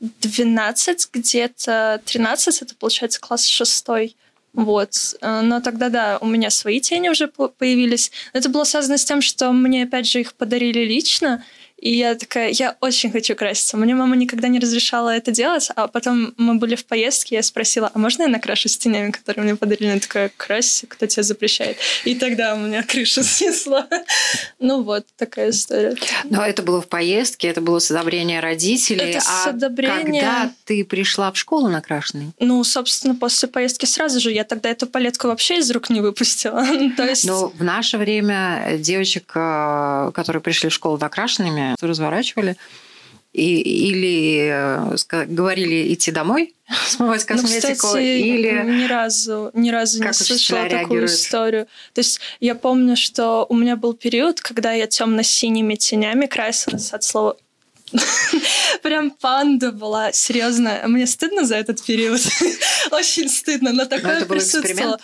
12, 0.00 1.10
где-то 1.12 2.02
13, 2.04 2.62
это, 2.62 2.74
получается, 2.74 3.20
класс 3.20 3.46
шестой. 3.46 4.16
Вот. 4.52 5.14
Э, 5.20 5.42
но 5.42 5.60
тогда, 5.60 5.90
да, 5.90 6.18
у 6.20 6.26
меня 6.26 6.50
свои 6.50 6.80
тени 6.80 7.08
уже 7.08 7.28
появились. 7.28 8.10
Это 8.32 8.48
было 8.48 8.64
связано 8.64 8.98
с 8.98 9.04
тем, 9.04 9.22
что 9.22 9.52
мне, 9.52 9.84
опять 9.84 10.08
же, 10.08 10.18
их 10.18 10.34
подарили 10.34 10.80
лично, 10.80 11.44
и 11.78 11.96
я 11.96 12.16
такая, 12.16 12.50
я 12.50 12.76
очень 12.80 13.10
хочу 13.12 13.36
краситься. 13.36 13.76
Мне 13.76 13.94
мама 13.94 14.16
никогда 14.16 14.48
не 14.48 14.58
разрешала 14.58 15.10
это 15.10 15.30
делать, 15.30 15.68
а 15.76 15.86
потом 15.86 16.34
мы 16.36 16.56
были 16.56 16.74
в 16.74 16.84
поездке, 16.84 17.36
я 17.36 17.42
спросила, 17.42 17.90
а 17.94 17.98
можно 17.98 18.22
я 18.22 18.28
накрашу 18.28 18.68
с 18.68 18.76
тенями, 18.76 19.12
которые 19.12 19.44
мне 19.44 19.54
подарили? 19.54 19.90
Она 19.90 20.00
такая, 20.00 20.32
крась, 20.36 20.84
кто 20.88 21.06
тебя 21.06 21.22
запрещает? 21.22 21.76
И 22.04 22.16
тогда 22.16 22.56
у 22.56 22.58
меня 22.58 22.82
крыша 22.82 23.22
снесла. 23.22 23.86
Ну 24.58 24.82
вот, 24.82 25.06
такая 25.16 25.50
история. 25.50 25.94
Но 26.24 26.44
это 26.44 26.62
было 26.62 26.82
в 26.82 26.88
поездке, 26.88 27.46
это 27.46 27.60
было 27.60 27.78
с 27.78 27.92
одобрения 27.92 28.40
родителей. 28.40 29.10
Это 29.10 29.18
а 29.18 29.44
с 29.44 29.46
одобрения... 29.46 30.20
когда 30.20 30.52
ты 30.64 30.84
пришла 30.84 31.30
в 31.30 31.38
школу 31.38 31.68
накрашенной? 31.68 32.32
Ну, 32.40 32.62
собственно, 32.64 33.14
после 33.14 33.48
поездки 33.48 33.86
сразу 33.86 34.18
же. 34.18 34.32
Я 34.32 34.42
тогда 34.42 34.68
эту 34.68 34.88
палетку 34.88 35.28
вообще 35.28 35.58
из 35.58 35.70
рук 35.70 35.90
не 35.90 36.00
выпустила. 36.00 36.66
То 36.96 37.04
есть... 37.04 37.24
Но 37.24 37.48
в 37.48 37.62
наше 37.62 37.98
время 37.98 38.78
девочек, 38.78 39.30
э, 39.36 40.10
которые 40.12 40.42
пришли 40.42 40.70
в 40.70 40.72
школу 40.72 40.98
накрашенными, 40.98 41.67
разворачивали. 41.80 42.56
И, 43.34 43.60
или 43.60 44.48
э, 44.50 45.26
говорили 45.26 45.92
идти 45.92 46.10
домой, 46.10 46.54
смывать 46.86 47.26
ну, 47.28 47.36
косметику, 47.36 47.68
ну, 47.68 47.74
кстати, 47.74 48.04
или 48.04 48.62
ни 48.64 48.86
разу, 48.86 49.50
ни 49.52 49.70
разу 49.70 50.02
не 50.02 50.12
слышала 50.12 50.62
такую 50.62 50.78
реагируют? 50.78 51.10
историю. 51.10 51.66
То 51.92 51.98
есть 52.00 52.20
я 52.40 52.54
помню, 52.54 52.96
что 52.96 53.46
у 53.48 53.54
меня 53.54 53.76
был 53.76 53.92
период, 53.92 54.40
когда 54.40 54.72
я 54.72 54.86
темно-синими 54.86 55.74
тенями 55.74 56.26
красилась 56.26 56.92
от 56.92 57.02
слова 57.04 57.36
Прям 58.82 59.10
панда 59.10 59.72
была, 59.72 60.12
серьезно. 60.12 60.82
Мне 60.86 61.06
стыдно 61.06 61.44
за 61.44 61.56
этот 61.56 61.82
период. 61.82 62.20
Очень 62.90 63.28
стыдно, 63.28 63.72
но 63.72 63.84
такое 63.84 64.20
но 64.20 64.26
присутствовало. 64.26 64.98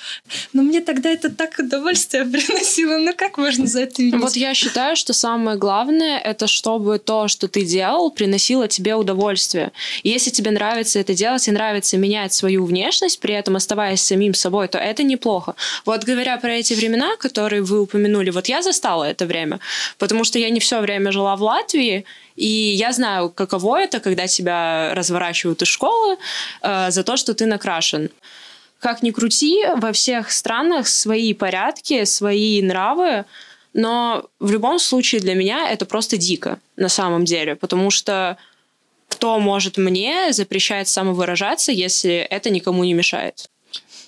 Но 0.52 0.62
мне 0.62 0.80
тогда 0.80 1.10
это 1.10 1.30
так 1.30 1.58
удовольствие 1.58 2.24
приносило. 2.32 2.98
Ну 2.98 3.14
как 3.14 3.38
можно 3.38 3.66
за 3.66 3.82
это 3.82 4.02
винить? 4.02 4.20
Вот 4.20 4.36
я 4.36 4.54
считаю, 4.54 4.96
что 4.96 5.12
самое 5.12 5.56
главное, 5.56 6.18
это 6.18 6.46
чтобы 6.46 6.98
то, 6.98 7.28
что 7.28 7.48
ты 7.48 7.64
делал, 7.64 8.10
приносило 8.10 8.68
тебе 8.68 8.94
удовольствие. 8.94 9.72
И 10.02 10.08
если 10.08 10.30
тебе 10.30 10.50
нравится 10.50 10.98
это 10.98 11.14
делать 11.14 11.46
и 11.48 11.50
нравится 11.50 11.96
менять 11.96 12.32
свою 12.32 12.64
внешность, 12.64 13.20
при 13.20 13.34
этом 13.34 13.56
оставаясь 13.56 14.00
самим 14.00 14.34
собой, 14.34 14.68
то 14.68 14.78
это 14.78 15.02
неплохо. 15.02 15.54
Вот 15.84 16.04
говоря 16.04 16.36
про 16.38 16.52
эти 16.54 16.74
времена, 16.74 17.16
которые 17.16 17.62
вы 17.62 17.80
упомянули, 17.80 18.30
вот 18.30 18.46
я 18.46 18.62
застала 18.62 19.04
это 19.04 19.26
время, 19.26 19.60
потому 19.98 20.24
что 20.24 20.38
я 20.38 20.50
не 20.50 20.60
все 20.60 20.80
время 20.80 21.12
жила 21.12 21.36
в 21.36 21.42
Латвии, 21.42 22.04
и 22.36 22.46
я 22.46 22.92
знаю, 22.92 23.30
каково 23.30 23.80
это, 23.80 24.00
когда 24.00 24.26
тебя 24.26 24.92
разворачивают 24.94 25.62
из 25.62 25.68
школы 25.68 26.16
э, 26.62 26.90
за 26.90 27.04
то, 27.04 27.16
что 27.16 27.34
ты 27.34 27.46
накрашен. 27.46 28.10
Как 28.80 29.02
ни 29.02 29.10
крути, 29.10 29.64
во 29.76 29.92
всех 29.92 30.30
странах 30.30 30.88
свои 30.88 31.32
порядки, 31.32 32.04
свои 32.04 32.60
нравы, 32.60 33.24
но 33.72 34.28
в 34.40 34.50
любом 34.50 34.78
случае 34.78 35.20
для 35.20 35.34
меня 35.34 35.70
это 35.70 35.86
просто 35.86 36.16
дико 36.16 36.58
на 36.76 36.88
самом 36.88 37.24
деле, 37.24 37.56
потому 37.56 37.90
что 37.90 38.36
кто 39.08 39.38
может 39.38 39.78
мне 39.78 40.32
запрещать 40.32 40.88
самовыражаться, 40.88 41.72
если 41.72 42.14
это 42.14 42.50
никому 42.50 42.84
не 42.84 42.94
мешает? 42.94 43.48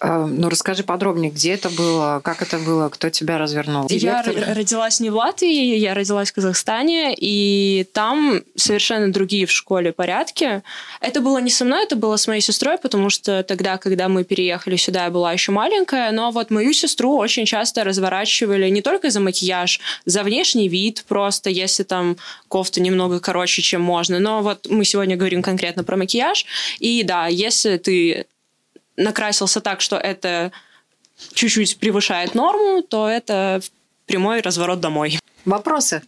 А, 0.01 0.27
ну, 0.27 0.49
расскажи 0.49 0.83
подробнее, 0.83 1.31
где 1.31 1.55
это 1.55 1.71
было, 1.71 2.21
как 2.23 2.43
это 2.43 2.59
было, 2.59 2.89
кто 2.89 3.09
тебя 3.11 3.39
развернул? 3.39 3.87
Директор? 3.87 4.37
Я 4.37 4.55
родилась 4.55 5.01
не 5.01 5.11
в 5.11 5.17
Латвии, 5.17 5.77
я 5.77 5.95
родилась 5.95 6.31
в 6.31 6.35
Казахстане, 6.35 7.15
и 7.17 7.87
там 7.93 8.43
совершенно 8.57 9.13
другие 9.13 9.47
в 9.47 9.51
школе 9.51 9.93
порядки. 9.93 10.63
Это 11.01 11.21
было 11.21 11.39
не 11.39 11.51
со 11.51 11.65
мной, 11.65 11.85
это 11.85 11.97
было 11.97 12.17
с 12.17 12.27
моей 12.27 12.41
сестрой, 12.41 12.79
потому 12.79 13.11
что 13.11 13.43
тогда, 13.43 13.79
когда 13.79 14.09
мы 14.09 14.25
переехали 14.25 14.77
сюда, 14.77 15.05
я 15.05 15.11
была 15.11 15.33
еще 15.33 15.53
маленькая, 15.53 16.11
но 16.13 16.31
вот 16.31 16.51
мою 16.51 16.73
сестру 16.73 17.17
очень 17.17 17.47
часто 17.47 17.85
разворачивали 17.85 18.69
не 18.69 18.83
только 18.83 19.11
за 19.11 19.21
макияж, 19.21 19.81
за 20.05 20.23
внешний 20.23 20.69
вид 20.69 21.05
просто, 21.09 21.49
если 21.51 21.83
там 21.83 22.17
кофта 22.49 22.81
немного 22.81 23.21
короче, 23.21 23.63
чем 23.63 23.81
можно. 23.81 24.19
Но 24.19 24.43
вот 24.43 24.67
мы 24.69 24.85
сегодня 24.85 25.17
говорим 25.17 25.43
конкретно 25.43 25.85
про 25.85 25.97
макияж, 25.97 26.45
и 26.81 27.03
да, 27.03 27.27
если 27.27 27.79
ты 27.79 28.27
накрасился 28.97 29.61
так, 29.61 29.81
что 29.81 29.97
это 29.97 30.53
чуть-чуть 31.35 31.79
превышает 31.79 32.35
норму, 32.35 32.83
то 32.83 33.09
это 33.09 33.61
прямой 34.07 34.41
разворот 34.41 34.81
домой. 34.81 35.19
Вопросы? 35.45 36.03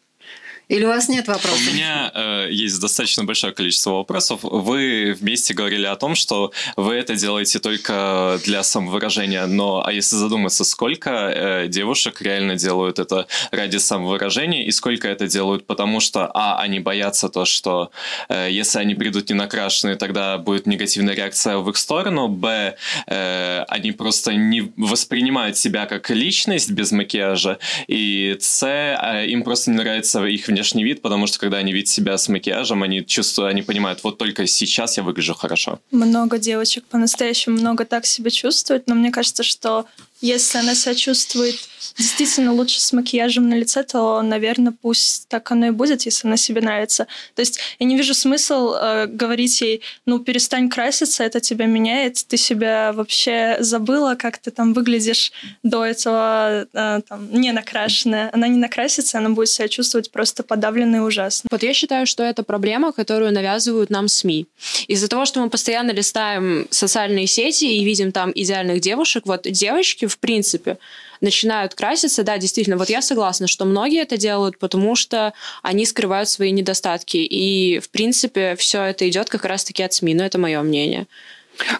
Или 0.68 0.84
у 0.84 0.88
вас 0.88 1.08
нет 1.08 1.26
вопросов? 1.28 1.66
У 1.66 1.72
меня 1.72 2.12
э, 2.14 2.48
есть 2.50 2.78
достаточно 2.78 3.24
большое 3.24 3.54
количество 3.54 3.92
вопросов. 3.92 4.40
Вы 4.42 5.16
вместе 5.18 5.54
говорили 5.54 5.86
о 5.86 5.96
том, 5.96 6.14
что 6.14 6.52
вы 6.76 6.94
это 6.94 7.14
делаете 7.16 7.58
только 7.58 8.38
для 8.44 8.62
самовыражения, 8.62 9.46
но 9.46 9.82
а 9.84 9.92
если 9.92 10.16
задуматься, 10.16 10.64
сколько 10.64 11.10
э, 11.10 11.68
девушек 11.68 12.20
реально 12.20 12.56
делают 12.56 12.98
это 12.98 13.26
ради 13.50 13.78
самовыражения 13.78 14.66
и 14.66 14.70
сколько 14.70 15.08
это 15.08 15.26
делают, 15.26 15.66
потому 15.66 16.00
что, 16.00 16.30
а, 16.34 16.60
они 16.60 16.80
боятся 16.80 17.30
то, 17.30 17.46
что 17.46 17.90
э, 18.28 18.48
если 18.50 18.78
они 18.78 18.94
придут 18.94 19.30
не 19.30 19.34
накрашенные, 19.34 19.96
тогда 19.96 20.36
будет 20.36 20.66
негативная 20.66 21.14
реакция 21.14 21.56
в 21.56 21.70
их 21.70 21.78
сторону, 21.78 22.28
б, 22.28 22.76
э, 23.06 23.64
они 23.68 23.92
просто 23.92 24.34
не 24.34 24.70
воспринимают 24.76 25.56
себя 25.56 25.86
как 25.86 26.10
личность 26.10 26.70
без 26.70 26.92
макияжа, 26.92 27.58
и 27.86 28.36
с, 28.38 28.62
э, 28.66 29.26
им 29.28 29.42
просто 29.44 29.70
не 29.70 29.78
нравится 29.78 30.22
их 30.26 30.46
внешность 30.46 30.57
внешний 30.58 30.82
вид, 30.82 31.02
потому 31.02 31.26
что 31.28 31.38
когда 31.38 31.58
они 31.58 31.72
видят 31.72 31.88
себя 31.88 32.18
с 32.18 32.28
макияжем, 32.28 32.82
они 32.82 33.06
чувствуют, 33.06 33.52
они 33.52 33.62
понимают, 33.62 34.02
вот 34.02 34.18
только 34.18 34.46
сейчас 34.46 34.96
я 34.96 35.04
выгляжу 35.04 35.34
хорошо. 35.34 35.78
Много 35.92 36.38
девочек 36.38 36.84
по-настоящему 36.90 37.56
много 37.56 37.84
так 37.84 38.06
себя 38.06 38.30
чувствуют, 38.30 38.88
но 38.88 38.94
мне 38.96 39.12
кажется, 39.12 39.44
что 39.44 39.86
если 40.20 40.58
она 40.58 40.74
себя 40.74 40.94
чувствует 40.94 41.56
действительно 41.96 42.52
лучше 42.52 42.80
с 42.80 42.92
макияжем 42.92 43.48
на 43.48 43.54
лице, 43.54 43.82
то, 43.82 44.22
наверное, 44.22 44.72
пусть 44.72 45.28
так 45.28 45.50
оно 45.50 45.66
и 45.66 45.70
будет, 45.70 46.02
если 46.02 46.28
она 46.28 46.36
себе 46.36 46.60
нравится. 46.60 47.06
То 47.34 47.40
есть 47.40 47.58
я 47.78 47.86
не 47.86 47.96
вижу 47.96 48.14
смысл 48.14 48.74
э, 48.74 49.06
говорить 49.06 49.60
ей, 49.60 49.82
ну, 50.06 50.18
перестань 50.20 50.68
краситься, 50.68 51.24
это 51.24 51.40
тебя 51.40 51.66
меняет, 51.66 52.24
ты 52.26 52.36
себя 52.36 52.92
вообще 52.92 53.56
забыла, 53.60 54.14
как 54.14 54.38
ты 54.38 54.50
там 54.50 54.72
выглядишь 54.72 55.32
до 55.62 55.84
этого, 55.84 56.66
э, 56.72 57.00
там, 57.08 57.32
не 57.32 57.52
накрашенная. 57.52 58.30
Она 58.32 58.48
не 58.48 58.58
накрасится, 58.58 59.18
она 59.18 59.30
будет 59.30 59.48
себя 59.48 59.68
чувствовать 59.68 60.10
просто 60.10 60.42
подавленной 60.42 60.98
и 60.98 61.02
ужасно. 61.02 61.48
Вот 61.50 61.62
я 61.62 61.74
считаю, 61.74 62.06
что 62.06 62.22
это 62.22 62.42
проблема, 62.42 62.92
которую 62.92 63.32
навязывают 63.32 63.90
нам 63.90 64.08
СМИ. 64.08 64.46
Из-за 64.86 65.08
того, 65.08 65.24
что 65.24 65.40
мы 65.40 65.50
постоянно 65.50 65.90
листаем 65.90 66.66
социальные 66.70 67.26
сети 67.26 67.64
и 67.64 67.84
видим 67.84 68.12
там 68.12 68.32
идеальных 68.34 68.80
девушек, 68.80 69.26
вот 69.26 69.42
девочки 69.42 70.07
в 70.08 70.18
принципе, 70.18 70.78
начинают 71.20 71.74
краситься, 71.74 72.22
да, 72.22 72.38
действительно, 72.38 72.76
вот 72.76 72.88
я 72.88 73.02
согласна, 73.02 73.46
что 73.46 73.64
многие 73.64 74.02
это 74.02 74.16
делают, 74.16 74.58
потому 74.58 74.96
что 74.96 75.32
они 75.62 75.86
скрывают 75.86 76.28
свои 76.28 76.50
недостатки. 76.50 77.16
И, 77.18 77.78
в 77.80 77.90
принципе, 77.90 78.56
все 78.56 78.82
это 78.82 79.08
идет 79.08 79.28
как 79.28 79.44
раз-таки 79.44 79.82
от 79.82 79.92
СМИ, 79.92 80.14
но 80.14 80.24
это 80.24 80.38
мое 80.38 80.60
мнение. 80.62 81.06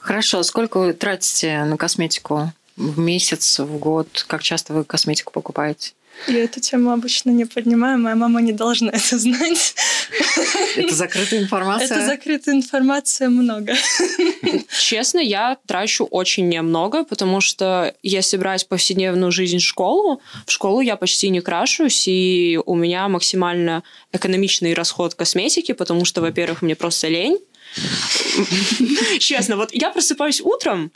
Хорошо, 0.00 0.42
сколько 0.42 0.78
вы 0.78 0.92
тратите 0.92 1.64
на 1.64 1.76
косметику 1.76 2.52
в 2.76 2.98
месяц, 2.98 3.58
в 3.58 3.78
год? 3.78 4.24
Как 4.26 4.42
часто 4.42 4.72
вы 4.72 4.84
косметику 4.84 5.32
покупаете? 5.32 5.92
Я 6.26 6.44
эту 6.44 6.60
тему 6.60 6.90
обычно 6.90 7.30
не 7.30 7.44
поднимаю, 7.44 7.98
моя 7.98 8.16
мама 8.16 8.40
не 8.40 8.52
должна 8.52 8.90
это 8.90 9.18
знать. 9.18 9.74
Это 10.76 10.94
закрытая 10.94 11.40
информация? 11.40 11.96
Это 11.98 12.06
закрытая 12.06 12.54
информация 12.54 13.28
много. 13.28 13.74
Честно, 14.70 15.18
я 15.18 15.56
трачу 15.66 16.04
очень 16.04 16.48
немного, 16.48 17.04
потому 17.04 17.40
что 17.40 17.94
если 18.02 18.36
брать 18.36 18.68
повседневную 18.68 19.32
жизнь 19.32 19.58
в 19.58 19.62
школу, 19.62 20.20
в 20.46 20.50
школу 20.50 20.80
я 20.80 20.96
почти 20.96 21.28
не 21.30 21.40
крашусь, 21.40 22.08
и 22.08 22.58
у 22.64 22.74
меня 22.74 23.08
максимально 23.08 23.82
экономичный 24.12 24.74
расход 24.74 25.14
косметики, 25.14 25.72
потому 25.72 26.04
что, 26.04 26.20
во-первых, 26.20 26.62
мне 26.62 26.74
просто 26.74 27.08
лень. 27.08 27.38
Честно, 29.18 29.56
вот 29.56 29.70
я 29.72 29.90
просыпаюсь 29.90 30.40
утром, 30.40 30.90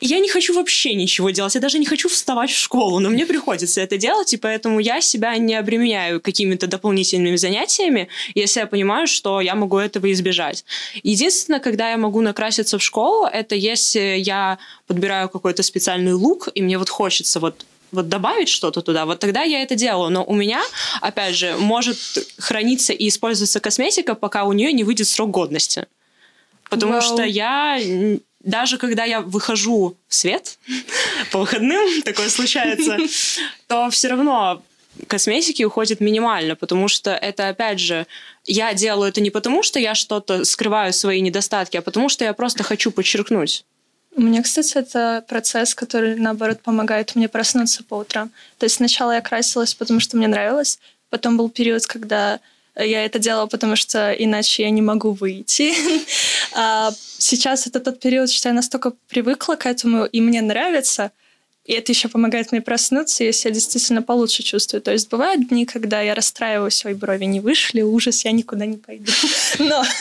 я 0.00 0.18
не 0.18 0.28
хочу 0.28 0.54
вообще 0.54 0.94
ничего 0.94 1.30
делать, 1.30 1.54
я 1.54 1.60
даже 1.60 1.78
не 1.78 1.86
хочу 1.86 2.08
вставать 2.08 2.50
в 2.50 2.58
школу, 2.58 2.98
но 2.98 3.10
мне 3.10 3.26
приходится 3.26 3.80
это 3.80 3.96
делать, 3.96 4.32
и 4.34 4.36
поэтому 4.36 4.80
я 4.80 5.00
себя 5.00 5.36
не 5.36 5.54
обременяю 5.54 6.20
какими-то 6.20 6.66
дополнительными 6.66 7.36
занятиями, 7.36 8.08
если 8.34 8.60
я 8.60 8.66
понимаю, 8.66 9.06
что 9.06 9.40
я 9.40 9.54
могу 9.54 9.78
этого 9.78 10.12
избежать. 10.12 10.64
Единственное, 11.02 11.60
когда 11.60 11.90
я 11.90 11.96
могу 11.96 12.20
накраситься 12.20 12.78
в 12.78 12.82
школу, 12.82 13.26
это 13.26 13.54
если 13.54 14.16
я 14.18 14.58
подбираю 14.86 15.28
какой-то 15.28 15.62
специальный 15.62 16.12
лук, 16.12 16.48
и 16.54 16.62
мне 16.62 16.78
вот 16.78 16.90
хочется 16.90 17.40
вот 17.40 17.64
вот 17.92 18.08
добавить 18.08 18.48
что-то 18.48 18.82
туда, 18.82 19.06
вот 19.06 19.20
тогда 19.20 19.42
я 19.42 19.62
это 19.62 19.76
делаю. 19.76 20.10
Но 20.10 20.24
у 20.24 20.34
меня, 20.34 20.60
опять 21.00 21.36
же, 21.36 21.54
может 21.56 21.96
храниться 22.38 22.92
и 22.92 23.06
использоваться 23.06 23.60
косметика, 23.60 24.16
пока 24.16 24.44
у 24.44 24.52
нее 24.52 24.72
не 24.72 24.82
выйдет 24.82 25.06
срок 25.06 25.30
годности. 25.30 25.86
Потому 26.68 26.94
Вау. 26.94 27.02
что 27.02 27.22
я 27.22 27.78
даже 28.44 28.78
когда 28.78 29.04
я 29.04 29.20
выхожу 29.20 29.96
в 30.08 30.14
свет 30.14 30.58
по 31.32 31.40
выходным, 31.40 32.02
такое 32.04 32.28
случается, 32.28 32.98
то 33.66 33.90
все 33.90 34.08
равно 34.08 34.62
косметики 35.08 35.64
уходит 35.64 36.00
минимально, 36.00 36.54
потому 36.54 36.88
что 36.88 37.10
это, 37.10 37.48
опять 37.48 37.80
же, 37.80 38.06
я 38.44 38.74
делаю 38.74 39.08
это 39.08 39.20
не 39.20 39.30
потому, 39.30 39.62
что 39.62 39.78
я 39.80 39.94
что-то 39.94 40.44
скрываю 40.44 40.92
свои 40.92 41.20
недостатки, 41.20 41.76
а 41.76 41.82
потому 41.82 42.08
что 42.08 42.24
я 42.24 42.32
просто 42.32 42.62
хочу 42.62 42.90
подчеркнуть. 42.90 43.64
Меня, 44.16 44.42
кстати, 44.42 44.78
это 44.78 45.24
процесс, 45.26 45.74
который, 45.74 46.14
наоборот, 46.14 46.60
помогает 46.60 47.16
мне 47.16 47.28
проснуться 47.28 47.82
по 47.82 47.94
утрам. 47.94 48.30
То 48.58 48.64
есть 48.64 48.76
сначала 48.76 49.12
я 49.12 49.20
красилась, 49.20 49.74
потому 49.74 49.98
что 49.98 50.16
мне 50.16 50.28
нравилось, 50.28 50.78
потом 51.10 51.36
был 51.36 51.48
период, 51.48 51.84
когда 51.86 52.38
я 52.76 53.04
это 53.04 53.18
делала, 53.18 53.46
потому 53.46 53.76
что 53.76 54.12
иначе 54.12 54.62
я 54.64 54.70
не 54.70 54.82
могу 54.82 55.12
выйти. 55.12 55.74
А 56.56 56.92
сейчас 57.18 57.66
это 57.66 57.80
тот 57.80 57.98
период, 57.98 58.30
что 58.30 58.48
я 58.48 58.54
настолько 58.54 58.92
привыкла 59.08 59.56
к 59.56 59.66
этому, 59.66 60.04
и 60.04 60.20
мне 60.20 60.40
нравится, 60.40 61.10
и 61.64 61.72
это 61.72 61.90
еще 61.90 62.08
помогает 62.08 62.52
мне 62.52 62.60
проснуться, 62.60 63.24
если 63.24 63.48
я 63.48 63.54
действительно 63.54 64.02
получше 64.02 64.42
чувствую. 64.42 64.82
То 64.82 64.92
есть 64.92 65.08
бывают 65.08 65.48
дни, 65.48 65.64
когда 65.66 66.00
я 66.02 66.14
расстраиваюсь, 66.14 66.84
ой, 66.84 66.94
брови 66.94 67.24
не 67.24 67.40
вышли, 67.40 67.80
ужас, 67.80 68.24
я 68.24 68.32
никуда 68.32 68.66
не 68.66 68.76
пойду. 68.76 69.10
Но 69.58 69.82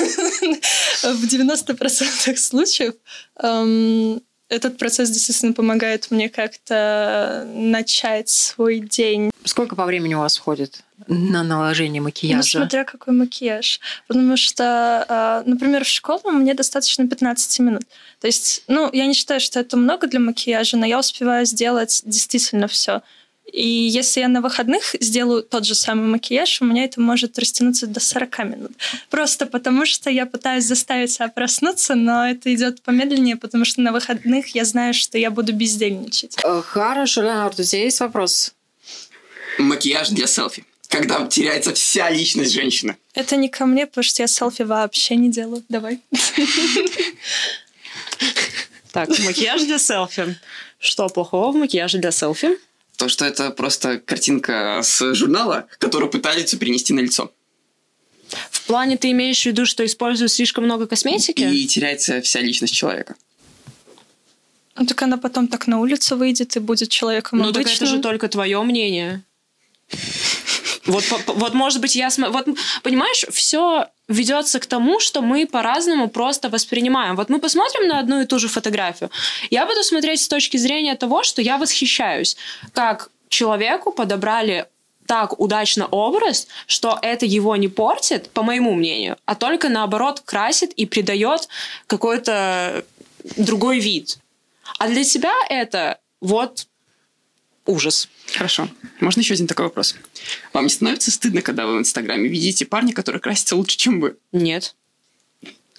в 1.01 1.25
90% 1.25 2.35
случаев 2.35 2.93
эм, 3.41 4.21
этот 4.49 4.77
процесс 4.77 5.09
действительно 5.09 5.53
помогает 5.53 6.11
мне 6.11 6.29
как-то 6.29 7.47
начать 7.53 8.29
свой 8.29 8.79
день. 8.79 9.31
Сколько 9.45 9.75
по 9.75 9.85
времени 9.85 10.13
у 10.13 10.19
вас 10.19 10.37
уходит 10.37 10.83
на 11.07 11.43
наложение 11.43 12.01
макияжа? 12.01 12.37
Ну, 12.37 12.43
смотря 12.43 12.83
какой 12.83 13.13
макияж. 13.13 13.79
Потому 14.07 14.37
что, 14.37 15.05
а, 15.09 15.43
например, 15.45 15.83
в 15.83 15.87
школу 15.87 16.31
мне 16.31 16.53
достаточно 16.53 17.07
15 17.07 17.59
минут. 17.59 17.83
То 18.19 18.27
есть, 18.27 18.63
ну, 18.67 18.89
я 18.93 19.05
не 19.05 19.13
считаю, 19.13 19.39
что 19.39 19.59
это 19.59 19.75
много 19.75 20.07
для 20.07 20.19
макияжа, 20.19 20.77
но 20.77 20.85
я 20.85 20.99
успеваю 20.99 21.45
сделать 21.45 22.01
действительно 22.05 22.67
все. 22.67 23.01
И 23.51 23.67
если 23.67 24.21
я 24.21 24.27
на 24.27 24.41
выходных 24.41 24.95
сделаю 24.99 25.43
тот 25.43 25.65
же 25.65 25.75
самый 25.75 26.07
макияж, 26.07 26.61
у 26.61 26.65
меня 26.65 26.85
это 26.85 26.99
может 26.99 27.37
растянуться 27.37 27.85
до 27.85 27.99
40 27.99 28.39
минут. 28.45 28.71
Просто 29.09 29.45
потому, 29.45 29.85
что 29.85 30.09
я 30.09 30.25
пытаюсь 30.25 30.65
заставить 30.65 31.11
себя 31.11 31.27
проснуться, 31.27 31.93
но 31.95 32.27
это 32.27 32.53
идет 32.53 32.81
помедленнее, 32.81 33.35
потому 33.35 33.65
что 33.65 33.81
на 33.81 33.91
выходных 33.91 34.55
я 34.55 34.65
знаю, 34.65 34.93
что 34.93 35.17
я 35.17 35.29
буду 35.29 35.53
бездельничать. 35.53 36.37
Э, 36.43 36.61
хорошо, 36.65 37.21
Леонард, 37.21 37.59
у 37.59 37.63
тебя 37.63 37.83
есть 37.83 37.99
вопрос? 37.99 38.53
Макияж 39.59 40.09
для 40.09 40.25
селфи. 40.25 40.65
Когда 40.87 41.25
теряется 41.27 41.73
вся 41.73 42.09
личность 42.09 42.53
женщины. 42.53 42.97
Это 43.13 43.35
не 43.35 43.49
ко 43.49 43.65
мне, 43.65 43.87
потому 43.87 44.03
что 44.03 44.23
я 44.23 44.27
селфи 44.27 44.61
вообще 44.61 45.15
не 45.15 45.29
делаю. 45.29 45.63
Давай. 45.69 45.99
Так, 48.91 49.09
макияж 49.09 49.63
для 49.63 49.79
селфи. 49.79 50.37
Что 50.77 51.07
плохого 51.09 51.51
в 51.51 51.55
макияже 51.55 51.97
для 51.97 52.11
селфи? 52.11 52.59
То, 53.03 53.09
что 53.09 53.25
это 53.25 53.51
просто 53.51 53.99
картинка 53.99 54.79
с 54.81 55.13
журнала, 55.13 55.67
которую 55.77 56.09
пытаются 56.09 56.57
перенести 56.57 56.93
на 56.93 57.01
лицо. 57.01 57.33
В 58.49 58.61
плане 58.61 58.95
ты 58.95 59.11
имеешь 59.11 59.41
в 59.41 59.45
виду, 59.45 59.65
что 59.65 59.85
используют 59.85 60.31
слишком 60.31 60.63
много 60.63 60.87
косметики? 60.87 61.41
И 61.41 61.67
теряется 61.67 62.21
вся 62.21 62.39
личность 62.39 62.73
человека. 62.73 63.15
Ну, 64.77 64.85
так 64.85 65.01
она 65.01 65.17
потом 65.17 65.49
так 65.49 65.67
на 65.67 65.81
улицу 65.81 66.15
выйдет 66.15 66.55
и 66.55 66.59
будет 66.59 66.87
человеком 66.87 67.39
ну, 67.39 67.49
обычным. 67.49 67.65
так 67.65 67.75
это 67.75 67.85
же 67.87 67.99
только 67.99 68.29
твое 68.29 68.63
мнение. 68.63 69.21
Вот, 70.85 71.03
вот, 71.27 71.53
может 71.53 71.81
быть, 71.81 71.97
я 71.97 72.09
смотрю... 72.09 72.31
Вот, 72.31 72.57
понимаешь, 72.83 73.25
все 73.31 73.89
ведется 74.07 74.59
к 74.59 74.65
тому, 74.65 74.99
что 74.99 75.21
мы 75.21 75.45
по-разному 75.45 76.09
просто 76.09 76.49
воспринимаем. 76.49 77.15
Вот 77.15 77.29
мы 77.29 77.39
посмотрим 77.39 77.87
на 77.87 77.99
одну 77.99 78.21
и 78.21 78.25
ту 78.25 78.39
же 78.39 78.47
фотографию. 78.47 79.09
Я 79.49 79.65
буду 79.65 79.83
смотреть 79.83 80.21
с 80.21 80.27
точки 80.27 80.57
зрения 80.57 80.95
того, 80.95 81.23
что 81.23 81.41
я 81.41 81.57
восхищаюсь, 81.57 82.37
как 82.73 83.09
человеку 83.29 83.91
подобрали 83.91 84.65
так 85.05 85.39
удачно 85.39 85.87
образ, 85.87 86.47
что 86.65 86.97
это 87.01 87.25
его 87.25 87.55
не 87.55 87.67
портит, 87.67 88.29
по 88.29 88.41
моему 88.41 88.73
мнению, 88.73 89.17
а 89.25 89.35
только 89.35 89.69
наоборот 89.69 90.21
красит 90.21 90.71
и 90.73 90.85
придает 90.85 91.47
какой-то 91.87 92.85
другой 93.37 93.79
вид. 93.79 94.17
А 94.79 94.87
для 94.87 95.03
тебя 95.03 95.33
это 95.49 95.99
вот 96.21 96.67
ужас. 97.65 98.09
Хорошо. 98.33 98.69
Можно 98.99 99.21
еще 99.21 99.33
один 99.33 99.47
такой 99.47 99.65
вопрос? 99.65 99.95
Вам 100.53 100.65
не 100.65 100.69
становится 100.69 101.11
стыдно, 101.11 101.41
когда 101.41 101.65
вы 101.65 101.77
в 101.77 101.79
Инстаграме 101.79 102.29
видите 102.29 102.65
парня, 102.65 102.93
который 102.93 103.21
красится 103.21 103.55
лучше, 103.55 103.77
чем 103.77 103.99
вы? 103.99 104.17
Нет. 104.31 104.75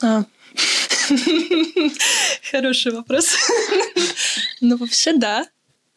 А. 0.03 0.25
Хороший 2.51 2.92
вопрос. 2.92 3.35
Ну, 4.61 4.79
вообще, 4.79 5.12
да. 5.12 5.47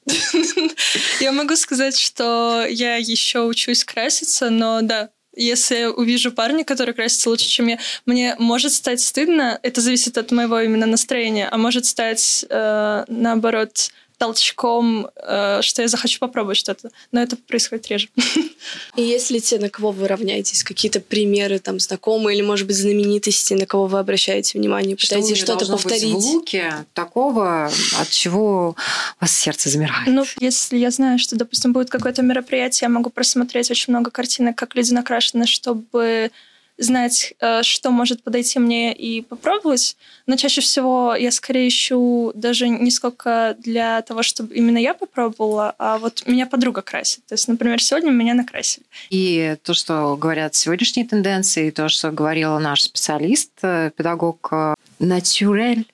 Я 1.21 1.31
могу 1.31 1.55
сказать, 1.55 1.97
что 1.97 2.65
я 2.69 2.95
еще 2.95 3.43
учусь 3.43 3.85
краситься, 3.85 4.49
но 4.49 4.81
да, 4.81 5.09
если 5.37 5.85
увижу 5.85 6.31
парня, 6.31 6.63
который 6.63 6.93
красится 6.93 7.29
лучше, 7.29 7.47
чем 7.47 7.67
я, 7.67 7.79
мне 8.05 8.35
может 8.39 8.73
стать 8.73 8.99
стыдно. 8.99 9.59
Это 9.63 9.81
зависит 9.81 10.17
от 10.17 10.31
моего 10.31 10.59
именно 10.59 10.85
настроения, 10.85 11.47
а 11.47 11.57
может 11.57 11.85
стать 11.85 12.45
э, 12.49 13.05
наоборот 13.07 13.91
толчком, 14.17 15.09
э, 15.15 15.61
что 15.61 15.81
я 15.81 15.87
захочу 15.87 16.19
попробовать 16.19 16.57
что-то. 16.57 16.89
Но 17.11 17.21
это 17.21 17.35
происходит 17.35 17.87
реже. 17.87 18.09
И 18.95 19.01
если 19.01 19.39
те, 19.39 19.59
на 19.59 19.69
кого 19.69 19.91
вы 19.91 20.07
равняетесь, 20.07 20.63
какие-то 20.63 20.99
примеры 20.99 21.59
там 21.59 21.79
знакомые 21.79 22.37
или, 22.37 22.45
может 22.45 22.65
быть, 22.67 22.77
знаменитости, 22.77 23.53
на 23.53 23.65
кого 23.65 23.85
вы 23.85 23.99
обращаете 23.99 24.57
внимание, 24.57 24.95
пытаетесь 24.95 25.37
что 25.37 25.55
то 25.55 25.65
повторить? 25.65 26.13
Быть 26.13 26.23
в 26.23 26.27
луке 26.27 26.73
такого, 26.93 27.71
от 27.99 28.09
чего 28.09 28.69
у 28.69 28.75
вас 29.21 29.35
сердце 29.35 29.69
замирает? 29.69 30.07
Ну, 30.07 30.25
если 30.39 30.77
я 30.77 30.89
знаю, 30.89 31.19
что, 31.19 31.35
допустим, 31.35 31.73
будет 31.73 31.89
какое-то 31.89 32.23
мероприятие, 32.23 32.87
я 32.87 32.89
могу 32.89 33.09
просмотреть 33.09 33.69
очень 33.69 33.93
много 33.93 34.09
картинок, 34.09 34.55
как 34.55 34.75
люди 34.75 34.93
накрашены, 34.93 35.45
чтобы 35.45 36.31
знать, 36.77 37.33
э, 37.39 37.63
что 37.63 37.91
может 37.91 38.23
подойти 38.23 38.59
мне 38.59 38.93
и 38.93 39.21
попробовать. 39.21 39.97
Но 40.27 40.35
чаще 40.35 40.61
всего 40.61 41.15
я 41.15 41.31
скорее 41.31 41.67
ищу 41.67 42.31
даже 42.35 42.69
не 42.69 42.91
сколько 42.91 43.55
для 43.59 44.01
того, 44.03 44.23
чтобы 44.23 44.53
именно 44.55 44.77
я 44.77 44.93
попробовала, 44.93 45.73
а 45.79 45.97
вот 45.97 46.23
меня 46.27 46.45
подруга 46.45 46.81
красит. 46.81 47.25
То 47.25 47.33
есть, 47.33 47.47
например, 47.47 47.81
сегодня 47.81 48.11
меня 48.11 48.33
накрасили. 48.33 48.85
И 49.09 49.55
то, 49.63 49.73
что 49.73 50.15
говорят 50.17 50.55
сегодняшние 50.55 51.07
тенденции, 51.07 51.71
то, 51.71 51.89
что 51.89 52.11
говорила 52.11 52.59
наш 52.59 52.83
специалист, 52.83 53.51
э, 53.63 53.91
педагог 53.95 54.49
э, 54.51 54.75
Натюрель, 54.99 55.85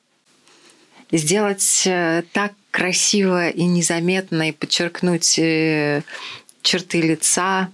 сделать 1.12 1.88
так 2.32 2.54
красиво 2.72 3.50
и 3.50 3.66
незаметно 3.66 4.50
и 4.50 4.52
подчеркнуть 4.52 5.36
черты 6.64 7.02
лица, 7.02 7.70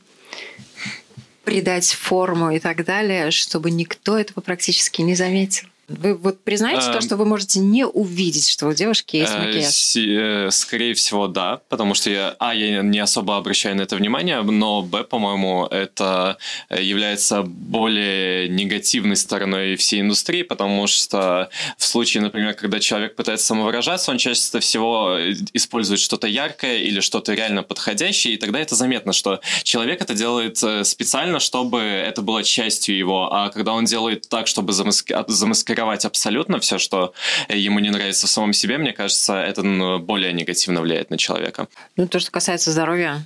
придать 1.50 1.92
форму 1.94 2.52
и 2.52 2.60
так 2.60 2.86
далее, 2.86 3.32
чтобы 3.32 3.72
никто 3.72 4.20
этого 4.20 4.40
практически 4.40 5.02
не 5.02 5.16
заметил. 5.16 5.68
Вы 5.90 6.14
вот 6.14 6.44
признаете 6.44 6.84
а, 6.84 6.92
то, 6.92 6.98
эм. 6.98 7.02
что 7.02 7.18
вы 7.18 7.26
можете 7.26 7.60
не 7.60 7.86
увидеть, 7.86 8.48
что 8.48 8.68
у 8.68 8.74
девушки 8.74 9.16
есть 9.16 9.34
э, 9.34 9.40
макияж? 9.40 9.96
Э, 9.96 10.52
скорее 10.52 10.94
всего, 10.94 11.28
да, 11.28 11.62
потому 11.68 11.96
что 11.96 12.12
я, 12.12 12.36
а, 12.38 12.54
я 12.54 12.84
не 12.84 13.00
особо 13.00 13.38
обращаю 13.38 13.76
на 13.76 13.82
это 13.82 13.96
внимание, 13.96 14.42
но, 14.44 14.84
б, 14.84 15.04
по-моему, 15.04 15.66
это 15.66 16.38
является 16.70 17.42
более 17.42 18.48
негативной 18.50 19.16
стороной 19.16 19.76
всей 19.78 20.02
индустрии, 20.02 20.44
потому 20.44 20.86
что 20.86 21.50
в 21.78 21.86
случае, 21.86 22.22
например, 22.22 22.54
когда 22.54 22.80
человек 22.80 23.16
пытается 23.16 23.48
самовыражаться, 23.48 24.12
он 24.12 24.20
чаще 24.20 24.60
всего 24.60 25.18
использует 25.54 26.00
что-то 26.00 26.28
яркое 26.28 26.78
или 26.78 27.00
что-то 27.00 27.34
реально 27.34 27.64
подходящее, 27.64 28.36
и 28.36 28.38
тогда 28.38 28.60
это 28.60 28.76
заметно, 28.76 29.12
что 29.12 29.42
человек 29.64 30.02
это 30.02 30.14
делает 30.14 30.62
э, 30.62 30.84
специально, 30.84 31.40
чтобы 31.40 31.80
это 31.80 32.22
было 32.22 32.44
частью 32.44 32.96
его, 32.96 33.34
а 33.34 33.50
когда 33.50 33.74
он 33.74 33.86
делает 33.86 34.30
так, 34.30 34.46
чтобы 34.46 34.74
замаскировать 34.74 35.79
критиковать 35.80 36.06
абсолютно 36.06 36.60
все, 36.60 36.78
что 36.78 37.14
ему 37.48 37.80
не 37.80 37.90
нравится 37.90 38.28
в 38.28 38.30
самом 38.30 38.54
себе, 38.54 38.78
мне 38.78 38.94
кажется, 38.94 39.34
это 39.34 39.64
ну, 39.64 40.00
более 40.00 40.34
негативно 40.34 40.82
влияет 40.82 41.10
на 41.10 41.18
человека. 41.18 41.68
Ну, 41.96 42.08
то, 42.08 42.20
что 42.20 42.32
касается 42.32 42.72
здоровья, 42.72 43.24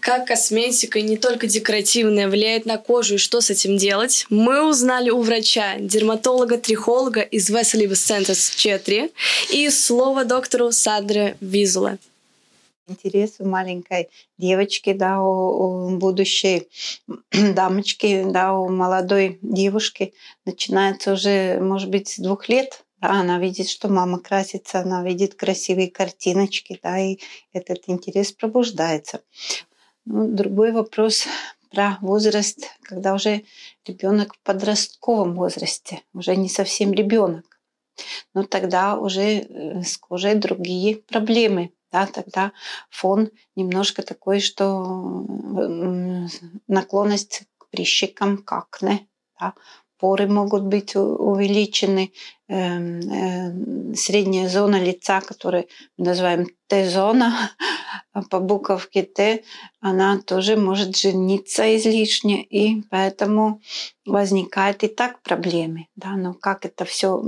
как 0.00 0.26
косметика, 0.26 1.00
не 1.00 1.16
только 1.16 1.48
декоративная, 1.48 2.28
влияет 2.28 2.64
на 2.64 2.78
кожу 2.78 3.14
и 3.14 3.18
что 3.18 3.40
с 3.40 3.50
этим 3.50 3.76
делать, 3.76 4.26
мы 4.30 4.68
узнали 4.68 5.10
у 5.10 5.20
врача, 5.20 5.78
дерматолога-трихолога 5.80 7.22
из 7.22 7.50
Веселивс 7.50 7.98
Центрс 8.00 8.50
4 8.54 9.10
и 9.50 9.70
слово 9.70 10.24
доктору 10.24 10.70
Садре 10.70 11.36
Визуле 11.40 11.98
интерес 12.86 13.36
у 13.38 13.46
маленькой 13.46 14.10
девочки, 14.38 14.92
да, 14.92 15.20
у, 15.22 15.88
у 15.88 15.98
будущей 15.98 16.68
дамочки, 17.30 18.24
да, 18.24 18.54
у 18.54 18.68
молодой 18.68 19.38
девушки 19.42 20.14
начинается 20.44 21.12
уже, 21.12 21.58
может 21.60 21.90
быть, 21.90 22.08
с 22.08 22.18
двух 22.18 22.48
лет. 22.48 22.84
Да, 23.00 23.20
она 23.20 23.38
видит, 23.38 23.68
что 23.68 23.88
мама 23.88 24.18
красится, 24.18 24.80
она 24.80 25.02
видит 25.02 25.34
красивые 25.34 25.90
картиночки, 25.90 26.78
да, 26.82 26.98
и 26.98 27.18
этот 27.52 27.82
интерес 27.88 28.32
пробуждается. 28.32 29.20
Ну, 30.06 30.28
другой 30.28 30.72
вопрос 30.72 31.26
про 31.70 31.98
возраст, 32.00 32.70
когда 32.82 33.14
уже 33.14 33.42
ребенок 33.84 34.34
в 34.34 34.40
подростковом 34.40 35.34
возрасте, 35.34 36.02
уже 36.14 36.36
не 36.36 36.48
совсем 36.48 36.92
ребенок. 36.92 37.60
Но 38.32 38.44
тогда 38.44 38.96
уже 38.96 39.40
э, 39.40 39.82
с 39.82 39.96
кожей 39.96 40.34
другие 40.34 40.96
проблемы 40.96 41.72
да, 41.92 42.06
тогда 42.06 42.52
фон 42.90 43.30
немножко 43.54 44.02
такой, 44.02 44.40
что 44.40 45.24
наклонность 46.66 47.44
к 47.58 47.68
прыщикам, 47.70 48.38
к 48.38 48.52
акне, 48.52 49.08
да, 49.40 49.54
поры 49.98 50.26
могут 50.26 50.62
быть 50.62 50.94
увеличены, 50.96 52.12
эм, 52.48 53.00
э, 53.00 53.94
средняя 53.94 54.48
зона 54.48 54.82
лица, 54.82 55.20
которую 55.20 55.66
мы 55.96 56.06
называем 56.06 56.46
Т-зона, 56.68 57.50
по 58.30 58.40
буковке 58.40 59.02
Т, 59.02 59.44
она 59.80 60.20
тоже 60.20 60.56
может 60.56 60.96
жениться 60.96 61.76
излишне, 61.76 62.42
и 62.42 62.82
поэтому 62.90 63.60
возникают 64.04 64.82
и 64.82 64.88
так 64.88 65.22
проблемы. 65.22 65.86
Да? 65.96 66.16
Но 66.16 66.34
как 66.34 66.64
это 66.64 66.84
все 66.84 67.20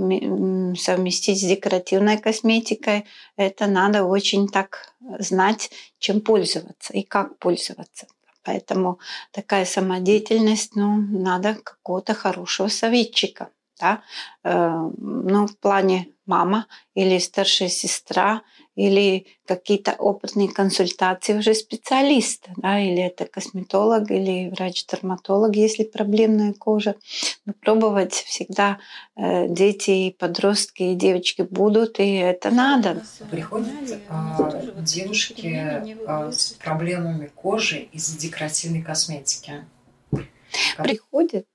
совместить 0.76 1.40
с 1.40 1.44
декоративной 1.44 2.18
косметикой, 2.18 3.04
это 3.36 3.66
надо 3.66 4.04
очень 4.04 4.48
так 4.48 4.92
знать, 5.18 5.70
чем 5.98 6.20
пользоваться 6.20 6.92
и 6.92 7.02
как 7.02 7.38
пользоваться. 7.38 8.06
Поэтому 8.48 8.98
такая 9.30 9.66
самодеятельность, 9.66 10.74
ну, 10.74 10.96
надо 10.96 11.54
какого-то 11.62 12.14
хорошего 12.14 12.68
советчика. 12.68 13.50
Да? 13.78 14.02
Э, 14.42 14.88
ну, 14.96 15.46
в 15.46 15.58
плане 15.58 16.08
мама 16.24 16.66
или 16.94 17.18
старшая 17.18 17.68
сестра 17.68 18.40
или 18.78 19.26
какие-то 19.44 19.96
опытные 19.98 20.48
консультации 20.48 21.36
уже 21.36 21.52
специалиста, 21.54 22.52
да, 22.56 22.78
или 22.78 23.02
это 23.02 23.24
косметолог, 23.26 24.08
или 24.08 24.50
врач-дерматолог, 24.50 25.56
если 25.56 25.82
проблемная 25.82 26.52
кожа. 26.52 26.94
Но 27.44 27.54
пробовать 27.54 28.12
всегда 28.12 28.78
э, 29.16 29.48
дети, 29.48 29.90
и 29.90 30.16
подростки, 30.16 30.84
и 30.84 30.94
девочки 30.94 31.42
будут, 31.42 31.98
и 31.98 32.14
это 32.14 32.52
надо. 32.52 33.02
Приходят 33.32 33.68
э, 33.90 34.72
девушки 34.76 35.48
э, 36.06 36.30
с 36.30 36.52
проблемами 36.52 37.32
кожи 37.34 37.88
из-за 37.90 38.16
декоративной 38.16 38.82
косметики. 38.82 39.64
Как? 40.12 40.86
Приходят, 40.86 41.46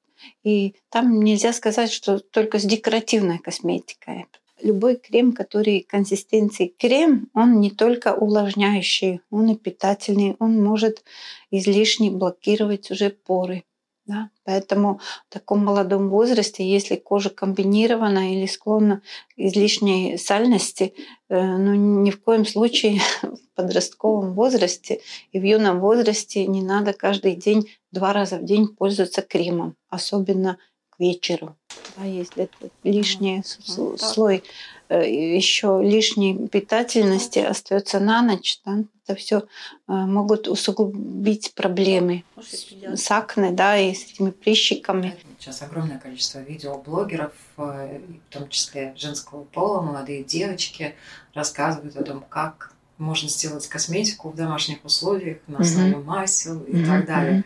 и 0.43 0.75
там 0.89 1.21
нельзя 1.21 1.53
сказать, 1.53 1.91
что 1.91 2.19
только 2.19 2.59
с 2.59 2.63
декоративной 2.63 3.39
косметикой 3.39 4.23
любой 4.63 4.95
крем, 4.95 5.33
который 5.33 5.81
консистенции 5.81 6.73
крем, 6.77 7.29
он 7.33 7.59
не 7.59 7.69
только 7.69 8.13
увлажняющий, 8.13 9.21
он 9.29 9.49
и 9.49 9.55
питательный, 9.55 10.35
он 10.39 10.63
может 10.63 11.03
излишне 11.51 12.11
блокировать 12.11 12.89
уже 12.91 13.09
поры. 13.09 13.63
Да? 14.05 14.29
Поэтому 14.43 14.99
в 15.29 15.33
таком 15.33 15.63
молодом 15.63 16.09
возрасте, 16.09 16.69
если 16.69 16.97
кожа 16.97 17.29
комбинирована 17.29 18.33
или 18.33 18.45
склонна 18.47 19.01
к 19.29 19.39
излишней 19.39 20.17
сальности, 20.17 20.93
э, 21.29 21.41
ну, 21.41 21.73
ни 22.03 22.11
в 22.11 22.21
коем 22.21 22.45
случае 22.45 22.99
в 23.21 23.55
подростковом 23.55 24.33
возрасте 24.33 24.99
и 25.31 25.39
в 25.39 25.43
юном 25.43 25.79
возрасте 25.79 26.45
не 26.47 26.61
надо 26.61 26.91
каждый 26.91 27.35
день, 27.35 27.69
два 27.91 28.11
раза 28.11 28.37
в 28.37 28.43
день 28.43 28.67
пользоваться 28.67 29.21
кремом, 29.21 29.77
особенно 29.87 30.57
к 30.95 30.99
вечеру. 30.99 31.55
А 31.97 32.07
если 32.07 32.43
это 32.43 32.69
лишний 32.83 33.43
ну, 33.77 33.97
слой 33.97 34.43
э, 34.89 35.35
еще 35.35 35.79
лишней 35.83 36.47
питательности 36.47 37.39
остается 37.39 37.99
на 37.99 38.21
ночь, 38.21 38.59
да, 38.65 38.83
это 39.05 39.15
все 39.15 39.39
э, 39.39 39.43
могут 39.87 40.47
усугубить 40.47 41.53
проблемы 41.53 42.23
с 42.37 43.11
акне, 43.11 43.51
да, 43.51 43.77
и 43.77 43.93
с 43.93 44.05
этими 44.05 44.31
прыщиками. 44.31 45.15
Сейчас 45.39 45.61
огромное 45.61 45.99
количество 45.99 46.39
видеоблогеров, 46.39 47.33
э, 47.57 47.99
в 48.29 48.33
том 48.33 48.49
числе 48.49 48.93
женского 48.95 49.43
пола, 49.43 49.81
молодые 49.81 50.23
девочки, 50.23 50.95
рассказывают 51.33 51.95
о 51.95 52.03
том, 52.03 52.23
как 52.27 52.73
можно 52.97 53.27
сделать 53.27 53.67
косметику 53.67 54.29
в 54.29 54.35
домашних 54.35 54.85
условиях 54.85 55.39
на 55.47 55.59
основе 55.59 55.93
mm-hmm. 55.93 56.03
масел 56.03 56.63
и 56.63 56.73
mm-hmm. 56.73 56.85
так 56.85 57.05
далее. 57.05 57.43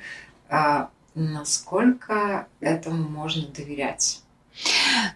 А 0.49 0.89
насколько 1.17 2.47
этому 2.59 3.09
можно 3.09 3.47
доверять? 3.47 4.21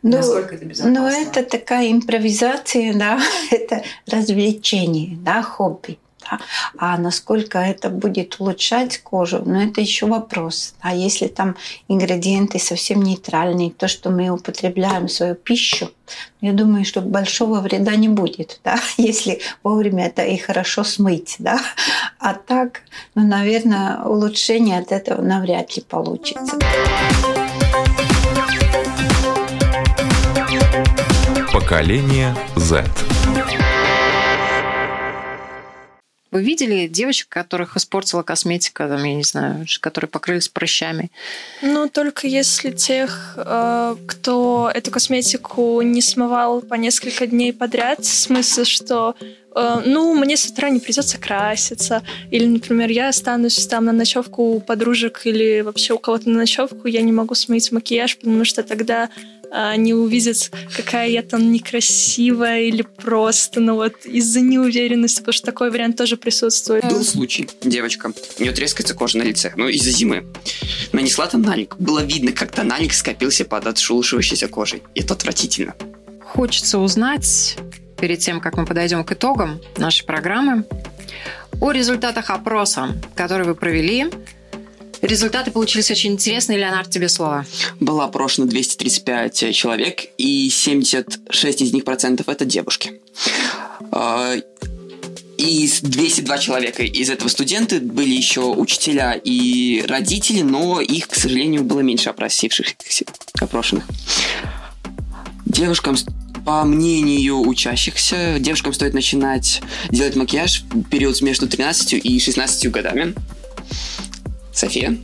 Ну, 0.03 0.17
Насколько 0.17 0.55
это 0.55 0.65
безопасно? 0.65 0.99
Ну, 0.99 1.07
это 1.07 1.43
такая 1.43 1.91
импровизация, 1.91 2.93
да, 2.93 3.19
это 3.51 3.83
развлечение, 4.07 5.17
да, 5.17 5.41
хобби. 5.41 5.99
Да? 6.31 6.39
А 6.77 6.97
насколько 6.97 7.59
это 7.59 7.89
будет 7.89 8.39
улучшать 8.39 8.99
кожу, 8.99 9.41
ну 9.45 9.61
это 9.61 9.81
еще 9.81 10.05
вопрос. 10.05 10.75
А 10.79 10.95
если 10.95 11.27
там 11.27 11.55
ингредиенты 11.87 12.59
совсем 12.59 13.01
нейтральные, 13.01 13.71
то, 13.71 13.87
что 13.87 14.09
мы 14.09 14.29
употребляем 14.29 15.07
в 15.07 15.11
свою 15.11 15.35
пищу, 15.35 15.91
я 16.41 16.53
думаю, 16.53 16.85
что 16.85 17.01
большого 17.01 17.59
вреда 17.59 17.95
не 17.95 18.09
будет, 18.09 18.59
да? 18.63 18.79
если 18.97 19.41
вовремя 19.63 20.07
это 20.07 20.23
и 20.23 20.37
хорошо 20.37 20.83
смыть. 20.83 21.35
Да? 21.39 21.59
А 22.19 22.33
так, 22.33 22.81
ну, 23.15 23.25
наверное, 23.25 24.03
улучшение 24.03 24.79
от 24.79 24.91
этого 24.91 25.21
навряд 25.21 25.75
ли 25.75 25.83
получится. 25.83 26.57
Поколение 31.51 32.33
Z. 32.55 32.85
Вы 36.31 36.43
видели 36.43 36.87
девочек, 36.87 37.27
которых 37.27 37.75
испортила 37.75 38.23
косметика, 38.23 38.87
там, 38.87 39.03
я 39.03 39.15
не 39.15 39.23
знаю, 39.23 39.65
которые 39.81 40.07
покрылись 40.09 40.47
прыщами? 40.47 41.11
Ну, 41.61 41.89
только 41.89 42.25
если 42.25 42.71
тех, 42.71 43.33
э, 43.35 43.95
кто 44.07 44.71
эту 44.73 44.91
косметику 44.91 45.81
не 45.81 46.01
смывал 46.01 46.61
по 46.61 46.75
несколько 46.75 47.27
дней 47.27 47.51
подряд, 47.51 47.99
в 47.99 48.05
смысле, 48.05 48.63
что 48.63 49.15
э, 49.53 49.81
ну, 49.85 50.13
мне 50.15 50.37
с 50.37 50.45
утра 50.45 50.69
не 50.69 50.79
придется 50.79 51.17
краситься. 51.17 52.01
Или, 52.31 52.45
например, 52.45 52.89
я 52.89 53.09
останусь 53.09 53.67
там 53.67 53.83
на 53.83 53.91
ночевку 53.91 54.53
у 54.53 54.61
подружек 54.61 55.25
или 55.25 55.59
вообще 55.59 55.93
у 55.93 55.99
кого-то 55.99 56.29
на 56.29 56.37
ночевку, 56.37 56.87
я 56.87 57.01
не 57.01 57.11
могу 57.11 57.35
смыть 57.35 57.73
макияж, 57.73 58.15
потому 58.17 58.45
что 58.45 58.63
тогда 58.63 59.09
они 59.51 59.93
увидят, 59.93 60.49
какая 60.75 61.09
я 61.09 61.21
там 61.23 61.51
некрасивая 61.51 62.61
или 62.61 62.83
просто, 62.83 63.59
ну 63.59 63.75
вот 63.75 64.05
из-за 64.05 64.39
неуверенности, 64.39 65.19
потому 65.19 65.33
что 65.33 65.45
такой 65.45 65.71
вариант 65.71 65.97
тоже 65.97 66.15
присутствует. 66.17 66.85
Был 66.85 67.03
случай, 67.03 67.49
девочка, 67.61 68.11
у 68.39 68.41
нее 68.41 68.53
трескается 68.53 68.95
кожа 68.95 69.17
на 69.17 69.23
лице, 69.23 69.51
ну 69.55 69.67
из-за 69.67 69.91
зимы. 69.91 70.25
Нанесла 70.93 71.27
тональник, 71.27 71.75
было 71.77 72.03
видно, 72.03 72.31
как 72.31 72.51
тональник 72.51 72.93
скопился 72.93 73.43
под 73.45 73.67
отшелушивающейся 73.67 74.47
кожей. 74.47 74.83
Это 74.95 75.13
отвратительно. 75.13 75.75
Хочется 76.21 76.79
узнать, 76.79 77.57
перед 77.99 78.19
тем, 78.19 78.39
как 78.39 78.55
мы 78.55 78.65
подойдем 78.65 79.03
к 79.03 79.11
итогам 79.11 79.59
нашей 79.77 80.05
программы, 80.05 80.63
о 81.59 81.71
результатах 81.71 82.29
опроса, 82.29 82.95
который 83.15 83.45
вы 83.45 83.53
провели 83.53 84.07
Результаты 85.01 85.51
получились 85.51 85.89
очень 85.89 86.11
интересные. 86.11 86.59
Леонард, 86.59 86.89
тебе 86.89 87.09
слово. 87.09 87.45
Было 87.79 88.05
опрошено 88.05 88.47
235 88.47 89.53
человек, 89.53 90.05
и 90.17 90.49
76 90.49 91.61
из 91.61 91.73
них 91.73 91.83
процентов 91.83 92.29
это 92.29 92.45
девушки. 92.45 93.01
А, 93.91 94.35
и 95.37 95.69
202 95.81 96.37
человека 96.37 96.83
из 96.83 97.09
этого 97.09 97.27
студенты 97.29 97.79
были 97.79 98.13
еще 98.13 98.41
учителя 98.41 99.13
и 99.13 99.83
родители, 99.87 100.41
но 100.41 100.81
их, 100.81 101.07
к 101.07 101.15
сожалению, 101.15 101.63
было 101.63 101.79
меньше 101.79 102.09
опросившихся, 102.09 103.05
опрошенных. 103.39 103.85
Девушкам 105.45 105.95
по 106.45 106.63
мнению 106.63 107.39
учащихся, 107.39 108.37
девушкам 108.39 108.73
стоит 108.73 108.93
начинать 108.93 109.61
делать 109.89 110.15
макияж 110.15 110.61
в 110.61 110.83
период 110.89 111.19
между 111.21 111.47
13 111.47 111.93
и 111.93 112.19
16 112.19 112.71
годами. 112.71 113.13
София? 114.53 114.97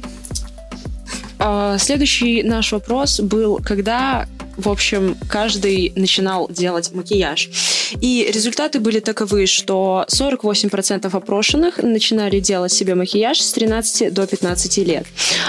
А, 1.39 1.77
следующий 1.77 2.43
наш 2.43 2.71
вопрос 2.71 3.19
был, 3.19 3.59
когда, 3.63 4.27
в 4.57 4.69
общем, 4.69 5.15
каждый 5.29 5.93
начинал 5.95 6.49
делать 6.49 6.91
макияж. 6.91 7.49
И 8.01 8.29
результаты 8.33 8.79
были 8.79 8.99
таковы, 8.99 9.45
что 9.45 10.05
48% 10.09 11.15
опрошенных 11.15 11.77
начинали 11.77 12.39
делать 12.39 12.71
себе 12.71 12.95
макияж 12.95 13.39
с 13.39 13.51
13 13.53 14.13
до 14.13 14.25
15 14.25 14.77
лет, 14.79 15.05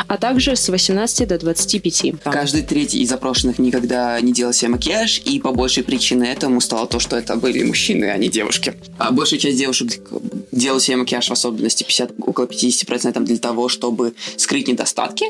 а 0.07 0.19
также 0.19 0.55
с 0.55 0.69
18 0.69 1.27
до 1.27 1.39
25. 1.39 2.13
Каждый 2.25 2.63
третий 2.63 3.01
из 3.03 3.13
опрошенных 3.13 3.59
никогда 3.59 4.21
не 4.21 4.33
делал 4.33 4.53
себе 4.53 4.69
макияж, 4.69 5.23
и 5.25 5.41
по 5.41 5.53
большей 5.53 5.83
причине 5.83 6.31
этому 6.31 6.61
стало 6.61 6.87
то, 6.87 7.01
что 7.01 7.17
это 7.17 7.37
были 7.37 7.63
мужчины, 7.63 8.11
а 8.11 8.17
не 8.19 8.29
девушки. 8.29 8.75
А 8.99 9.11
большая 9.11 9.41
часть 9.41 9.59
девушек 9.59 9.89
делала 10.53 10.81
себе 10.81 10.97
макияж 10.97 11.29
в 11.29 11.33
особенности 11.33 11.85
50, 11.85 12.13
около 12.21 12.45
50% 12.45 13.21
для 13.21 13.39
того, 13.39 13.69
чтобы 13.69 14.15
скрыть 14.37 14.69
недостатки. 14.69 15.27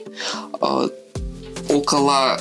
А, 0.61 0.89
около 1.68 2.41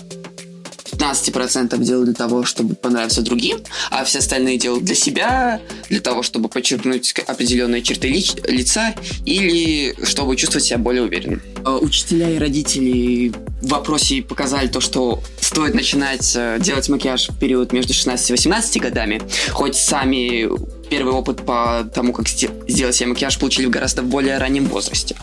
15% 0.91 1.77
делают 1.83 2.05
для 2.05 2.15
того, 2.15 2.43
чтобы 2.43 2.75
понравиться 2.75 3.21
другим, 3.21 3.59
а 3.91 4.03
все 4.03 4.19
остальные 4.19 4.57
делают 4.57 4.83
для 4.83 4.95
себя, 4.95 5.61
для 5.89 5.99
того, 5.99 6.23
чтобы 6.23 6.49
подчеркнуть 6.49 7.13
определенные 7.27 7.81
черты 7.81 8.07
ли, 8.09 8.23
лица 8.47 8.95
или 9.25 9.95
чтобы 10.03 10.35
чувствовать 10.35 10.65
себя 10.65 10.77
более 10.77 11.03
уверенным. 11.03 11.41
А, 11.63 11.77
учителя 11.77 12.29
и 12.29 12.37
родители 12.37 13.33
в 13.61 13.67
вопросе 13.69 14.21
показали 14.21 14.67
то, 14.67 14.79
что 14.81 15.21
стоит 15.39 15.73
начинать 15.73 16.33
э, 16.35 16.57
делать 16.59 16.87
макияж 16.89 17.29
в 17.29 17.39
период 17.39 17.73
между 17.73 17.93
16 17.93 18.29
и 18.29 18.33
18 18.33 18.81
годами, 18.81 19.21
хоть 19.51 19.75
сами 19.75 20.47
первый 20.89 21.13
опыт 21.13 21.45
по 21.45 21.89
тому, 21.93 22.13
как 22.13 22.27
сделать 22.27 22.95
себе 22.95 23.09
макияж, 23.09 23.39
получили 23.39 23.65
в 23.65 23.69
гораздо 23.69 24.01
более 24.01 24.37
раннем 24.37 24.65
возрасте. 24.65 25.15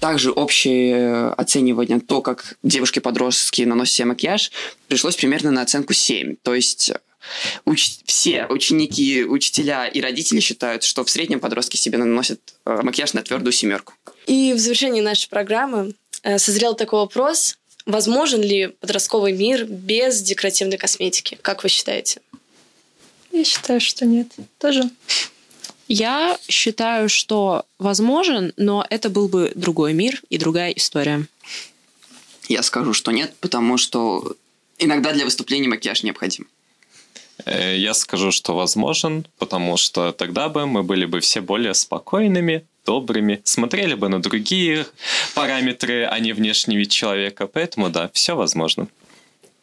Также 0.00 0.30
общее 0.30 1.28
оценивание, 1.30 2.00
то, 2.00 2.22
как 2.22 2.56
девушки-подростки 2.62 3.62
наносят 3.62 3.94
себе 3.94 4.06
макияж, 4.06 4.50
пришлось 4.88 5.16
примерно 5.16 5.50
на 5.50 5.62
оценку 5.62 5.92
7. 5.92 6.36
То 6.42 6.54
есть 6.54 6.92
уч- 7.66 8.00
все 8.04 8.46
ученики, 8.46 9.24
учителя 9.24 9.86
и 9.86 10.00
родители 10.00 10.40
считают, 10.40 10.82
что 10.82 11.04
в 11.04 11.10
среднем 11.10 11.40
подростки 11.40 11.76
себе 11.76 11.98
наносят 11.98 12.40
э, 12.64 12.80
макияж 12.82 13.12
на 13.14 13.22
твердую 13.22 13.52
семерку. 13.52 13.94
И 14.26 14.52
в 14.52 14.58
завершении 14.58 15.00
нашей 15.00 15.28
программы 15.28 15.94
э, 16.22 16.38
созрел 16.38 16.74
такой 16.74 17.00
вопрос, 17.00 17.58
возможен 17.86 18.42
ли 18.42 18.68
подростковый 18.80 19.32
мир 19.32 19.64
без 19.64 20.20
декоративной 20.22 20.76
косметики? 20.76 21.38
Как 21.42 21.62
вы 21.62 21.68
считаете? 21.68 22.20
Я 23.38 23.44
считаю, 23.44 23.80
что 23.80 24.04
нет. 24.04 24.32
Тоже. 24.58 24.90
Я 25.86 26.36
считаю, 26.48 27.08
что 27.08 27.64
возможен, 27.78 28.52
но 28.56 28.84
это 28.90 29.10
был 29.10 29.28
бы 29.28 29.52
другой 29.54 29.92
мир 29.92 30.20
и 30.28 30.38
другая 30.38 30.72
история. 30.72 31.24
Я 32.48 32.64
скажу, 32.64 32.92
что 32.94 33.12
нет, 33.12 33.32
потому 33.40 33.78
что 33.78 34.34
иногда 34.78 35.12
для 35.12 35.24
выступления 35.24 35.68
макияж 35.68 36.02
необходим. 36.02 36.48
Э, 37.44 37.76
я 37.76 37.94
скажу, 37.94 38.32
что 38.32 38.56
возможен, 38.56 39.24
потому 39.38 39.76
что 39.76 40.10
тогда 40.10 40.48
бы 40.48 40.66
мы 40.66 40.82
были 40.82 41.06
бы 41.06 41.20
все 41.20 41.40
более 41.40 41.74
спокойными, 41.74 42.64
добрыми, 42.84 43.40
смотрели 43.44 43.94
бы 43.94 44.08
на 44.08 44.20
другие 44.20 44.84
параметры, 45.34 46.06
а 46.06 46.18
не 46.18 46.32
внешний 46.32 46.76
вид 46.76 46.90
человека. 46.90 47.46
Поэтому 47.46 47.88
да, 47.88 48.10
все 48.12 48.34
возможно. 48.34 48.88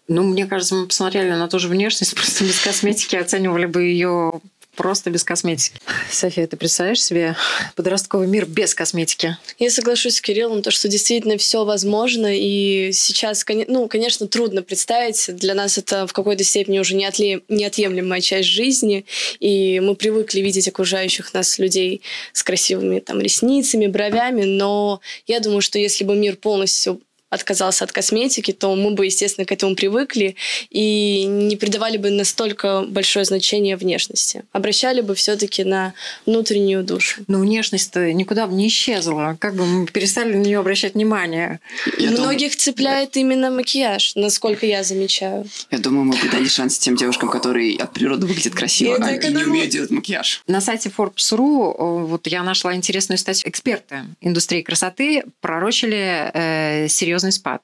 Ну, 0.07 0.23
мне 0.23 0.45
кажется, 0.45 0.75
мы 0.75 0.87
посмотрели 0.87 1.31
на 1.31 1.47
ту 1.47 1.59
же 1.59 1.67
внешность, 1.67 2.15
просто 2.15 2.43
без 2.43 2.59
косметики 2.59 3.15
оценивали 3.15 3.65
бы 3.65 3.83
ее 3.83 4.41
просто 4.75 5.09
без 5.09 5.23
косметики. 5.23 5.79
София, 6.11 6.47
ты 6.47 6.57
представляешь 6.57 7.03
себе 7.03 7.35
подростковый 7.75 8.27
мир 8.27 8.45
без 8.45 8.75
косметики? 8.75 9.37
Я 9.57 9.69
соглашусь 9.71 10.17
с 10.17 10.21
Кириллом, 10.21 10.61
то, 10.61 10.71
что 10.71 10.87
действительно 10.87 11.37
все 11.37 11.63
возможно, 11.63 12.27
и 12.29 12.91
сейчас, 12.91 13.45
ну, 13.67 13.87
конечно, 13.87 14.27
трудно 14.27 14.61
представить. 14.61 15.35
Для 15.35 15.53
нас 15.53 15.77
это 15.77 16.05
в 16.07 16.13
какой-то 16.13 16.43
степени 16.43 16.79
уже 16.79 16.95
неотъемлемая 16.95 18.21
часть 18.21 18.49
жизни, 18.49 19.05
и 19.39 19.79
мы 19.79 19.95
привыкли 19.95 20.41
видеть 20.41 20.67
окружающих 20.67 21.33
нас 21.33 21.57
людей 21.57 22.01
с 22.33 22.43
красивыми 22.43 22.99
там 22.99 23.21
ресницами, 23.21 23.87
бровями, 23.87 24.43
но 24.43 24.99
я 25.25 25.39
думаю, 25.39 25.61
что 25.61 25.79
если 25.79 26.03
бы 26.03 26.15
мир 26.15 26.35
полностью 26.35 27.01
отказался 27.35 27.83
от 27.83 27.91
косметики, 27.91 28.51
то 28.51 28.75
мы 28.75 28.91
бы, 28.91 29.05
естественно, 29.05 29.45
к 29.45 29.51
этому 29.51 29.75
привыкли 29.75 30.35
и 30.69 31.25
не 31.25 31.55
придавали 31.55 31.97
бы 31.97 32.09
настолько 32.09 32.83
большое 32.87 33.25
значение 33.25 33.75
внешности. 33.77 34.43
Обращали 34.51 35.01
бы 35.01 35.15
все-таки 35.15 35.63
на 35.63 35.93
внутреннюю 36.25 36.83
душу. 36.83 37.21
Но 37.27 37.39
внешность-то 37.39 38.11
никуда 38.13 38.47
бы 38.47 38.53
не 38.53 38.67
исчезла. 38.67 39.37
Как 39.39 39.55
бы 39.55 39.65
мы 39.65 39.87
перестали 39.87 40.33
на 40.33 40.41
нее 40.41 40.59
обращать 40.59 40.95
внимание. 40.95 41.59
Я 41.97 42.11
Многих 42.11 42.51
думаю... 42.51 42.57
цепляет 42.57 43.17
именно 43.17 43.51
макияж, 43.51 44.15
насколько 44.15 44.65
я 44.65 44.83
замечаю. 44.83 45.45
Я 45.71 45.77
думаю, 45.77 46.05
мы 46.05 46.15
бы 46.15 46.29
дали 46.29 46.47
шанс 46.47 46.77
тем 46.77 46.95
девушкам, 46.95 47.29
которые 47.29 47.77
от 47.77 47.93
природы 47.93 48.27
выглядят 48.27 48.55
красиво, 48.55 48.97
а 49.01 49.11
не 49.17 49.43
умеют 49.43 49.69
делать 49.69 49.91
макияж. 49.91 50.43
На 50.47 50.61
сайте 50.61 50.91
Forbes.ru 50.95 52.05
вот 52.05 52.27
я 52.27 52.43
нашла 52.43 52.75
интересную 52.75 53.17
статью. 53.17 53.49
Эксперты 53.49 54.05
индустрии 54.21 54.61
красоты 54.61 55.23
пророчили 55.41 56.31
э, 56.33 56.87
серьезно 56.87 57.24
серьезный 57.25 57.31
спад. 57.31 57.63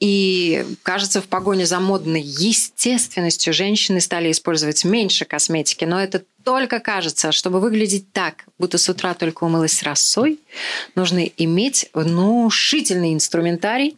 И, 0.00 0.64
кажется, 0.82 1.20
в 1.20 1.26
погоне 1.26 1.66
за 1.66 1.80
модной 1.80 2.22
естественностью 2.22 3.52
женщины 3.52 4.00
стали 4.00 4.30
использовать 4.30 4.84
меньше 4.84 5.24
косметики, 5.24 5.84
но 5.84 6.00
это 6.00 6.24
только 6.44 6.80
кажется, 6.80 7.32
чтобы 7.32 7.60
выглядеть 7.60 8.12
так, 8.12 8.44
будто 8.58 8.78
с 8.78 8.88
утра 8.88 9.14
только 9.14 9.44
умылась 9.44 9.82
росой, 9.82 10.38
нужно 10.94 11.24
иметь 11.24 11.90
внушительный 11.92 13.12
инструментарий. 13.12 13.96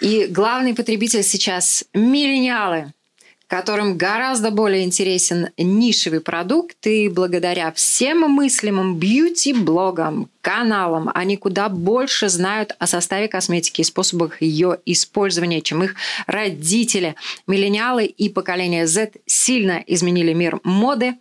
И 0.00 0.26
главный 0.26 0.74
потребитель 0.74 1.22
сейчас– 1.22 1.84
миллениалы– 1.94 2.92
которым 3.46 3.96
гораздо 3.96 4.50
более 4.50 4.84
интересен 4.84 5.48
нишевый 5.58 6.20
продукт, 6.20 6.86
и 6.86 7.08
благодаря 7.08 7.72
всем 7.72 8.20
мыслимым 8.30 8.96
бьюти-блогам, 8.96 10.28
каналам, 10.44 11.10
они 11.14 11.38
куда 11.38 11.70
больше 11.70 12.28
знают 12.28 12.76
о 12.78 12.86
составе 12.86 13.28
косметики 13.28 13.80
и 13.80 13.84
способах 13.84 14.42
ее 14.42 14.78
использования, 14.84 15.62
чем 15.62 15.82
их 15.82 15.94
родители. 16.26 17.14
Миллениалы 17.46 18.04
и 18.04 18.28
поколение 18.28 18.86
Z 18.86 19.12
сильно 19.24 19.82
изменили 19.86 20.34
мир 20.34 20.60
моды 20.62 21.14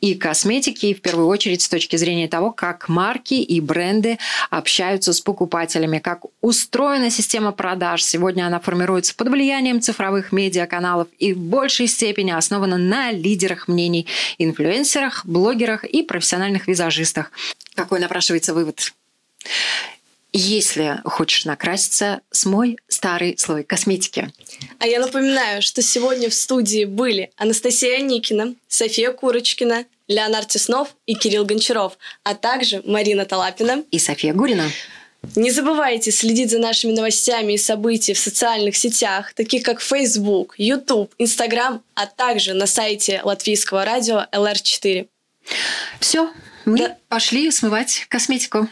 и 0.00 0.14
косметики, 0.14 0.86
и 0.86 0.94
в 0.94 1.02
первую 1.02 1.26
очередь 1.26 1.60
с 1.60 1.68
точки 1.68 1.96
зрения 1.96 2.26
того, 2.26 2.52
как 2.52 2.88
марки 2.88 3.34
и 3.34 3.60
бренды 3.60 4.18
общаются 4.48 5.12
с 5.12 5.20
покупателями, 5.20 5.98
как 5.98 6.22
устроена 6.40 7.10
система 7.10 7.52
продаж. 7.52 8.02
Сегодня 8.02 8.46
она 8.46 8.60
формируется 8.60 9.14
под 9.14 9.28
влиянием 9.28 9.82
цифровых 9.82 10.32
медиаканалов 10.32 11.08
и 11.18 11.34
в 11.34 11.38
большей 11.54 11.86
степени 11.86 12.32
основана 12.32 12.78
на 12.78 13.12
лидерах 13.12 13.68
мнений, 13.68 14.08
инфлюенсерах, 14.38 15.24
блогерах 15.24 15.84
и 15.84 16.02
профессиональных 16.02 16.66
визажистах. 16.66 17.30
Какой 17.76 18.00
напрашивается 18.00 18.54
вывод? 18.54 18.92
Если 20.32 21.00
хочешь 21.04 21.44
накраситься, 21.44 22.22
смой 22.32 22.76
старый 22.88 23.38
слой 23.38 23.62
косметики. 23.62 24.32
А 24.80 24.86
я 24.88 24.98
напоминаю, 24.98 25.62
что 25.62 25.80
сегодня 25.80 26.28
в 26.28 26.34
студии 26.34 26.86
были 26.86 27.30
Анастасия 27.36 28.00
Никина, 28.00 28.54
София 28.66 29.12
Курочкина, 29.12 29.84
Леонард 30.08 30.48
Теснов 30.48 30.96
и 31.06 31.14
Кирилл 31.14 31.44
Гончаров, 31.44 31.96
а 32.24 32.34
также 32.34 32.82
Марина 32.84 33.26
Талапина 33.26 33.84
и 33.92 34.00
София 34.00 34.34
Гурина. 34.34 34.68
Не 35.36 35.50
забывайте 35.50 36.10
следить 36.10 36.50
за 36.50 36.58
нашими 36.58 36.92
новостями 36.92 37.54
и 37.54 37.58
событиями 37.58 38.16
в 38.16 38.20
социальных 38.20 38.76
сетях, 38.76 39.32
таких 39.34 39.62
как 39.62 39.80
Facebook, 39.80 40.54
YouTube, 40.58 41.12
Instagram, 41.18 41.82
а 41.94 42.06
также 42.06 42.54
на 42.54 42.66
сайте 42.66 43.20
латвийского 43.24 43.84
радио 43.84 44.26
LR4. 44.32 45.06
Все, 46.00 46.30
мы 46.64 46.78
да. 46.78 46.96
пошли 47.08 47.50
смывать 47.50 48.06
косметику. 48.08 48.68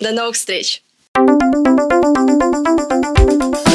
До 0.00 0.12
новых 0.12 0.34
встреч! 0.34 0.82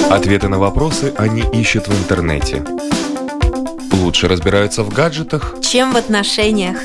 Ответы 0.10 0.50
на 0.50 0.60
вопросы 0.60 1.14
они 1.18 1.44
ищут 1.54 1.88
в 1.88 1.98
интернете. 1.98 2.64
Лучше 3.94 4.28
разбираются 4.28 4.84
в 4.84 4.94
гаджетах, 4.94 5.56
чем 5.62 5.94
в 5.94 5.98
отношениях. 5.98 6.82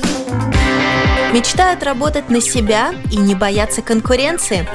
Мечтают 1.32 1.82
работать 1.82 2.30
на 2.30 2.40
себя 2.40 2.94
и 3.10 3.16
не 3.16 3.34
бояться 3.34 3.82
конкуренции. 3.82 4.68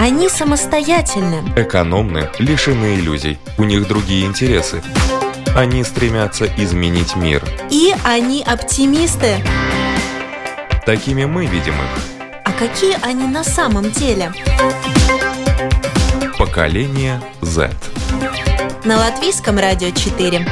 Они 0.00 0.28
самостоятельны. 0.28 1.42
Экономны, 1.56 2.30
лишены 2.38 2.94
иллюзий. 2.94 3.36
У 3.58 3.64
них 3.64 3.88
другие 3.88 4.26
интересы. 4.26 4.80
Они 5.56 5.82
стремятся 5.82 6.48
изменить 6.56 7.16
мир. 7.16 7.42
И 7.68 7.92
они 8.04 8.44
оптимисты. 8.44 9.38
Такими 10.86 11.24
мы 11.24 11.46
видим 11.46 11.74
их. 11.74 12.20
А 12.44 12.52
какие 12.52 12.96
они 13.02 13.26
на 13.26 13.42
самом 13.42 13.90
деле? 13.90 14.32
Поколение 16.38 17.20
Z. 17.40 17.72
На 18.84 18.98
латвийском 18.98 19.58
радио 19.58 19.90
4. 19.90 20.46